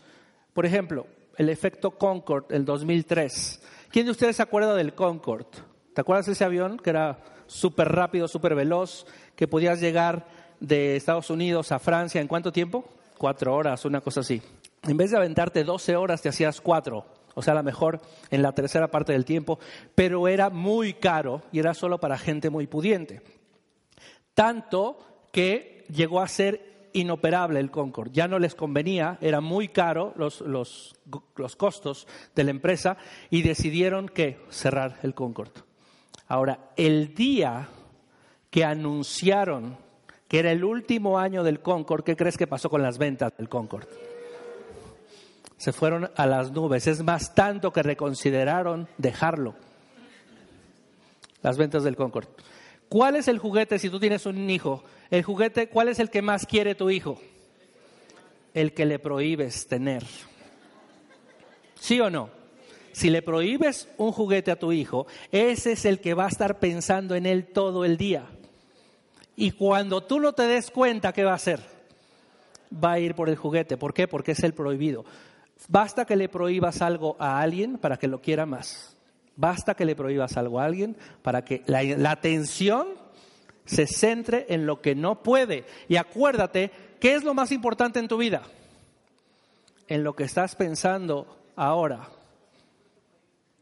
Por 0.53 0.67
ejemplo, 0.67 1.07
el 1.37 1.49
efecto 1.49 1.93
Concorde, 1.93 2.55
el 2.55 2.65
2003. 2.65 3.63
¿Quién 3.91 4.05
de 4.05 4.13
ustedes 4.13 4.37
se 4.37 4.43
acuerda 4.43 4.75
del 4.75 4.95
Concorde? 4.95 5.47
¿Te 5.95 6.03
acuerdas 6.03 6.27
de 6.27 6.33
ese 6.33 6.45
avión 6.45 6.77
que 6.77 6.91
era 6.91 7.21
súper 7.47 7.89
rápido, 7.89 8.29
súper 8.29 8.55
veloz, 8.55 9.07
que 9.35 9.49
podías 9.49 9.81
llegar 9.81 10.27
de 10.61 10.97
Estados 10.97 11.31
Unidos 11.31 11.73
a 11.73 11.79
Francia 11.79 12.21
en 12.21 12.29
cuánto 12.29 12.53
tiempo? 12.53 12.85
Cuatro 13.17 13.55
horas, 13.55 13.87
una 13.87 14.03
cosa 14.03 14.21
así. 14.21 14.43
En 14.83 14.97
vez 14.99 15.11
de 15.11 15.17
aventarte 15.17 15.65
12 15.65 15.97
horas, 15.97 16.21
te 16.21 16.29
hacías 16.29 16.61
cuatro. 16.61 17.07
O 17.35 17.43
sea, 17.43 17.53
a 17.53 17.57
lo 17.57 17.63
mejor 17.63 18.01
en 18.31 18.43
la 18.43 18.53
tercera 18.53 18.91
parte 18.91 19.13
del 19.13 19.25
tiempo, 19.25 19.59
pero 19.95 20.29
era 20.29 20.51
muy 20.51 20.93
caro 20.95 21.43
y 21.51 21.59
era 21.59 21.73
solo 21.73 21.99
para 21.99 22.19
gente 22.19 22.51
muy 22.51 22.67
pudiente. 22.67 23.23
Tanto 24.35 24.99
que 25.33 25.87
llegó 25.89 26.21
a 26.21 26.29
ser 26.29 26.68
inoperable 27.01 27.61
el 27.61 27.71
Concorde. 27.71 28.11
Ya 28.13 28.29
no 28.29 28.39
les 28.39 28.55
convenía, 28.55 29.19
era 29.21 29.41
muy 29.41 29.69
caro 29.69 30.13
los, 30.17 30.41
los, 30.41 30.97
los 31.37 31.57
costos 31.57 32.07
de 32.35 32.45
la 32.45 32.51
empresa 32.51 32.97
y 33.31 33.43
decidieron 33.43 34.09
que 34.09 34.39
cerrar 34.51 34.99
el 35.03 35.15
Concorde. 35.15 35.63
Ahora, 36.29 36.71
el 36.77 37.15
día 37.15 37.69
que 38.51 38.65
anunciaron 38.65 39.77
que 40.29 40.39
era 40.39 40.53
el 40.53 40.63
último 40.63 41.19
año 41.19 41.43
del 41.43 41.61
Concorde, 41.61 42.05
¿qué 42.05 42.17
crees 42.17 42.37
que 42.37 42.47
pasó 42.47 42.69
con 42.69 42.83
las 42.83 42.99
ventas 42.99 43.33
del 43.37 43.49
Concorde? 43.49 43.89
Se 45.57 45.73
fueron 45.73 46.11
a 46.15 46.27
las 46.27 46.53
nubes. 46.53 46.87
Es 46.87 47.03
más, 47.03 47.35
tanto 47.35 47.73
que 47.73 47.83
reconsideraron 47.83 48.89
dejarlo. 48.99 49.55
Las 51.43 51.57
ventas 51.57 51.83
del 51.83 51.97
Concorde. 51.97 52.29
¿Cuál 52.89 53.17
es 53.17 53.29
el 53.29 53.39
juguete 53.39 53.79
si 53.79 53.91
tú 53.91 54.01
tienes 54.01 54.27
un 54.27 54.49
hijo? 54.49 54.83
El 55.11 55.23
juguete, 55.23 55.69
¿cuál 55.69 55.89
es 55.89 55.99
el 55.99 56.11
que 56.11 56.23
más 56.23 56.47
quiere 56.47 56.75
tu 56.75 56.91
hijo? 56.91 57.21
El 58.55 58.73
que 58.73 58.87
le 58.87 58.99
prohíbes 58.99 59.67
tener. 59.67 60.05
¿Sí 61.79 62.01
o 62.01 62.11
no? 62.11 62.31
Si 62.93 63.11
le 63.11 63.23
prohíbes 63.23 63.89
un 63.99 64.13
juguete 64.13 64.51
a 64.51 64.59
tu 64.59 64.73
hijo, 64.73 65.07
ese 65.31 65.73
es 65.73 65.85
el 65.85 66.01
que 66.01 66.15
va 66.15 66.25
a 66.25 66.29
estar 66.29 66.59
pensando 66.59 67.15
en 67.15 67.27
él 67.27 67.47
todo 67.47 67.85
el 67.85 67.97
día. 67.97 68.27
Y 69.37 69.53
cuando 69.53 70.03
tú 70.03 70.19
no 70.19 70.33
te 70.33 70.43
des 70.45 70.71
cuenta, 70.71 71.13
¿qué 71.13 71.23
va 71.23 71.33
a 71.33 71.37
hacer? 71.37 71.61
Va 72.73 72.93
a 72.93 72.99
ir 72.99 73.15
por 73.15 73.29
el 73.29 73.37
juguete. 73.37 73.77
¿Por 73.77 73.95
qué? 73.95 74.09
Porque 74.09 74.33
es 74.33 74.43
el 74.43 74.53
prohibido. 74.53 75.05
Basta 75.69 76.05
que 76.07 76.17
le 76.17 76.29
prohíbas 76.29 76.83
algo 76.83 77.17
a 77.21 77.41
alguien 77.41 77.79
para 77.79 77.99
que 77.99 78.09
lo 78.09 78.21
quiera 78.21 78.47
más. 78.47 78.98
Basta 79.39 79.75
que 79.75 79.85
le 79.85 79.95
prohíbas 79.95 80.37
algo 80.37 80.59
a 80.59 80.65
alguien 80.65 80.97
para 81.23 81.45
que 81.45 81.63
la, 81.67 82.11
atención 82.11 82.89
se 83.65 83.87
centre 83.87 84.47
en 84.49 84.67
lo 84.67 84.83
que 84.83 84.97
no 84.97 85.23
puede. 85.23 85.65
Y 85.87 85.95
acuérdate, 85.95 86.73
¿qué 86.99 87.15
es 87.15 87.23
lo 87.23 87.35
más 87.35 87.53
importante 87.53 88.01
en 88.01 88.09
tu 88.09 88.17
vida? 88.17 88.43
En 89.87 90.03
lo 90.03 90.17
que 90.17 90.25
estás 90.25 90.57
pensando 90.57 91.39
ahora. 91.55 92.09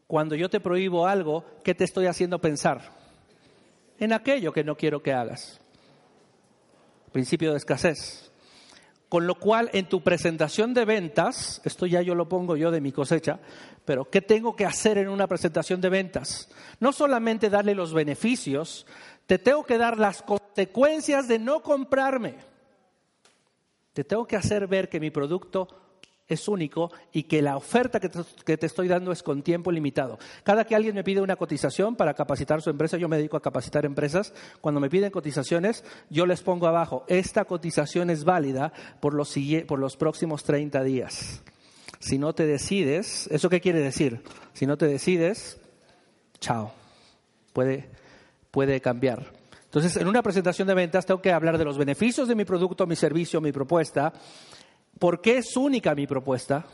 Cuando 0.06 0.34
yo 0.34 0.48
te 0.48 0.60
prohíbo 0.60 1.06
algo, 1.06 1.44
¿qué 1.62 1.74
te 1.74 1.84
estoy 1.84 2.06
haciendo 2.06 2.40
pensar? 2.40 2.80
En 3.98 4.14
aquello 4.14 4.54
que 4.54 4.64
no 4.64 4.78
quiero 4.78 5.02
que 5.02 5.12
hagas. 5.12 5.60
Principio 7.12 7.50
de 7.50 7.58
escasez. 7.58 8.32
Con 9.08 9.26
lo 9.26 9.36
cual, 9.36 9.70
en 9.72 9.88
tu 9.88 10.02
presentación 10.02 10.74
de 10.74 10.84
ventas, 10.84 11.60
esto 11.64 11.86
ya 11.86 12.02
yo 12.02 12.14
lo 12.14 12.28
pongo 12.28 12.56
yo 12.56 12.72
de 12.72 12.80
mi 12.80 12.90
cosecha, 12.90 13.38
pero 13.84 14.10
¿qué 14.10 14.20
tengo 14.20 14.56
que 14.56 14.66
hacer 14.66 14.98
en 14.98 15.08
una 15.08 15.28
presentación 15.28 15.80
de 15.80 15.88
ventas? 15.88 16.48
No 16.80 16.92
solamente 16.92 17.48
darle 17.48 17.74
los 17.74 17.94
beneficios, 17.94 18.84
te 19.26 19.38
tengo 19.38 19.64
que 19.64 19.78
dar 19.78 19.98
las 19.98 20.22
consecuencias 20.22 21.28
de 21.28 21.38
no 21.38 21.62
comprarme. 21.62 22.34
Te 23.92 24.02
tengo 24.02 24.26
que 24.26 24.36
hacer 24.36 24.66
ver 24.66 24.88
que 24.88 25.00
mi 25.00 25.10
producto 25.10 25.85
es 26.28 26.48
único 26.48 26.90
y 27.12 27.24
que 27.24 27.42
la 27.42 27.56
oferta 27.56 28.00
que 28.00 28.08
te, 28.08 28.66
estoy 28.66 28.88
dando 28.88 29.12
es 29.12 29.22
con 29.22 29.42
tiempo 29.42 29.70
limitado. 29.70 30.18
Cada 30.42 30.64
que 30.64 30.74
alguien 30.74 30.94
me 30.94 31.04
pide 31.04 31.20
una 31.20 31.36
cotización 31.36 31.96
para 31.96 32.14
capacitar 32.14 32.62
su 32.62 32.70
empresa, 32.70 32.96
yo 32.96 33.08
me 33.08 33.16
dedico 33.16 33.36
a 33.36 33.42
capacitar 33.42 33.84
empresas, 33.84 34.34
cuando 34.60 34.80
me 34.80 34.90
piden 34.90 35.10
cotizaciones, 35.10 35.84
yo 36.10 36.26
les 36.26 36.42
pongo 36.42 36.66
abajo, 36.66 37.04
esta 37.08 37.44
cotización 37.44 38.10
es 38.10 38.24
válida 38.24 38.72
por 39.00 39.14
los, 39.14 39.34
por 39.66 39.78
los 39.78 39.96
próximos 39.96 40.44
30 40.44 40.82
días. 40.82 41.42
Si 41.98 42.18
no 42.18 42.34
te 42.34 42.46
decides, 42.46 43.28
¿eso 43.30 43.48
qué 43.48 43.60
quiere 43.60 43.80
decir? 43.80 44.22
Si 44.52 44.66
no 44.66 44.76
te 44.76 44.86
decides, 44.86 45.60
chao, 46.40 46.72
puede, 47.52 47.88
puede 48.50 48.80
cambiar. 48.80 49.32
Entonces, 49.64 49.96
en 49.96 50.08
una 50.08 50.22
presentación 50.22 50.68
de 50.68 50.74
ventas 50.74 51.04
tengo 51.04 51.20
que 51.20 51.32
hablar 51.32 51.58
de 51.58 51.64
los 51.64 51.76
beneficios 51.76 52.28
de 52.28 52.34
mi 52.34 52.44
producto, 52.44 52.86
mi 52.86 52.96
servicio, 52.96 53.40
mi 53.40 53.52
propuesta, 53.52 54.12
¿Por 54.98 55.20
qué 55.20 55.38
es 55.38 55.56
única 55.56 55.94
mi 55.94 56.06
propuesta? 56.06 56.66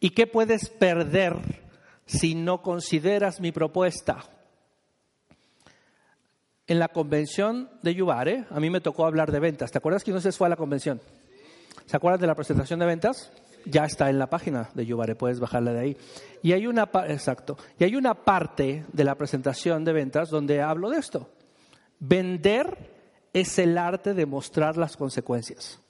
¿Y 0.00 0.10
qué 0.10 0.26
puedes 0.26 0.68
perder 0.68 1.36
si 2.06 2.34
no 2.34 2.62
consideras 2.62 3.40
mi 3.40 3.52
propuesta? 3.52 4.24
En 6.66 6.78
la 6.78 6.88
convención 6.88 7.70
de 7.82 7.94
Yubare, 7.94 8.44
a 8.50 8.60
mí 8.60 8.68
me 8.68 8.82
tocó 8.82 9.06
hablar 9.06 9.32
de 9.32 9.40
ventas. 9.40 9.70
¿Te 9.70 9.78
acuerdas 9.78 10.04
que 10.04 10.12
no 10.12 10.20
se 10.20 10.32
fue 10.32 10.46
a 10.46 10.50
la 10.50 10.56
convención? 10.56 11.00
¿Se 11.86 11.96
acuerdan 11.96 12.20
de 12.20 12.26
la 12.26 12.34
presentación 12.34 12.78
de 12.78 12.86
ventas? 12.86 13.32
Ya 13.64 13.84
está 13.84 14.10
en 14.10 14.18
la 14.18 14.28
página 14.28 14.68
de 14.74 14.84
Yubare, 14.84 15.14
puedes 15.14 15.40
bajarla 15.40 15.72
de 15.72 15.80
ahí. 15.80 15.96
Y 16.42 16.52
hay 16.52 16.66
una 16.66 16.90
exacto, 17.06 17.56
y 17.78 17.84
hay 17.84 17.96
una 17.96 18.12
parte 18.14 18.84
de 18.92 19.04
la 19.04 19.14
presentación 19.14 19.84
de 19.84 19.94
ventas 19.94 20.28
donde 20.28 20.60
hablo 20.60 20.90
de 20.90 20.98
esto. 20.98 21.30
Vender 21.98 22.76
es 23.32 23.58
el 23.58 23.78
arte 23.78 24.12
de 24.12 24.26
mostrar 24.26 24.76
las 24.76 24.98
consecuencias. 24.98 25.80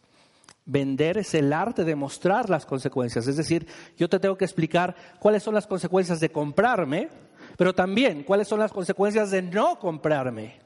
Vender 0.71 1.17
es 1.17 1.33
el 1.33 1.51
arte 1.55 1.83
de 1.83 1.97
mostrar 1.97 2.51
las 2.51 2.67
consecuencias. 2.67 3.27
Es 3.27 3.39
decir, 3.39 3.67
yo 3.97 4.07
te 4.07 4.21
tengo 4.21 4.37
que 4.37 4.45
explicar 4.45 4.95
cuáles 5.19 5.43
son 5.43 5.55
las 5.55 5.67
consecuencias 5.67 6.21
de 6.21 6.31
comprarme, 6.31 7.09
pero 7.57 7.75
también 7.75 8.23
cuáles 8.23 8.49
son 8.49 8.61
las 8.61 8.71
consecuencias 8.71 9.31
de 9.31 9.41
no 9.41 9.79
comprarme. 9.79 10.61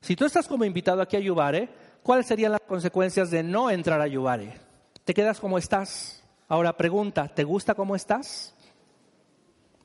Si 0.00 0.14
tú 0.14 0.24
estás 0.24 0.46
como 0.46 0.64
invitado 0.64 1.02
aquí 1.02 1.16
a 1.16 1.20
Yubare, 1.20 1.68
¿cuáles 2.04 2.26
serían 2.26 2.52
las 2.52 2.60
consecuencias 2.60 3.32
de 3.32 3.42
no 3.42 3.68
entrar 3.68 4.00
a 4.00 4.06
Yubare? 4.06 4.56
¿Te 5.04 5.12
quedas 5.12 5.40
como 5.40 5.58
estás? 5.58 6.22
Ahora 6.46 6.76
pregunta, 6.76 7.26
¿te 7.26 7.42
gusta 7.42 7.74
cómo 7.74 7.96
estás? 7.96 8.54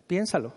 Piénsalo. 0.06 0.54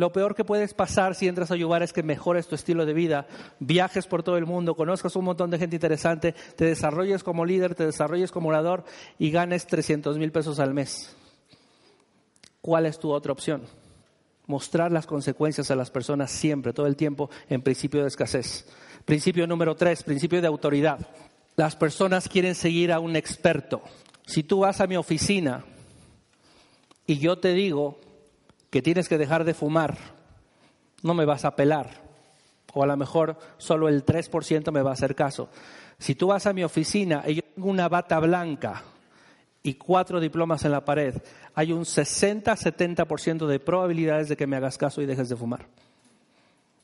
Lo 0.00 0.14
peor 0.14 0.34
que 0.34 0.46
puedes 0.46 0.72
pasar 0.72 1.14
si 1.14 1.28
entras 1.28 1.50
a 1.50 1.54
ayudar 1.54 1.82
es 1.82 1.92
que 1.92 2.02
mejores 2.02 2.46
tu 2.46 2.54
estilo 2.54 2.86
de 2.86 2.94
vida, 2.94 3.26
viajes 3.58 4.06
por 4.06 4.22
todo 4.22 4.38
el 4.38 4.46
mundo, 4.46 4.74
conozcas 4.74 5.14
un 5.14 5.26
montón 5.26 5.50
de 5.50 5.58
gente 5.58 5.76
interesante, 5.76 6.34
te 6.56 6.64
desarrolles 6.64 7.22
como 7.22 7.44
líder, 7.44 7.74
te 7.74 7.84
desarrolles 7.84 8.32
como 8.32 8.48
orador 8.48 8.82
y 9.18 9.30
ganes 9.30 9.66
300 9.66 10.16
mil 10.16 10.32
pesos 10.32 10.58
al 10.58 10.72
mes. 10.72 11.14
¿Cuál 12.62 12.86
es 12.86 12.98
tu 12.98 13.12
otra 13.12 13.32
opción? 13.32 13.66
Mostrar 14.46 14.90
las 14.90 15.06
consecuencias 15.06 15.70
a 15.70 15.76
las 15.76 15.90
personas 15.90 16.30
siempre, 16.30 16.72
todo 16.72 16.86
el 16.86 16.96
tiempo, 16.96 17.28
en 17.50 17.60
principio 17.60 18.00
de 18.00 18.08
escasez. 18.08 18.66
Principio 19.04 19.46
número 19.46 19.76
tres, 19.76 20.02
principio 20.02 20.40
de 20.40 20.46
autoridad. 20.46 20.98
Las 21.56 21.76
personas 21.76 22.26
quieren 22.26 22.54
seguir 22.54 22.90
a 22.90 23.00
un 23.00 23.16
experto. 23.16 23.82
Si 24.24 24.44
tú 24.44 24.60
vas 24.60 24.80
a 24.80 24.86
mi 24.86 24.96
oficina 24.96 25.62
y 27.06 27.18
yo 27.18 27.36
te 27.36 27.52
digo 27.52 27.98
que 28.70 28.82
tienes 28.82 29.08
que 29.08 29.18
dejar 29.18 29.44
de 29.44 29.54
fumar, 29.54 29.96
no 31.02 31.14
me 31.14 31.24
vas 31.24 31.44
a 31.44 31.56
pelar. 31.56 31.90
O 32.72 32.82
a 32.82 32.86
lo 32.86 32.96
mejor 32.96 33.36
solo 33.58 33.88
el 33.88 34.04
3% 34.04 34.70
me 34.70 34.82
va 34.82 34.90
a 34.90 34.94
hacer 34.94 35.14
caso. 35.14 35.48
Si 35.98 36.14
tú 36.14 36.28
vas 36.28 36.46
a 36.46 36.52
mi 36.52 36.62
oficina 36.62 37.24
y 37.26 37.34
yo 37.34 37.42
tengo 37.42 37.68
una 37.68 37.88
bata 37.88 38.18
blanca 38.20 38.82
y 39.62 39.74
cuatro 39.74 40.20
diplomas 40.20 40.64
en 40.64 40.70
la 40.70 40.84
pared, 40.84 41.14
hay 41.54 41.72
un 41.72 41.82
60-70% 41.82 43.46
de 43.46 43.58
probabilidades 43.58 44.28
de 44.28 44.36
que 44.36 44.46
me 44.46 44.56
hagas 44.56 44.78
caso 44.78 45.02
y 45.02 45.06
dejes 45.06 45.28
de 45.28 45.36
fumar. 45.36 45.66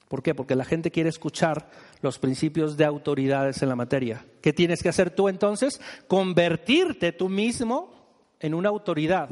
¿Por 0.08 0.22
qué? 0.22 0.34
Porque 0.34 0.54
la 0.54 0.64
gente 0.64 0.90
quiere 0.90 1.08
escuchar 1.08 1.68
los 2.00 2.18
principios 2.18 2.76
de 2.76 2.84
autoridades 2.84 3.62
en 3.62 3.68
la 3.68 3.76
materia. 3.76 4.24
¿Qué 4.40 4.52
tienes 4.52 4.82
que 4.82 4.88
hacer 4.88 5.10
tú 5.10 5.28
entonces? 5.28 5.80
Convertirte 6.06 7.12
tú 7.12 7.28
mismo 7.28 7.92
en 8.40 8.54
una 8.54 8.68
autoridad 8.68 9.28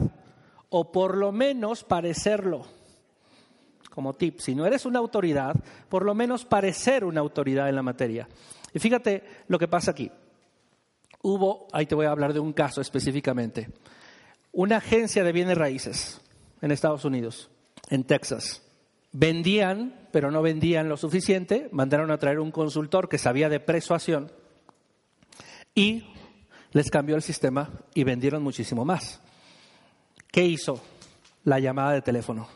o 0.77 0.91
por 0.91 1.17
lo 1.17 1.31
menos 1.31 1.85
parecerlo. 1.85 2.67
Como 3.91 4.15
tip, 4.15 4.41
si 4.41 4.57
no 4.57 4.67
eres 4.67 4.85
una 4.87 4.99
autoridad, 4.99 5.55
por 5.89 6.05
lo 6.05 6.17
menos 6.17 6.45
parecer 6.45 7.05
una 7.05 7.21
autoridad 7.21 7.69
en 7.69 7.77
la 7.77 7.83
materia. 7.83 8.27
Y 8.73 8.81
fíjate 8.81 9.23
lo 9.47 9.57
que 9.57 9.69
pasa 9.69 9.93
aquí. 9.93 10.11
Hubo, 11.23 11.69
ahí 11.73 11.87
te 11.87 11.95
voy 11.95 12.07
a 12.07 12.11
hablar 12.11 12.33
de 12.33 12.41
un 12.41 12.53
caso 12.53 12.81
específicamente, 12.81 13.71
una 14.51 14.79
agencia 14.79 15.23
de 15.23 15.31
bienes 15.31 15.57
raíces 15.57 16.21
en 16.61 16.73
Estados 16.73 17.05
Unidos, 17.05 17.51
en 17.89 18.03
Texas. 18.03 18.61
vendían, 19.13 20.09
pero 20.11 20.33
no 20.33 20.43
vendían 20.43 20.89
lo 20.89 20.97
suficiente, 20.97 21.69
mandaron 21.71 22.11
a 22.11 22.19
traer 22.19 22.41
un 22.41 22.51
consultor 22.51 23.09
que 23.09 23.19
sabía 23.19 23.49
de 23.49 23.61
persuasión 23.61 24.33
y 25.73 26.03
les 26.73 26.91
cambió 26.91 27.15
el 27.15 27.23
sistema 27.23 27.71
y 27.95 28.03
vendieron 28.03 28.43
muchísimo 28.43 28.85
más. 28.85 29.21
¿Qué 30.35 30.43
hizo? 30.43 30.83
La 31.45 31.61
llamada 31.61 31.93
de 31.93 32.03
teléfono. 32.03 32.49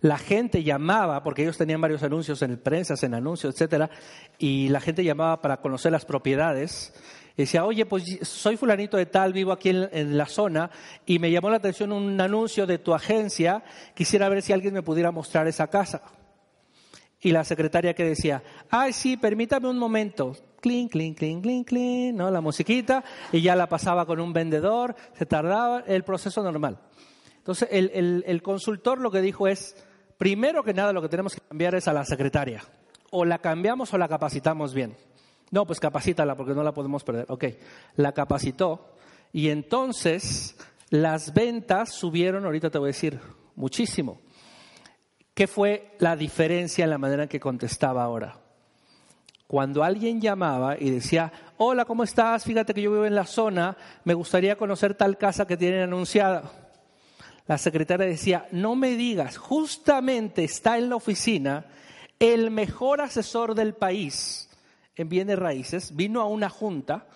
La 0.00 0.16
gente 0.16 0.62
llamaba, 0.62 1.22
porque 1.22 1.42
ellos 1.42 1.58
tenían 1.58 1.78
varios 1.78 2.02
anuncios 2.02 2.40
en 2.40 2.56
prensa, 2.56 2.94
en 3.02 3.12
anuncios, 3.12 3.52
etcétera, 3.52 3.90
y 4.38 4.70
la 4.70 4.80
gente 4.80 5.04
llamaba 5.04 5.42
para 5.42 5.58
conocer 5.58 5.92
las 5.92 6.06
propiedades. 6.06 6.94
Y 7.36 7.42
decía, 7.42 7.66
oye, 7.66 7.84
pues 7.84 8.04
soy 8.22 8.56
fulanito 8.56 8.96
de 8.96 9.04
tal, 9.04 9.34
vivo 9.34 9.52
aquí 9.52 9.68
en, 9.68 9.86
en, 9.92 10.16
la 10.16 10.24
zona 10.24 10.70
y 11.04 11.18
me 11.18 11.30
llamó 11.30 11.50
la 11.50 11.56
atención 11.56 11.92
un 11.92 12.18
anuncio 12.18 12.66
de 12.66 12.78
tu 12.78 12.94
agencia, 12.94 13.62
quisiera 13.94 14.30
ver 14.30 14.40
si 14.40 14.54
alguien 14.54 14.72
me 14.72 14.82
pudiera 14.82 15.10
mostrar 15.10 15.46
esa 15.46 15.66
casa. 15.66 16.00
Y 17.20 17.32
la 17.32 17.44
secretaria 17.44 17.92
que 17.92 18.04
decía, 18.04 18.42
ay, 18.70 18.94
sí, 18.94 19.18
permítame 19.18 19.68
un 19.68 19.78
momento, 19.78 20.36
clink, 20.64 20.92
clink, 20.92 21.18
clink, 21.18 21.42
clink, 21.42 21.68
clink, 21.68 22.14
¿no? 22.14 22.30
La 22.30 22.40
musiquita, 22.40 23.04
y 23.30 23.42
ya 23.42 23.54
la 23.54 23.68
pasaba 23.68 24.06
con 24.06 24.18
un 24.18 24.32
vendedor, 24.32 24.96
se 25.12 25.26
tardaba, 25.26 25.80
el 25.86 26.04
proceso 26.04 26.42
normal. 26.42 26.78
Entonces, 27.36 27.68
el, 27.70 28.24
el, 28.26 28.42
consultor 28.42 28.98
lo 28.98 29.10
que 29.10 29.20
dijo 29.20 29.46
es, 29.46 29.76
primero 30.16 30.64
que 30.64 30.72
nada 30.72 30.94
lo 30.94 31.02
que 31.02 31.10
tenemos 31.10 31.34
que 31.34 31.42
cambiar 31.42 31.74
es 31.74 31.86
a 31.86 31.92
la 31.92 32.06
secretaria. 32.06 32.64
O 33.10 33.26
la 33.26 33.38
cambiamos 33.38 33.92
o 33.92 33.98
la 33.98 34.08
capacitamos 34.08 34.72
bien. 34.72 34.96
No, 35.50 35.66
pues 35.66 35.78
capacítala 35.80 36.34
porque 36.34 36.54
no 36.54 36.62
la 36.62 36.72
podemos 36.72 37.04
perder. 37.04 37.26
Ok, 37.28 37.44
la 37.96 38.12
capacitó 38.12 38.94
y 39.30 39.50
entonces 39.50 40.56
las 40.88 41.34
ventas 41.34 41.92
subieron, 41.92 42.46
ahorita 42.46 42.70
te 42.70 42.78
voy 42.78 42.86
a 42.86 42.94
decir, 42.94 43.20
muchísimo. 43.54 44.22
¿Qué 45.34 45.46
fue 45.46 45.94
la 45.98 46.16
diferencia 46.16 46.84
en 46.84 46.90
la 46.90 46.98
manera 46.98 47.24
en 47.24 47.28
que 47.28 47.38
contestaba 47.38 48.02
ahora? 48.02 48.43
Cuando 49.46 49.84
alguien 49.84 50.20
llamaba 50.20 50.76
y 50.78 50.90
decía, 50.90 51.32
hola, 51.58 51.84
¿cómo 51.84 52.02
estás? 52.02 52.44
Fíjate 52.44 52.72
que 52.72 52.82
yo 52.82 52.90
vivo 52.90 53.04
en 53.04 53.14
la 53.14 53.26
zona, 53.26 53.76
me 54.04 54.14
gustaría 54.14 54.56
conocer 54.56 54.94
tal 54.94 55.18
casa 55.18 55.46
que 55.46 55.56
tienen 55.56 55.82
anunciada. 55.82 56.50
La 57.46 57.58
secretaria 57.58 58.06
decía, 58.06 58.48
no 58.52 58.74
me 58.74 58.96
digas, 58.96 59.36
justamente 59.36 60.44
está 60.44 60.78
en 60.78 60.88
la 60.88 60.96
oficina 60.96 61.66
el 62.18 62.50
mejor 62.50 63.02
asesor 63.02 63.54
del 63.54 63.74
país 63.74 64.48
en 64.96 65.08
bienes 65.08 65.38
raíces, 65.38 65.94
vino 65.94 66.20
a 66.20 66.26
una 66.26 66.48
junta 66.48 67.06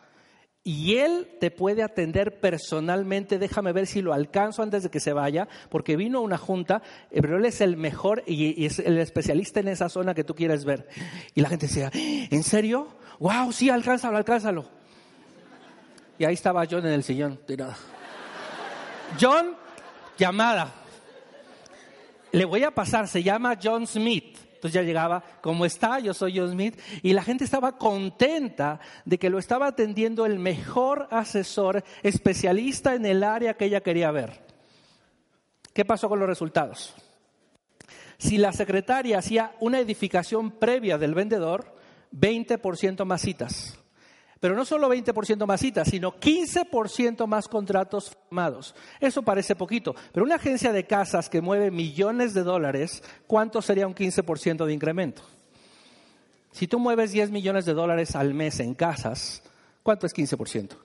y 0.65 0.97
él 0.97 1.29
te 1.41 1.51
puede 1.51 1.83
atender 1.83 2.41
personalmente. 2.41 3.39
Déjame 3.39 3.73
ver 3.73 3.87
si 3.87 4.03
lo 4.03 4.13
alcanzo 4.13 4.63
antes 4.63 4.83
de 4.83 4.91
que 4.91 5.01
se 5.01 5.13
vaya, 5.13 5.49
porque 5.71 5.97
vino 5.97 6.19
a 6.19 6.23
una 6.23 6.39
junta, 6.39 6.83
pero 7.11 7.39
él 7.39 7.45
es 7.47 7.61
el 7.61 7.77
mejor 7.77 8.23
y, 8.27 8.67
es 8.67 8.79
el 8.79 8.99
especialista 8.99 9.61
en 9.61 9.69
esa 9.69 9.89
zona 9.89 10.15
que 10.15 10.25
tú 10.25 10.35
quieres 10.35 10.65
ver. 10.65 10.89
Y 11.35 11.41
la 11.41 11.49
gente 11.49 11.67
decía, 11.67 11.91
¿en 11.95 12.43
serio? 12.43 12.89
¡Wow! 13.19 13.53
Sí, 13.53 13.71
alcánzalo, 13.71 14.17
alcánzalo. 14.17 14.69
Y 16.19 16.25
ahí 16.25 16.35
estaba 16.35 16.67
John 16.69 16.85
en 16.85 16.93
el 16.93 17.03
sillón, 17.03 17.39
tirado. 17.47 17.75
John, 19.21 19.57
llamada. 20.19 20.75
Le 22.33 22.45
voy 22.45 22.65
a 22.65 22.73
pasar, 22.73 23.09
se 23.09 23.23
llama 23.23 23.57
John 23.63 23.87
Smith. 23.87 24.48
Entonces 24.59 24.75
ya 24.75 24.83
llegaba, 24.83 25.23
¿cómo 25.41 25.65
está? 25.65 26.01
Yo 26.01 26.13
soy 26.13 26.37
John 26.37 26.51
Smith. 26.51 26.77
Y 27.03 27.13
la 27.13 27.23
gente 27.23 27.45
estaba 27.45 27.79
contenta 27.79 28.81
de 29.05 29.17
que 29.17 29.31
lo 29.31 29.39
estaba 29.39 29.69
atendiendo 29.69 30.27
el 30.27 30.41
mejor 30.41 31.07
asesor 31.13 31.85
especialista 32.03 32.97
en 32.97 33.07
el 33.07 33.23
área 33.23 33.55
que 33.55 33.67
ella 33.67 33.83
quería 33.83 34.11
ver. 34.11 34.43
¿Qué 35.73 35.85
pasó 35.85 36.09
con 36.09 36.19
los 36.19 36.29
resultados? 36.29 36.93
Si 38.19 38.37
la 38.37 38.53
secretaria 38.53 39.19
hacía 39.19 39.53
una 39.61 39.79
edificación 39.79 40.51
previa 40.51 40.99
del 40.99 41.15
vendedor, 41.15 41.73
20% 42.13 43.05
más 43.05 43.21
citas. 43.21 43.79
Pero 44.41 44.55
no 44.55 44.65
solo 44.65 44.89
20% 44.89 45.47
más 45.47 45.61
citas, 45.61 45.89
sino 45.89 46.13
15% 46.13 47.27
más 47.27 47.49
contratos 47.49 48.11
firmados. 48.11 48.75
Eso 49.01 49.23
parece 49.23 49.57
poquito, 49.57 49.95
pero 50.13 50.25
una 50.25 50.37
agencia 50.37 50.73
de 50.73 50.87
casas 50.87 51.29
que 51.29 51.41
mueve 51.41 51.71
millones 51.71 52.35
de 52.35 52.43
dólares, 52.43 53.03
¿cuánto 53.27 53.61
sería 53.63 53.87
un 53.87 53.95
15% 53.95 54.65
de 54.65 54.73
incremento? 54.73 55.23
Si 56.53 56.67
tú 56.67 56.79
mueves 56.79 57.13
10 57.13 57.31
millones 57.31 57.65
de 57.67 57.75
dólares 57.75 58.17
al 58.17 58.35
mes 58.35 58.61
en 58.61 58.75
casas, 58.75 59.43
¿cuánto 59.83 60.07
es 60.07 60.15
15%? 60.15 60.77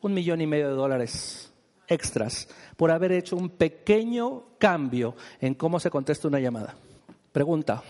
Un 0.00 0.14
millón 0.14 0.40
y 0.40 0.46
medio 0.46 0.68
de 0.68 0.74
dólares 0.74 1.52
extras 1.88 2.48
por 2.76 2.90
haber 2.90 3.12
hecho 3.12 3.36
un 3.36 3.50
pequeño 3.50 4.44
cambio 4.58 5.14
en 5.40 5.54
cómo 5.54 5.78
se 5.78 5.90
contesta 5.90 6.28
una 6.28 6.40
llamada. 6.40 6.74
Pregunta, 7.32 7.82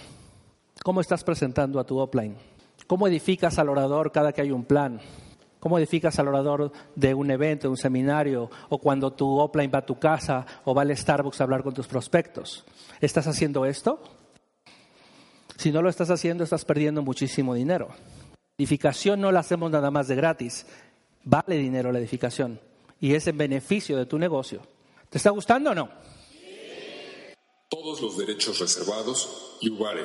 ¿cómo 0.82 1.00
estás 1.00 1.24
presentando 1.24 1.80
a 1.80 1.84
tu 1.84 1.98
offline? 1.98 2.36
¿Cómo 2.92 3.08
edificas 3.08 3.58
al 3.58 3.70
orador 3.70 4.12
cada 4.12 4.34
que 4.34 4.42
hay 4.42 4.50
un 4.50 4.66
plan? 4.66 5.00
¿Cómo 5.60 5.78
edificas 5.78 6.18
al 6.18 6.28
orador 6.28 6.72
de 6.94 7.14
un 7.14 7.30
evento, 7.30 7.62
de 7.62 7.70
un 7.70 7.78
seminario, 7.78 8.50
o 8.68 8.76
cuando 8.76 9.14
tu 9.14 9.38
offline 9.38 9.70
va 9.74 9.78
a 9.78 9.86
tu 9.86 9.98
casa 9.98 10.44
o 10.66 10.74
va 10.74 10.82
al 10.82 10.94
Starbucks 10.94 11.40
a 11.40 11.44
hablar 11.44 11.62
con 11.62 11.72
tus 11.72 11.86
prospectos? 11.86 12.66
¿Estás 13.00 13.26
haciendo 13.26 13.64
esto? 13.64 13.98
Si 15.56 15.72
no 15.72 15.80
lo 15.80 15.88
estás 15.88 16.10
haciendo, 16.10 16.44
estás 16.44 16.66
perdiendo 16.66 17.00
muchísimo 17.00 17.54
dinero. 17.54 17.88
Edificación 18.58 19.22
no 19.22 19.32
la 19.32 19.40
hacemos 19.40 19.70
nada 19.70 19.90
más 19.90 20.06
de 20.08 20.16
gratis. 20.16 20.66
Vale 21.24 21.56
dinero 21.56 21.92
la 21.92 21.98
edificación 21.98 22.60
y 23.00 23.14
es 23.14 23.26
en 23.26 23.38
beneficio 23.38 23.96
de 23.96 24.04
tu 24.04 24.18
negocio. 24.18 24.60
¿Te 25.08 25.16
está 25.16 25.30
gustando 25.30 25.70
o 25.70 25.74
no? 25.74 25.88
Todos 27.70 28.02
los 28.02 28.18
derechos 28.18 28.60
reservados 28.60 29.56
y 29.62 29.70
Ubare. 29.70 30.04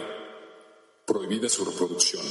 Prohibida 1.06 1.50
su 1.50 1.66
reproducción. 1.66 2.24